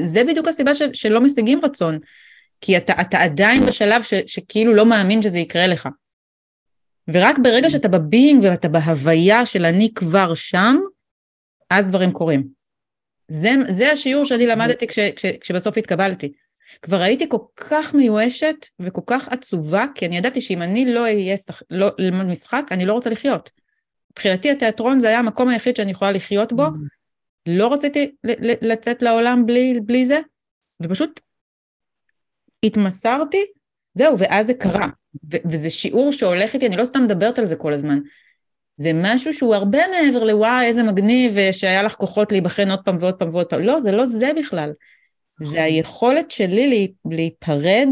זה 0.03 0.24
בדיוק 0.24 0.48
הסיבה 0.48 0.74
של, 0.74 0.94
שלא 0.94 1.20
משיגים 1.20 1.61
רצון, 1.64 1.98
כי 2.61 2.76
אתה, 2.76 2.92
אתה 3.01 3.22
עדיין 3.22 3.62
בשלב 3.66 4.03
ש, 4.03 4.14
שכאילו 4.26 4.74
לא 4.74 4.86
מאמין 4.86 5.22
שזה 5.22 5.38
יקרה 5.38 5.66
לך. 5.66 5.88
ורק 7.09 7.38
ברגע 7.42 7.70
שאתה 7.70 7.88
ב 7.88 7.98
being 7.98 8.44
ואתה 8.44 8.68
בהוויה 8.68 9.46
של 9.46 9.64
אני 9.64 9.94
כבר 9.94 10.34
שם, 10.34 10.76
אז 11.70 11.84
דברים 11.84 12.12
קורים. 12.12 12.48
זה, 13.28 13.51
זה 13.68 13.92
השיעור 13.92 14.24
שאני 14.24 14.46
למדתי 14.46 14.86
כש, 14.86 14.98
כש, 14.98 15.26
כשבסוף 15.26 15.78
התקבלתי. 15.78 16.32
כבר 16.82 17.01
הייתי 17.01 17.28
כל 17.28 17.38
כך 17.57 17.94
מיואשת 17.94 18.66
וכל 18.80 19.01
כך 19.07 19.28
עצובה, 19.28 19.84
כי 19.94 20.07
אני 20.07 20.16
ידעתי 20.16 20.40
שאם 20.40 20.62
אני 20.62 20.94
לא 20.94 21.01
אהיה 21.01 21.36
שח- 21.36 21.62
לא, 21.70 21.90
ללמוד 21.98 22.26
משחק, 22.26 22.64
אני 22.70 22.86
לא 22.86 22.92
רוצה 22.92 23.11
לחיות. 23.11 23.51
מבחינתי 24.12 24.51
התיאטרון 24.51 25.01
זה 25.01 25.09
היה 25.09 25.18
המקום 25.18 25.48
היחיד 25.48 25.76
שאני 25.76 25.90
יכולה 25.90 26.12
לחיות 26.12 26.53
בו, 26.53 26.66
לא 27.59 27.72
רציתי 27.72 28.14
לצאת 28.62 29.03
לעולם 29.03 29.46
בלי, 29.46 29.80
בלי 29.80 30.07
זה, 30.07 30.18
ופשוט 30.82 31.20
התמסרתי, 32.62 33.44
זהו, 33.94 34.18
ואז 34.18 34.46
זה 34.46 34.55
קרה. 34.55 34.86
ו- 35.32 35.36
וזה 35.51 35.70
שיעור 35.70 36.12
שהולך 36.12 36.55
איתי, 36.55 36.66
אני 36.66 36.76
לא 36.76 36.84
סתם 36.84 37.05
מדברת 37.05 37.38
על 37.38 37.46
זה 37.46 37.57
כל 37.57 37.72
הזמן. 37.72 37.98
זה 38.76 38.90
משהו 38.94 39.34
שהוא 39.34 39.55
הרבה 39.55 39.78
מעבר 39.88 40.24
לוואי, 40.24 40.66
איזה 40.66 40.82
מגניב, 40.82 41.32
שהיה 41.53 41.82
לך 41.82 41.94
כוחות 41.94 42.32
להיבחן 42.32 42.70
עוד 42.70 42.80
פעם 42.84 42.96
ועוד 43.01 43.14
פעם 43.18 43.28
ועוד 43.28 43.46
פעם. 43.46 43.61
לא, 43.61 43.80
זה 43.80 43.92
לא 43.92 44.07
זה 44.07 44.30
בכלל. 44.38 44.72
זה 45.42 45.62
היכולת 45.62 46.30
שלי 46.30 46.70
לה- 47.05 47.14
להיפרד 47.16 47.88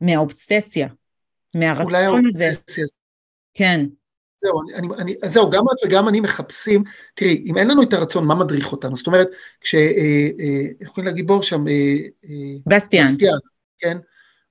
מהאובססיה, 0.00 0.88
אולי 1.54 1.66
מהרצון 1.66 2.26
הזה. 2.26 2.44
האובססיה. 2.44 2.84
כן, 3.54 3.86
זהו, 4.42 4.60
אני, 4.74 4.88
אני, 4.98 5.14
זהו, 5.26 5.50
גם 5.50 5.64
את 5.72 5.86
וגם 5.86 6.08
אני 6.08 6.20
מחפשים, 6.20 6.82
תראי, 7.14 7.42
אם 7.46 7.56
אין 7.56 7.70
לנו 7.70 7.82
את 7.82 7.92
הרצון, 7.92 8.26
מה 8.26 8.34
מדריך 8.34 8.72
אותנו? 8.72 8.96
זאת 8.96 9.06
אומרת, 9.06 9.28
כש... 9.60 9.74
אה, 9.74 9.80
אה, 10.40 10.86
קוראים 10.88 11.12
לגיבור 11.12 11.42
שם? 11.42 11.68
אה, 11.68 11.96
אה, 12.24 12.56
בסטיאן. 12.66 13.06
בסטיאן, 13.06 13.38
כן? 13.78 13.98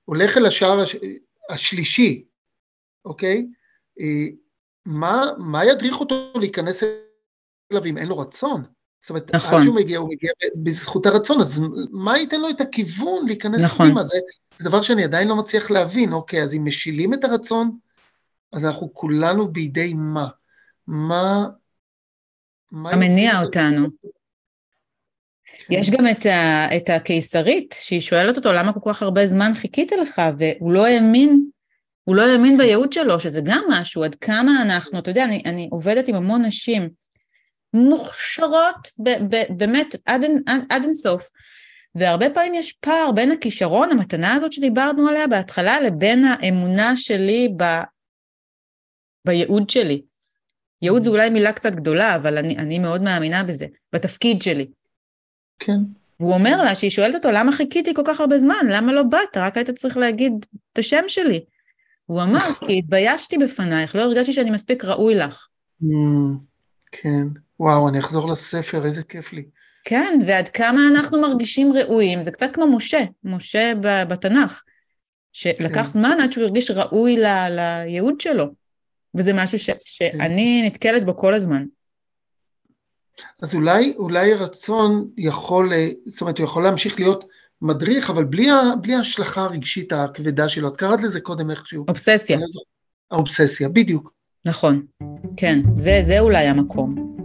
הולך 0.04 0.36
אל 0.36 0.46
השער 0.46 0.80
הש... 0.80 0.96
השלישי, 1.50 2.24
אוקיי? 3.04 3.46
אה, 4.00 4.26
מה, 4.86 5.24
מה 5.38 5.64
ידריך 5.64 6.00
אותו 6.00 6.32
להיכנס 6.34 6.82
אליו 7.72 7.84
אם 7.84 7.98
אין 7.98 8.08
לו 8.08 8.18
רצון? 8.18 8.62
זאת 9.00 9.10
אומרת, 9.10 9.34
נכון. 9.34 9.58
עד 9.58 9.64
שהוא 9.64 9.74
מגיע, 9.74 9.98
הוא 9.98 10.08
מגיע 10.08 10.30
בזכות 10.62 11.06
הרצון, 11.06 11.40
אז 11.40 11.62
מה 11.90 12.18
ייתן 12.18 12.40
לו 12.40 12.50
את 12.50 12.60
הכיוון 12.60 13.26
להיכנס 13.26 13.64
נכון. 13.64 13.86
פנימה? 13.86 14.04
זה, 14.04 14.16
זה 14.56 14.64
דבר 14.68 14.82
שאני 14.82 15.04
עדיין 15.04 15.28
לא 15.28 15.36
מצליח 15.36 15.70
להבין, 15.70 16.12
אוקיי, 16.12 16.42
אז 16.42 16.54
אם 16.54 16.64
משילים 16.64 17.14
את 17.14 17.24
הרצון, 17.24 17.78
אז 18.52 18.64
אנחנו 18.64 18.94
כולנו 18.94 19.52
בידי 19.52 19.94
מה? 19.94 20.28
מה... 20.86 21.46
מה 22.72 22.90
המניע 22.90 23.42
אותנו. 23.42 23.88
כן. 25.44 25.74
יש 25.74 25.90
גם 25.90 26.06
את, 26.08 26.26
ה, 26.26 26.66
את 26.76 26.90
הקיסרית, 26.90 27.74
שהיא 27.80 28.00
שואלת 28.00 28.36
אותו 28.36 28.52
למה 28.52 28.72
כל 28.72 28.92
כך 28.92 29.02
הרבה 29.02 29.26
זמן 29.26 29.52
חיכית 29.54 29.92
לך, 29.92 30.22
והוא 30.38 30.72
לא 30.72 30.86
האמין, 30.86 31.44
הוא 32.04 32.16
לא 32.16 32.22
האמין 32.22 32.58
בייעוד 32.58 32.92
שלו, 32.92 33.20
שזה 33.20 33.40
גם 33.44 33.64
משהו, 33.70 34.04
עד 34.04 34.14
כמה 34.14 34.62
אנחנו, 34.62 34.98
אתה 34.98 35.10
יודע, 35.10 35.24
אני, 35.24 35.42
אני 35.46 35.68
עובדת 35.72 36.08
עם 36.08 36.14
המון 36.14 36.44
נשים 36.44 36.90
מוכשרות, 37.74 38.88
ב, 38.98 39.10
ב, 39.10 39.42
באמת, 39.50 39.96
עד, 40.06 40.24
עד, 40.46 40.60
עד 40.70 40.82
אינסוף, 40.82 41.22
והרבה 41.94 42.30
פעמים 42.30 42.54
יש 42.54 42.72
פער 42.72 43.10
בין 43.14 43.30
הכישרון, 43.30 43.90
המתנה 43.90 44.34
הזאת 44.34 44.52
שדיברנו 44.52 45.08
עליה 45.08 45.26
בהתחלה, 45.26 45.80
לבין 45.80 46.24
האמונה 46.24 46.96
שלי 46.96 47.48
ב, 47.56 47.64
בייעוד 49.24 49.70
שלי. 49.70 50.02
ייעוד 50.82 51.02
זו 51.02 51.10
אולי 51.10 51.30
מילה 51.30 51.52
קצת 51.52 51.72
גדולה, 51.72 52.16
אבל 52.16 52.38
אני, 52.38 52.56
אני 52.56 52.78
מאוד 52.78 53.02
מאמינה 53.02 53.44
בזה, 53.44 53.66
בתפקיד 53.92 54.42
שלי. 54.42 54.66
כן, 55.58 55.78
והוא 56.20 56.34
אומר 56.34 56.62
לה, 56.62 56.74
שהיא 56.74 56.90
שואלת 56.90 57.14
אותו, 57.14 57.30
למה 57.30 57.52
חיכיתי 57.52 57.94
כל 57.94 58.02
כך 58.06 58.20
הרבה 58.20 58.38
זמן? 58.38 58.66
למה 58.70 58.92
לא 58.92 59.02
באת? 59.02 59.36
רק 59.36 59.56
היית 59.56 59.70
צריך 59.70 59.96
להגיד 59.96 60.32
את 60.72 60.78
השם 60.78 61.02
שלי. 61.08 61.44
הוא 62.06 62.22
אמר, 62.22 62.40
כי 62.66 62.78
התביישתי 62.78 63.38
בפנייך, 63.38 63.94
לא 63.94 64.00
הרגשתי 64.00 64.32
שאני 64.32 64.50
מספיק 64.50 64.84
ראוי 64.84 65.14
לך. 65.14 65.46
אמ, 65.82 66.36
כן, 66.92 67.26
וואו, 67.60 67.88
אני 67.88 67.98
אחזור 67.98 68.28
לספר, 68.28 68.84
איזה 68.84 69.02
כיף 69.02 69.32
לי. 69.32 69.44
כן, 69.84 70.20
ועד 70.26 70.48
כמה 70.48 70.80
אנחנו 70.88 71.20
מרגישים 71.20 71.72
ראויים, 71.72 72.22
זה 72.22 72.30
קצת 72.30 72.46
כמו 72.52 72.76
משה, 72.76 73.04
משה 73.24 73.72
בתנ"ך, 74.08 74.62
שלקח 75.32 75.82
כן. 75.82 75.88
זמן 75.88 76.16
עד 76.22 76.32
שהוא 76.32 76.44
הרגיש 76.44 76.70
ראוי 76.70 77.16
לייעוד 77.16 78.20
שלו. 78.20 78.59
וזה 79.14 79.32
משהו 79.32 79.58
ש- 79.58 79.70
שאני 79.84 80.62
נתקלת 80.66 81.04
בו 81.04 81.16
כל 81.16 81.34
הזמן. 81.34 81.64
אז 83.42 83.54
אולי, 83.54 83.94
אולי 83.96 84.34
רצון 84.34 85.10
יכול, 85.18 85.72
זאת 86.06 86.20
אומרת, 86.20 86.38
הוא 86.38 86.44
יכול 86.44 86.62
להמשיך 86.62 87.00
להיות 87.00 87.24
מדריך, 87.62 88.10
אבל 88.10 88.24
בלי, 88.24 88.48
בלי 88.80 88.94
ההשלכה 88.94 89.40
הרגשית 89.44 89.92
הכבדה 89.92 90.48
שלו. 90.48 90.68
את 90.68 90.76
קראת 90.76 91.02
לזה 91.02 91.20
קודם 91.20 91.50
איכשהו. 91.50 91.84
אובססיה. 91.88 92.36
לא 92.36 92.44
האובססיה, 93.10 93.68
בדיוק. 93.68 94.12
נכון, 94.44 94.86
כן, 95.36 95.60
זה, 95.76 96.02
זה 96.06 96.20
אולי 96.20 96.46
המקום. 96.46 97.16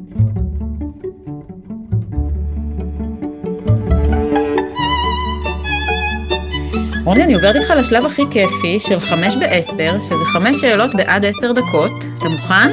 רוני, 7.05 7.23
אני 7.23 7.33
עוברת 7.33 7.55
איתך 7.55 7.69
לשלב 7.69 8.05
הכי 8.05 8.21
כיפי 8.31 8.79
של 8.79 8.99
חמש 8.99 9.35
בעשר, 9.35 10.01
שזה 10.01 10.25
חמש 10.33 10.57
שאלות 10.61 10.95
בעד 10.95 11.25
עשר 11.25 11.51
דקות. 11.51 11.91
אתה 12.17 12.29
מוכן? 12.29 12.69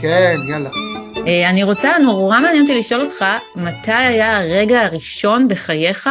כן, 0.00 0.36
יאללה. 0.50 0.70
אה, 1.26 1.50
אני 1.50 1.62
רוצה, 1.62 1.98
נורא 1.98 2.40
מעניין 2.40 2.62
אותי 2.62 2.74
לשאול 2.74 3.00
אותך, 3.00 3.24
מתי 3.56 3.92
היה 3.92 4.38
הרגע 4.38 4.80
הראשון 4.80 5.48
בחייך 5.48 6.08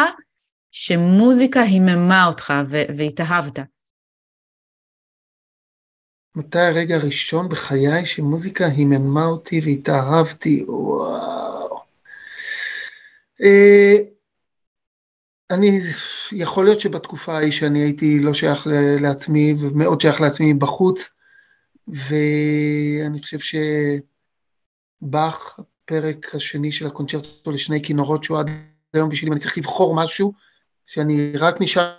שמוזיקה 0.72 1.61
היממה 1.61 2.26
אותך 2.26 2.53
והתאהבת? 2.97 3.59
מתי 6.36 6.59
הרגע 6.59 6.95
הראשון 6.95 7.49
בחיי 7.49 8.05
שמוזיקה 8.05 8.65
היממה 8.65 9.26
אותי 9.26 9.61
והתאהבתי? 9.63 10.65
וואו. 10.68 11.80
אני, 15.51 15.79
יכול 16.31 16.65
להיות 16.65 16.79
שבתקופה 16.79 17.35
ההיא 17.35 17.51
שאני 17.51 17.79
הייתי 17.79 18.19
לא 18.19 18.33
שייך 18.33 18.67
לעצמי 19.01 19.53
ומאוד 19.59 20.01
שייך 20.01 20.21
לעצמי 20.21 20.53
בחוץ, 20.53 21.09
ואני 21.87 23.21
חושב 23.21 23.59
שבאך, 24.99 25.59
הפרק 25.59 26.35
השני 26.35 26.71
של 26.71 26.87
הקונצ'רטו 26.87 27.51
לשני 27.51 27.81
כינורות, 27.83 28.23
שהוא 28.23 28.39
עד 28.39 28.49
היום 28.93 29.09
בשבילי, 29.09 29.29
אם 29.29 29.33
אני 29.33 29.39
צריך 29.39 29.57
לבחור 29.57 29.95
משהו, 29.95 30.33
שאני 30.85 31.33
רק 31.37 31.61
נשאר 31.61 31.95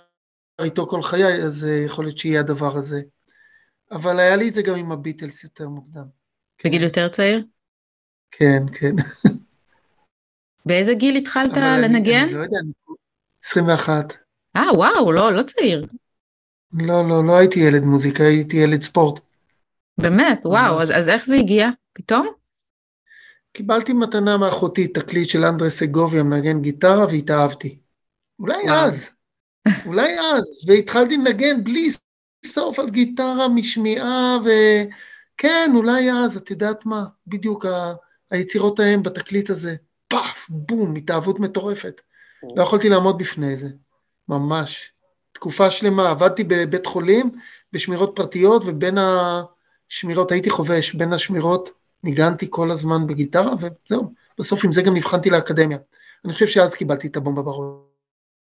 איתו 0.61 0.87
כל 0.87 1.03
חיי, 1.03 1.43
אז 1.43 1.65
אה, 1.65 1.83
יכול 1.85 2.05
להיות 2.05 2.17
שיהיה 2.17 2.39
הדבר 2.39 2.75
הזה. 2.75 3.01
אבל 3.91 4.19
היה 4.19 4.35
לי 4.35 4.49
את 4.49 4.53
זה 4.53 4.61
גם 4.61 4.75
עם 4.75 4.91
הביטלס 4.91 5.43
יותר 5.43 5.69
מוקדם. 5.69 6.05
בגיל 6.65 6.83
יותר 6.83 7.07
צעיר? 7.07 7.43
כן, 8.31 8.63
כן. 8.79 8.95
באיזה 10.65 10.93
גיל 10.93 11.15
התחלת 11.15 11.53
לנגן? 11.57 12.13
אני, 12.13 12.23
אני 12.23 12.33
לא 12.33 12.39
יודע, 12.39 12.57
אני 12.59 12.71
21. 13.43 14.17
אה, 14.55 14.73
וואו, 14.75 15.11
לא, 15.11 15.33
לא 15.33 15.43
צעיר. 15.43 15.85
לא, 16.73 17.09
לא, 17.09 17.27
לא 17.27 17.37
הייתי 17.37 17.59
ילד 17.59 17.83
מוזיקה, 17.83 18.23
הייתי 18.23 18.57
ילד 18.57 18.81
ספורט. 18.81 19.19
באמת, 19.97 20.41
וואו, 20.45 20.81
אז, 20.81 20.91
אז 20.91 21.07
איך 21.07 21.25
זה 21.25 21.35
הגיע? 21.35 21.69
פתאום? 21.93 22.27
קיבלתי 23.53 23.93
מתנה 23.93 24.37
מאחותי 24.37 24.87
תקליט 24.87 25.29
של 25.29 25.45
אנדרס 25.45 25.79
סגוביה, 25.79 26.23
מנגן 26.23 26.61
גיטרה, 26.61 27.05
והתאהבתי. 27.05 27.79
אולי 28.39 28.63
וואו. 28.63 28.85
אז, 28.85 29.09
אולי 29.85 30.19
אז, 30.19 30.65
והתחלתי 30.67 31.17
לנגן 31.17 31.63
בלי 31.63 31.89
סוף 32.45 32.79
על 32.79 32.89
גיטרה 32.89 33.47
משמיעה, 33.47 34.37
וכן, 34.41 35.71
אולי 35.75 36.11
אז, 36.11 36.37
את 36.37 36.51
יודעת 36.51 36.85
מה, 36.85 37.05
בדיוק 37.27 37.65
ה... 37.65 37.93
היצירות 38.31 38.79
ההם 38.79 39.03
בתקליט 39.03 39.49
הזה, 39.49 39.75
פאף, 40.07 40.49
בום, 40.49 40.95
התאהבות 40.95 41.39
מטורפת. 41.39 42.01
לא 42.55 42.63
יכולתי 42.63 42.89
לעמוד 42.89 43.17
בפני 43.17 43.55
זה, 43.55 43.69
ממש. 44.29 44.91
תקופה 45.31 45.71
שלמה, 45.71 46.09
עבדתי 46.09 46.43
בבית 46.43 46.85
חולים, 46.85 47.31
בשמירות 47.73 48.11
פרטיות, 48.15 48.63
ובין 48.65 48.97
השמירות, 48.97 50.31
הייתי 50.31 50.49
חובש, 50.49 50.93
בין 50.93 51.13
השמירות 51.13 51.69
ניגנתי 52.03 52.47
כל 52.49 52.71
הזמן 52.71 53.07
בגיטרה, 53.07 53.53
וזהו. 53.55 54.13
בסוף 54.39 54.65
עם 54.65 54.71
זה 54.71 54.81
גם 54.81 54.95
נבחנתי 54.95 55.29
לאקדמיה. 55.29 55.77
אני 56.25 56.33
חושב 56.33 56.47
שאז 56.47 56.75
קיבלתי 56.75 57.07
את 57.07 57.17
הבומבה 57.17 57.41
בראש. 57.41 57.75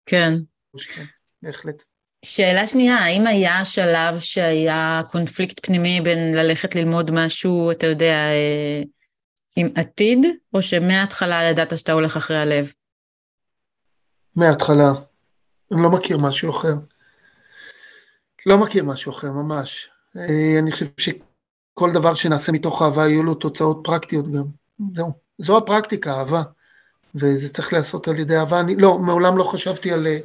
כן. 0.05 0.33
כן, 0.95 1.05
בהחלט. 1.41 1.83
שאלה 2.25 2.67
שנייה, 2.67 2.95
האם 2.95 3.27
היה 3.27 3.65
שלב 3.65 4.19
שהיה 4.19 5.01
קונפליקט 5.11 5.65
פנימי 5.65 6.01
בין 6.01 6.35
ללכת 6.35 6.75
ללמוד 6.75 7.11
משהו, 7.11 7.71
אתה 7.71 7.87
יודע, 7.87 8.13
אה, 8.13 8.81
עם 9.55 9.69
עתיד, 9.75 10.25
או 10.53 10.61
שמההתחלה 10.61 11.43
ידעת 11.43 11.77
שאתה 11.77 11.91
הולך 11.91 12.17
אחרי 12.17 12.37
הלב? 12.37 12.71
מההתחלה. 14.35 14.93
אני 15.71 15.81
לא 15.83 15.89
מכיר 15.89 16.17
משהו 16.17 16.49
אחר. 16.49 16.73
לא 18.45 18.57
מכיר 18.57 18.83
משהו 18.85 19.11
אחר, 19.11 19.31
ממש. 19.31 19.89
אה, 20.17 20.59
אני 20.59 20.71
חושב 20.71 20.85
שכל 20.97 21.91
דבר 21.93 22.13
שנעשה 22.13 22.51
מתוך 22.51 22.81
אהבה 22.81 23.07
יהיו 23.07 23.23
לו 23.23 23.33
תוצאות 23.35 23.81
פרקטיות 23.83 24.31
גם. 24.31 24.43
זהו. 24.95 25.11
זו 25.37 25.57
הפרקטיקה, 25.57 26.13
אהבה. 26.13 26.43
וזה 27.15 27.49
צריך 27.49 27.73
להיעשות 27.73 28.07
על 28.07 28.19
ידי 28.19 28.37
אהבה. 28.37 28.59
אני 28.59 28.75
לא, 28.75 28.99
מעולם 28.99 29.37
לא 29.37 29.43
חשבתי 29.43 29.91
על 29.91 30.07
אה, 30.07 30.19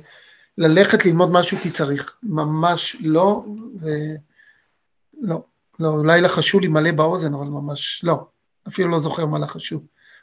ללכת 0.59 1.05
ללמוד 1.05 1.31
משהו 1.31 1.59
כי 1.63 1.71
צריך. 1.71 2.13
ממש 2.23 2.97
לא, 3.01 3.45
ולא. 3.81 5.43
לא, 5.81 5.89
אולי 5.89 6.21
לחשו 6.21 6.61
לי 6.61 6.69
מלא 6.69 6.91
באוזן, 6.91 7.35
אבל 7.35 7.47
ממש 7.47 8.01
לא. 8.05 8.27
אפילו 8.69 8.89
לא 8.89 8.99
זוכר 8.99 9.27
מה 9.27 9.39
לחשו. 9.39 9.81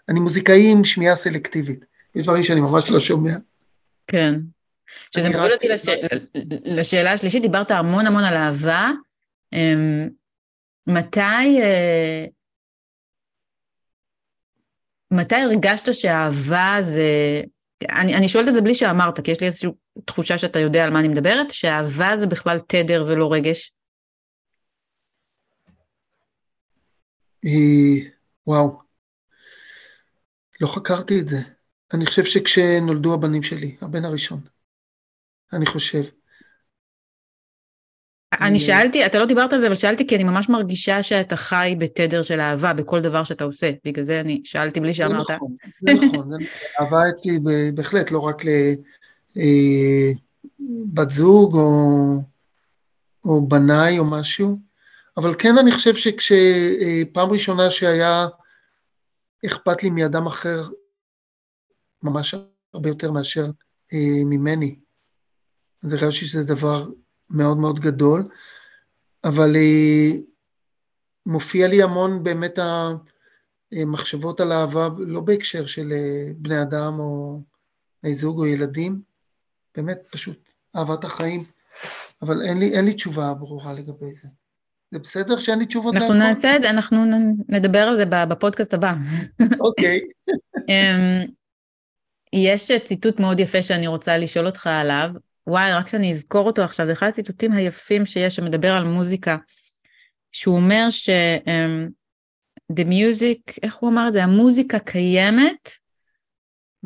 אני 0.10 0.20
מוזיקאי 0.20 0.72
עם 0.72 0.84
שמיעה 0.84 1.16
סלקטיבית. 1.16 1.86
יש 2.16 2.24
דברים 2.24 2.44
שאני 2.44 2.62
ממש 2.62 2.92
לא 2.92 3.00
שומע. 3.00 3.36
כן. 4.08 4.34
שזה 5.16 5.30
מוביל 5.30 5.54
אותי 5.54 5.68
לש... 5.68 5.86
לשאלה 6.66 7.12
השלישית, 7.12 7.42
דיברת 7.42 7.72
המון 7.72 8.08
המון 8.08 8.24
על 8.24 8.38
אהבה. 8.38 8.92
אמ, 9.54 10.10
מתי, 10.88 11.62
אה, 11.62 12.26
מתי 15.12 15.36
הרגשת 15.36 15.94
שאהבה 15.94 16.78
זה... 16.82 17.42
אני, 17.90 18.16
אני 18.16 18.28
שואלת 18.30 18.48
את 18.48 18.54
זה 18.54 18.62
בלי 18.62 18.76
שאמרת, 18.76 19.20
כי 19.20 19.32
יש 19.32 19.40
לי 19.42 19.48
איזושהי 19.48 19.70
תחושה 20.06 20.38
שאתה 20.38 20.60
יודע 20.60 20.84
על 20.84 20.90
מה 20.90 21.00
אני 21.00 21.08
מדברת, 21.08 21.52
שאהבה 21.52 22.18
זה 22.18 22.28
בכלל 22.28 22.60
תדר 22.68 23.06
ולא 23.08 23.34
רגש. 23.34 23.72
וואו, 28.48 28.80
לא 30.62 30.68
חקרתי 30.68 31.20
את 31.22 31.28
זה. 31.28 31.55
אני 31.94 32.06
חושב 32.06 32.24
שכשנולדו 32.24 33.14
הבנים 33.14 33.44
שלי, 33.44 33.76
הבן 33.82 34.06
הראשון, 34.06 34.40
אני 35.54 35.66
חושב. 35.66 36.04
אני 38.42 38.60
שאלתי, 38.60 39.06
אתה 39.06 39.20
לא 39.20 39.26
דיברת 39.26 39.54
על 39.54 39.62
זה, 39.62 39.68
אבל 39.68 39.76
שאלתי 39.76 40.08
כי 40.08 40.16
אני 40.16 40.24
ממש 40.24 40.50
מרגישה 40.50 41.04
שאתה 41.04 41.36
חי 41.36 41.76
בתדר 41.80 42.22
של 42.22 42.40
אהבה 42.40 42.74
בכל 42.74 43.02
דבר 43.02 43.24
שאתה 43.24 43.44
עושה, 43.44 43.72
בגלל 43.86 44.04
זה 44.04 44.20
אני 44.20 44.42
שאלתי 44.44 44.80
בלי 44.80 44.94
שאמרת. 44.94 45.28
זה 45.28 45.34
נכון, 45.34 45.56
זה 45.80 45.94
נכון, 45.94 46.30
זה 46.30 46.36
נכון. 46.36 46.48
אהבה 46.82 47.10
אצלי 47.10 47.40
בהחלט 47.74 48.12
לא 48.12 48.20
רק 48.20 48.46
לבת 48.46 48.58
אה, 51.00 51.10
זוג 51.10 51.56
או, 51.56 52.22
או 53.26 53.48
בניי 53.48 54.00
או 54.00 54.06
משהו, 54.06 54.60
אבל 55.18 55.36
כן 55.40 55.58
אני 55.58 55.72
חושב 55.72 55.96
שכשפעם 55.96 57.30
ראשונה 57.30 57.72
שהיה 57.72 58.28
אכפת 59.46 59.84
לי 59.84 59.90
מאדם 59.90 60.26
אחר 60.26 60.64
ממש 62.06 62.36
הרבה 62.74 62.90
יותר 62.90 63.12
מאשר 63.12 63.46
אה, 63.94 64.24
ממני. 64.26 64.76
אז 65.84 65.94
הרגשתי 65.94 66.26
שזה 66.26 66.44
דבר 66.44 66.88
מאוד 67.30 67.58
מאוד 67.58 67.80
גדול, 67.80 68.28
אבל 69.24 69.56
אה, 69.56 70.12
מופיע 71.26 71.68
לי 71.68 71.84
המון 71.84 72.24
באמת 72.24 72.60
המחשבות 73.72 74.40
על 74.40 74.52
אהבה, 74.52 74.90
לא 74.98 75.22
בהקשר 75.22 75.66
של 75.66 75.92
אה, 75.92 76.28
בני 76.38 76.62
אדם 76.62 77.00
או 77.00 77.42
בני 78.04 78.16
זוג 78.16 78.40
או 78.40 78.46
ילדים, 78.46 79.02
באמת 79.78 80.00
פשוט 80.12 80.50
אהבת 80.76 81.04
החיים, 81.04 81.44
אבל 82.22 82.42
אין 82.42 82.60
לי, 82.60 82.74
אין 82.74 82.86
לי 82.86 82.94
תשובה 82.94 83.34
ברורה 83.34 83.74
לגבי 83.74 84.14
זה. 84.14 84.28
זה 84.92 85.00
בסדר 85.00 85.40
שאין 85.40 85.60
לי 85.60 85.66
תשובות? 85.66 85.96
אנחנו 85.96 86.14
נעשה 86.14 86.56
את 86.56 86.62
זה, 86.62 86.70
אנחנו 86.70 87.06
נדבר 87.50 87.80
על 87.80 87.96
זה 87.96 88.06
בפודקאסט 88.06 88.74
הבא. 88.74 88.94
אוקיי. 89.60 90.00
אמ, 92.36 92.40
יש 92.44 92.72
ציטוט 92.84 93.20
מאוד 93.20 93.40
יפה 93.40 93.62
שאני 93.62 93.88
רוצה 93.88 94.18
לשאול 94.18 94.46
אותך 94.46 94.68
עליו. 94.68 95.10
וואי, 95.48 95.74
רק 95.74 95.88
שאני 95.88 96.12
אזכור 96.12 96.48
אותו 96.48 96.62
עכשיו, 96.62 96.86
זה 96.86 96.94
אחד 96.94 97.08
הציטוטים 97.08 97.52
היפים 97.52 98.06
שיש, 98.06 98.36
שמדבר 98.36 98.72
על 98.72 98.84
מוזיקה, 98.84 99.38
שהוא 100.32 100.56
אומר 100.56 100.88
ש... 100.90 101.10
Um, 101.46 101.92
the 102.72 102.86
music, 102.86 103.54
איך 103.64 103.76
הוא 103.76 103.90
אמר 103.90 104.08
את 104.08 104.14
זה? 104.14 104.24
המוזיקה 104.24 104.80
קיימת, 104.80 105.68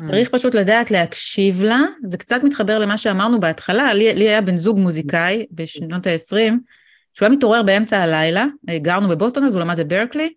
mm. 0.00 0.06
צריך 0.06 0.28
פשוט 0.28 0.54
לדעת 0.54 0.90
להקשיב 0.90 1.62
לה. 1.62 1.80
זה 2.06 2.18
קצת 2.18 2.40
מתחבר 2.44 2.78
למה 2.78 2.98
שאמרנו 2.98 3.40
בהתחלה, 3.40 3.94
לי, 3.94 4.14
לי 4.14 4.28
היה 4.28 4.40
בן 4.40 4.56
זוג 4.56 4.78
מוזיקאי 4.78 5.46
בשנות 5.50 6.06
ה-20, 6.06 6.52
שהוא 7.14 7.26
היה 7.26 7.36
מתעורר 7.36 7.62
באמצע 7.62 7.98
הלילה, 7.98 8.46
גרנו 8.82 9.08
בבוסטון 9.08 9.44
אז 9.44 9.54
הוא 9.54 9.62
למד 9.62 9.80
בברקלי, 9.80 10.34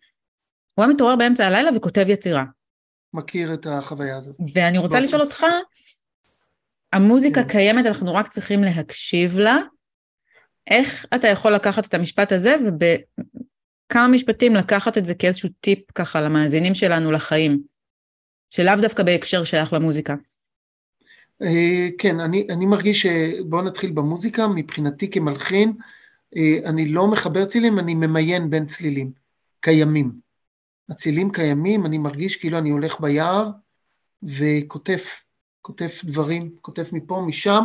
הוא 0.74 0.86
היה 0.86 0.94
מתעורר 0.94 1.16
באמצע 1.16 1.48
הלילה 1.48 1.70
וכותב 1.76 2.06
יצירה. 2.10 2.44
מכיר 3.14 3.54
את 3.54 3.66
החוויה 3.66 4.18
הזאת. 4.18 4.36
ואני 4.54 4.78
רוצה 4.78 5.00
לשאול 5.00 5.22
אותך, 5.22 5.46
המוזיקה 6.94 7.44
כן. 7.44 7.48
קיימת, 7.48 7.86
אנחנו 7.86 8.14
רק 8.14 8.28
צריכים 8.28 8.64
להקשיב 8.64 9.38
לה. 9.38 9.58
איך 10.68 11.06
אתה 11.16 11.28
יכול 11.28 11.54
לקחת 11.54 11.86
את 11.86 11.94
המשפט 11.94 12.32
הזה 12.32 12.56
ובכמה 12.66 14.08
משפטים 14.08 14.56
לקחת 14.56 14.98
את 14.98 15.06
זה 15.06 15.16
כאיזשהו 15.16 15.50
טיפ 15.60 15.80
ככה 15.96 16.22
למאזינים 16.22 16.74
שלנו 16.74 17.12
לחיים? 17.12 17.62
שלאו 18.50 18.74
דווקא 18.82 19.04
בהקשר 19.04 19.44
שייך 19.44 19.74
למוזיקה. 19.74 20.16
אה, 21.42 21.88
כן, 21.98 22.20
אני, 22.20 22.48
אני 22.50 22.66
מרגיש 22.66 23.02
ש... 23.02 23.06
בואו 23.46 23.62
נתחיל 23.62 23.92
במוזיקה, 23.92 24.48
מבחינתי 24.48 25.12
כמלחין, 25.12 25.74
אה, 26.38 26.70
אני 26.70 26.88
לא 26.88 27.08
מחבר 27.08 27.46
צלילים, 27.46 27.80
אני 27.80 27.96
ממיין 27.96 28.50
בין 28.50 28.66
צלילים, 28.66 29.12
קיימים. 29.60 30.23
הצלילים 30.90 31.32
קיימים, 31.32 31.86
אני 31.86 31.98
מרגיש 31.98 32.36
כאילו 32.36 32.58
אני 32.58 32.70
הולך 32.70 33.02
ביער 33.02 33.50
וכותב, 34.24 34.98
כותב 35.62 35.90
דברים, 36.04 36.56
כותב 36.62 36.84
מפה, 36.92 37.24
משם, 37.28 37.64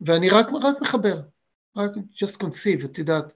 ואני 0.00 0.28
רק, 0.28 0.46
רק 0.62 0.76
מחבר, 0.80 1.20
רק 1.76 1.90
just 1.94 2.42
conceive, 2.42 2.84
את 2.84 2.98
יודעת, 2.98 3.32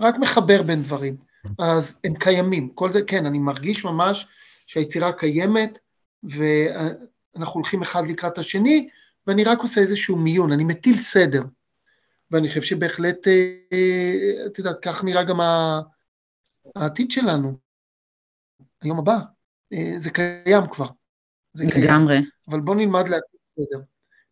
רק 0.00 0.14
מחבר 0.18 0.62
בין 0.62 0.82
דברים. 0.82 1.16
אז 1.58 2.00
הם 2.04 2.14
קיימים, 2.14 2.68
כל 2.68 2.92
זה, 2.92 3.02
כן, 3.02 3.26
אני 3.26 3.38
מרגיש 3.38 3.84
ממש 3.84 4.26
שהיצירה 4.66 5.12
קיימת, 5.12 5.78
ואנחנו 6.22 7.54
הולכים 7.54 7.82
אחד 7.82 8.06
לקראת 8.08 8.38
השני, 8.38 8.88
ואני 9.26 9.44
רק 9.44 9.58
עושה 9.58 9.80
איזשהו 9.80 10.16
מיון, 10.16 10.52
אני 10.52 10.64
מטיל 10.64 10.98
סדר. 10.98 11.42
ואני 12.30 12.48
חושב 12.48 12.62
שבהחלט, 12.62 13.28
אה, 13.28 14.46
את 14.46 14.58
יודעת, 14.58 14.76
כך 14.82 15.04
נראה 15.04 15.22
גם 15.22 15.40
העתיד 16.76 17.10
שלנו, 17.10 17.63
היום 18.84 18.98
הבא. 18.98 19.18
אה, 19.72 19.92
זה 19.96 20.10
קיים 20.10 20.66
כבר. 20.72 20.88
זה 21.52 21.64
קיים. 21.70 21.84
לגמרי. 21.84 22.18
אבל 22.48 22.60
בואו 22.60 22.76
נלמד 22.76 23.08
להטיל 23.08 23.40
סדר. 23.46 23.84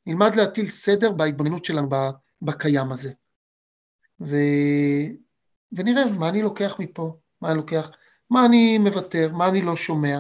נלמד 0.06 0.36
להטיל 0.36 0.68
סדר 0.68 1.12
בהתבוננות 1.12 1.64
שלנו 1.64 1.88
בקיים 2.42 2.92
הזה. 2.92 3.12
ו... 4.20 4.36
ונראה 5.72 6.04
מה 6.18 6.28
אני 6.28 6.42
לוקח 6.42 6.76
מפה, 6.78 7.16
מה 7.40 7.48
אני 7.48 7.56
לוקח, 7.56 7.90
מה 8.30 8.46
אני 8.46 8.78
מוותר, 8.78 9.32
מה 9.32 9.48
אני 9.48 9.62
לא 9.62 9.76
שומע. 9.76 10.18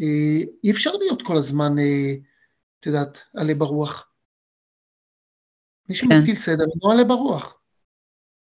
אה, 0.00 0.40
אי 0.64 0.70
אפשר 0.70 0.92
להיות 0.92 1.22
כל 1.22 1.36
הזמן, 1.36 1.72
את 2.80 2.86
יודעת, 2.86 3.18
עלה 3.34 3.54
ברוח. 3.54 4.10
מי. 5.88 5.94
שמטיל 5.94 6.26
כן. 6.26 6.34
סדר 6.34 6.64
אינו 6.74 6.92
עלה 6.92 7.04
ברוח. 7.04 7.60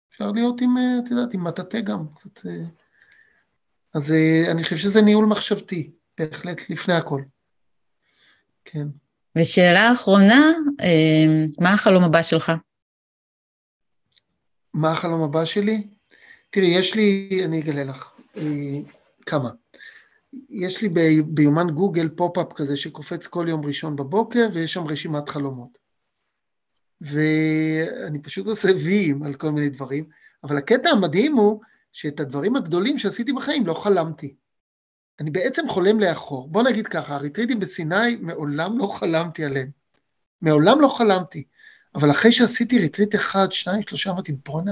אפשר 0.09 0.31
להיות 0.31 0.61
עם, 0.61 0.77
אה, 0.77 0.99
את 1.03 1.11
יודעת, 1.11 1.33
עם 1.33 1.43
מטאטא 1.43 1.81
גם. 1.81 2.07
קצת, 2.15 2.45
אה. 2.45 2.82
אז 3.93 4.11
אה, 4.11 4.51
אני 4.51 4.63
חושב 4.63 4.77
שזה 4.77 5.01
ניהול 5.01 5.25
מחשבתי, 5.25 5.91
בהחלט, 6.17 6.69
לפני 6.69 6.93
הכל. 6.93 7.21
כן. 8.65 8.87
ושאלה 9.35 9.91
אחרונה, 9.91 10.51
מה 11.59 11.73
החלום 11.73 12.03
הבא 12.03 12.23
שלך? 12.23 12.51
מה 14.73 14.91
החלום 14.91 15.23
הבא 15.23 15.45
שלי? 15.45 15.87
תראי, 16.49 16.67
יש 16.67 16.95
לי, 16.95 17.29
אני 17.45 17.59
אגלה 17.59 17.83
לך, 17.83 18.11
כמה. 19.25 19.49
יש 20.49 20.81
לי 20.81 20.89
ביומן 21.25 21.69
גוגל 21.69 22.09
pop-up 22.09 22.53
כזה 22.53 22.77
שקופץ 22.77 23.27
כל 23.27 23.45
יום 23.49 23.65
ראשון 23.65 23.95
בבוקר, 23.95 24.47
ויש 24.53 24.73
שם 24.73 24.87
רשימת 24.87 25.29
חלומות. 25.29 25.77
ואני 27.01 28.19
פשוט 28.21 28.47
עושה 28.47 28.69
ויים 28.83 29.23
על 29.23 29.33
כל 29.33 29.51
מיני 29.51 29.69
דברים, 29.69 30.05
אבל 30.43 30.57
הקטע 30.57 30.89
המדהים 30.89 31.35
הוא 31.35 31.61
שאת 31.93 32.19
הדברים 32.19 32.55
הגדולים 32.55 32.99
שעשיתי 32.99 33.33
בחיים 33.33 33.67
לא 33.67 33.73
חלמתי. 33.73 34.35
אני 35.19 35.31
בעצם 35.31 35.69
חולם 35.69 35.99
לאחור. 35.99 36.47
בוא 36.47 36.63
נגיד 36.63 36.87
ככה, 36.87 37.15
הריטריטים 37.15 37.59
בסיני, 37.59 38.15
מעולם 38.21 38.77
לא 38.77 38.87
חלמתי 38.87 39.45
עליהם. 39.45 39.69
מעולם 40.41 40.81
לא 40.81 40.87
חלמתי. 40.87 41.43
אבל 41.95 42.11
אחרי 42.11 42.31
שעשיתי 42.31 42.79
ריטריט 42.79 43.15
אחד, 43.15 43.51
שניים, 43.51 43.81
שלושה, 43.87 44.09
אמרתי, 44.09 44.31
בואנה, 44.45 44.71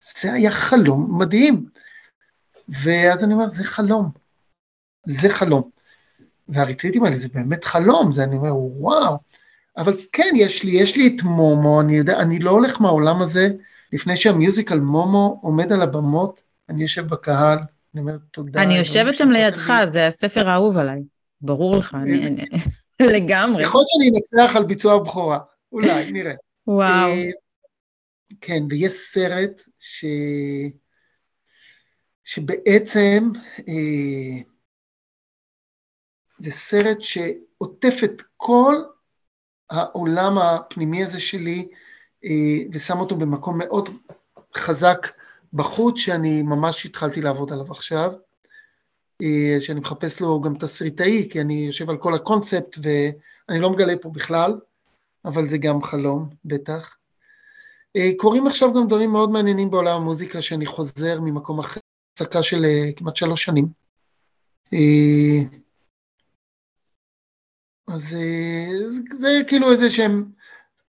זה 0.00 0.32
היה 0.32 0.50
חלום 0.50 1.18
מדהים. 1.18 1.66
ואז 2.68 3.24
אני 3.24 3.34
אומר, 3.34 3.48
זה 3.48 3.64
חלום. 3.64 4.10
זה 5.04 5.28
חלום. 5.30 5.70
והריטריטים 6.48 7.04
האלה 7.04 7.18
זה 7.18 7.28
באמת 7.34 7.64
חלום, 7.64 8.12
זה 8.12 8.24
אני 8.24 8.36
אומר, 8.36 8.56
וואו. 8.56 9.18
אבל 9.76 9.96
כן, 10.12 10.32
יש 10.36 10.64
לי, 10.64 10.70
יש 10.70 10.96
לי 10.96 11.16
את 11.16 11.22
מומו, 11.22 11.80
אני 11.80 11.96
יודע, 11.96 12.18
אני 12.18 12.38
לא 12.38 12.50
הולך 12.50 12.80
מהעולם 12.80 13.22
הזה, 13.22 13.48
לפני 13.92 14.16
שהמיוזיקל 14.16 14.78
מומו 14.78 15.40
עומד 15.42 15.72
על 15.72 15.82
הבמות, 15.82 16.42
אני 16.70 16.82
יושב 16.82 17.06
בקהל, 17.06 17.58
אני 17.94 18.00
אומר 18.00 18.16
תודה. 18.30 18.62
אני 18.62 18.78
יושבת 18.78 19.16
שם 19.16 19.30
לידך, 19.30 19.72
זה 19.86 20.06
הספר 20.06 20.48
האהוב 20.48 20.76
עליי, 20.76 21.02
ברור 21.40 21.76
לך, 21.76 21.94
אני, 21.94 22.46
לגמרי. 23.16 23.62
יכול 23.62 23.80
להיות 23.80 23.88
שאני 23.88 24.10
אנצח 24.40 24.56
על 24.56 24.64
ביצוע 24.64 24.94
הבכורה, 24.94 25.38
אולי, 25.72 26.10
נראה. 26.12 26.34
וואו. 26.66 27.08
אה, 27.08 27.30
כן, 28.40 28.62
ויש 28.70 28.92
סרט 28.92 29.60
ש... 29.78 30.04
שבעצם 32.24 33.30
אה, 33.68 34.42
זה 36.38 36.52
סרט 36.52 36.98
שעוטף 37.00 37.94
את 38.04 38.22
כל 38.36 38.74
העולם 39.70 40.38
הפנימי 40.38 41.04
הזה 41.04 41.20
שלי 41.20 41.68
אה, 42.24 42.64
ושם 42.72 43.00
אותו 43.00 43.16
במקום 43.16 43.58
מאוד 43.58 43.88
חזק 44.56 45.06
בחוץ, 45.52 45.98
שאני 45.98 46.42
ממש 46.42 46.86
התחלתי 46.86 47.20
לעבוד 47.20 47.52
עליו 47.52 47.70
עכשיו, 47.70 48.12
אה, 49.22 49.56
שאני 49.60 49.80
מחפש 49.80 50.20
לו 50.20 50.40
גם 50.40 50.58
תסריטאי, 50.58 51.28
כי 51.30 51.40
אני 51.40 51.54
יושב 51.54 51.90
על 51.90 51.96
כל 51.96 52.14
הקונספט 52.14 52.78
ואני 52.82 53.60
לא 53.60 53.70
מגלה 53.70 53.94
פה 54.02 54.10
בכלל, 54.10 54.60
אבל 55.24 55.48
זה 55.48 55.58
גם 55.58 55.82
חלום, 55.82 56.28
בטח. 56.44 56.96
אה, 57.96 58.10
קורים 58.16 58.46
עכשיו 58.46 58.74
גם 58.74 58.86
דברים 58.86 59.10
מאוד 59.10 59.30
מעניינים 59.30 59.70
בעולם 59.70 59.96
המוזיקה, 59.96 60.42
שאני 60.42 60.66
חוזר 60.66 61.20
ממקום 61.20 61.58
אחר, 61.58 61.80
הפסקה 62.12 62.42
של 62.42 62.64
כמעט 62.96 63.16
שלוש 63.16 63.44
שנים. 63.44 63.66
אז 67.90 68.08
זה, 68.08 68.16
אה, 68.16 69.16
זה 69.16 69.28
כאילו 69.46 69.72
איזה 69.72 69.90
שהם 69.90 70.30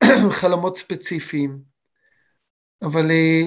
חלומות 0.41 0.77
ספציפיים. 0.77 1.63
אבל 2.83 3.11
אה, 3.11 3.43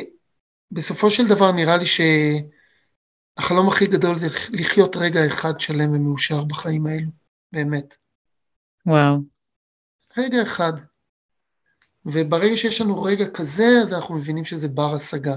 בסופו 0.71 1.11
של 1.11 1.27
דבר 1.27 1.51
נראה 1.51 1.77
לי 1.77 1.85
שהחלום 1.85 3.67
הכי 3.67 3.87
גדול 3.87 4.17
זה 4.17 4.27
לחיות 4.51 4.95
רגע 4.95 5.27
אחד 5.27 5.59
שלם 5.59 5.91
ומאושר 5.91 6.43
בחיים 6.43 6.87
האלו, 6.87 7.09
באמת. 7.51 7.95
וואו. 8.85 9.17
רגע 10.17 10.41
אחד. 10.41 10.73
וברגע 12.05 12.57
שיש 12.57 12.81
לנו 12.81 13.03
רגע 13.03 13.25
כזה, 13.33 13.67
אז 13.83 13.93
אנחנו 13.93 14.15
מבינים 14.15 14.45
שזה 14.45 14.67
בר 14.67 14.95
השגה. 14.95 15.35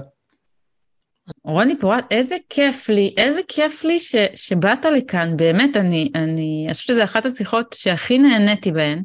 רוני 1.43 1.79
פורט, 1.79 2.05
איזה 2.11 2.35
כיף 2.49 2.89
לי, 2.89 3.13
איזה 3.17 3.41
כיף 3.47 3.83
לי 3.83 3.99
ש, 3.99 4.15
שבאת 4.35 4.85
לכאן, 4.85 5.37
באמת, 5.37 5.77
אני, 5.77 6.11
אני, 6.15 6.63
אני 6.65 6.73
חושבת 6.73 6.87
שזו 6.87 7.03
אחת 7.03 7.25
השיחות 7.25 7.73
שהכי 7.73 8.17
נהניתי 8.17 8.71
בהן, 8.71 9.03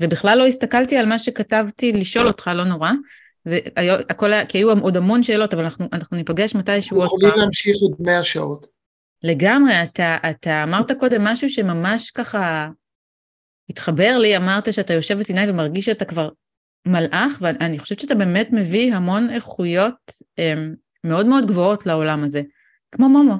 ובכלל 0.00 0.38
לא 0.38 0.46
הסתכלתי 0.46 0.96
על 0.96 1.06
מה 1.06 1.18
שכתבתי 1.18 1.92
לשאול 1.92 2.26
אותך, 2.26 2.50
לא 2.54 2.64
נורא. 2.64 2.90
זה, 3.44 3.58
הכל 4.10 4.32
היה, 4.32 4.46
כי 4.46 4.58
היו 4.58 4.78
עוד 4.78 4.96
המון 4.96 5.22
שאלות, 5.22 5.54
אבל 5.54 5.62
אנחנו, 5.62 5.88
אנחנו 5.92 6.16
ניפגש 6.16 6.54
מתישהו 6.54 6.96
עוד 6.96 7.08
פעם. 7.08 7.18
יכולים 7.18 7.38
להמשיך 7.38 7.76
עוד 7.82 7.96
מאה 8.00 8.24
שעות. 8.24 8.66
לגמרי, 9.22 9.82
אתה, 9.82 10.16
אתה 10.30 10.62
אמרת 10.62 10.92
קודם 10.92 11.24
משהו 11.24 11.48
שממש 11.48 12.10
ככה 12.10 12.68
התחבר 13.70 14.18
לי, 14.18 14.36
אמרת 14.36 14.72
שאתה 14.72 14.94
יושב 14.94 15.18
בסיני 15.18 15.50
ומרגיש 15.50 15.84
שאתה 15.86 16.04
כבר 16.04 16.28
מלאך, 16.86 17.38
ואני 17.40 17.78
חושבת 17.78 18.00
שאתה 18.00 18.14
באמת 18.14 18.48
מביא 18.52 18.94
המון 18.94 19.30
איכויות 19.30 20.12
אמ, 20.38 20.74
מאוד 21.04 21.26
מאוד 21.26 21.46
גבוהות 21.46 21.86
לעולם 21.86 22.24
הזה, 22.24 22.42
כמו 22.92 23.08
מומו, 23.08 23.34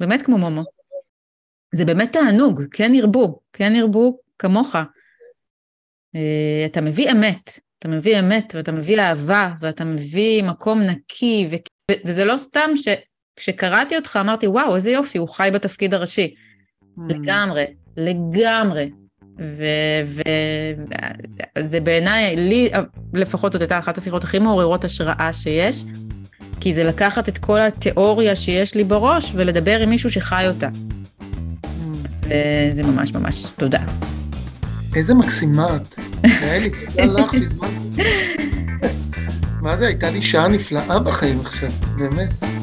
באמת 0.00 0.22
כמו 0.22 0.38
מומו. 0.38 0.62
זה 1.74 1.84
באמת 1.84 2.12
תענוג, 2.12 2.62
כן 2.70 2.94
ירבו, 2.94 3.40
כן 3.52 3.72
ירבו 3.74 4.18
כמוך. 4.38 4.74
אה, 6.14 6.66
אתה 6.66 6.80
מביא 6.80 7.12
אמת, 7.12 7.60
אתה 7.84 7.92
מביא 7.92 8.18
אמת 8.18 8.52
ואתה 8.56 8.72
מביא 8.72 9.00
אהבה 9.00 9.50
ואתה 9.60 9.84
מביא 9.84 10.42
מקום 10.42 10.80
נקי, 10.80 11.48
ו... 11.50 11.54
וזה 12.04 12.24
לא 12.24 12.36
סתם 12.36 12.70
שכשקראתי 12.76 13.96
אותך 13.96 14.18
אמרתי 14.20 14.46
וואו 14.46 14.76
איזה 14.76 14.90
יופי 14.90 15.18
הוא 15.18 15.28
חי 15.28 15.50
בתפקיד 15.52 15.94
הראשי. 15.94 16.34
Mm. 16.34 17.00
לגמרי, 17.08 17.64
לגמרי. 17.96 18.90
וזה 21.58 21.80
בעיניי, 21.80 22.36
לי 22.36 22.70
לפחות 23.14 23.52
זאת 23.52 23.62
הייתה 23.62 23.78
אחת 23.78 23.98
השיחות 23.98 24.24
הכי 24.24 24.38
מעוררות 24.38 24.84
השראה 24.84 25.32
שיש. 25.32 25.84
כי 26.60 26.74
זה 26.74 26.84
לקחת 26.84 27.28
את 27.28 27.38
כל 27.38 27.60
התיאוריה 27.60 28.36
שיש 28.36 28.74
לי 28.74 28.84
בראש 28.84 29.32
ולדבר 29.34 29.80
עם 29.80 29.90
מישהו 29.90 30.10
שחי 30.10 30.44
אותה. 30.48 30.68
וזה 32.20 32.82
ממש 32.82 33.12
ממש 33.12 33.44
תודה. 33.56 33.80
איזה 34.94 35.14
מקסימה 35.14 35.76
את. 35.76 35.94
היה 36.22 36.58
לי 36.58 36.70
תודה 36.70 37.20
לך 37.20 37.32
שהזמנת. 37.32 37.70
מה 39.62 39.76
זה, 39.76 39.86
הייתה 39.86 40.10
לי 40.10 40.22
שעה 40.22 40.48
נפלאה 40.48 40.98
בחיים 40.98 41.40
עכשיו, 41.40 41.70
באמת. 41.96 42.53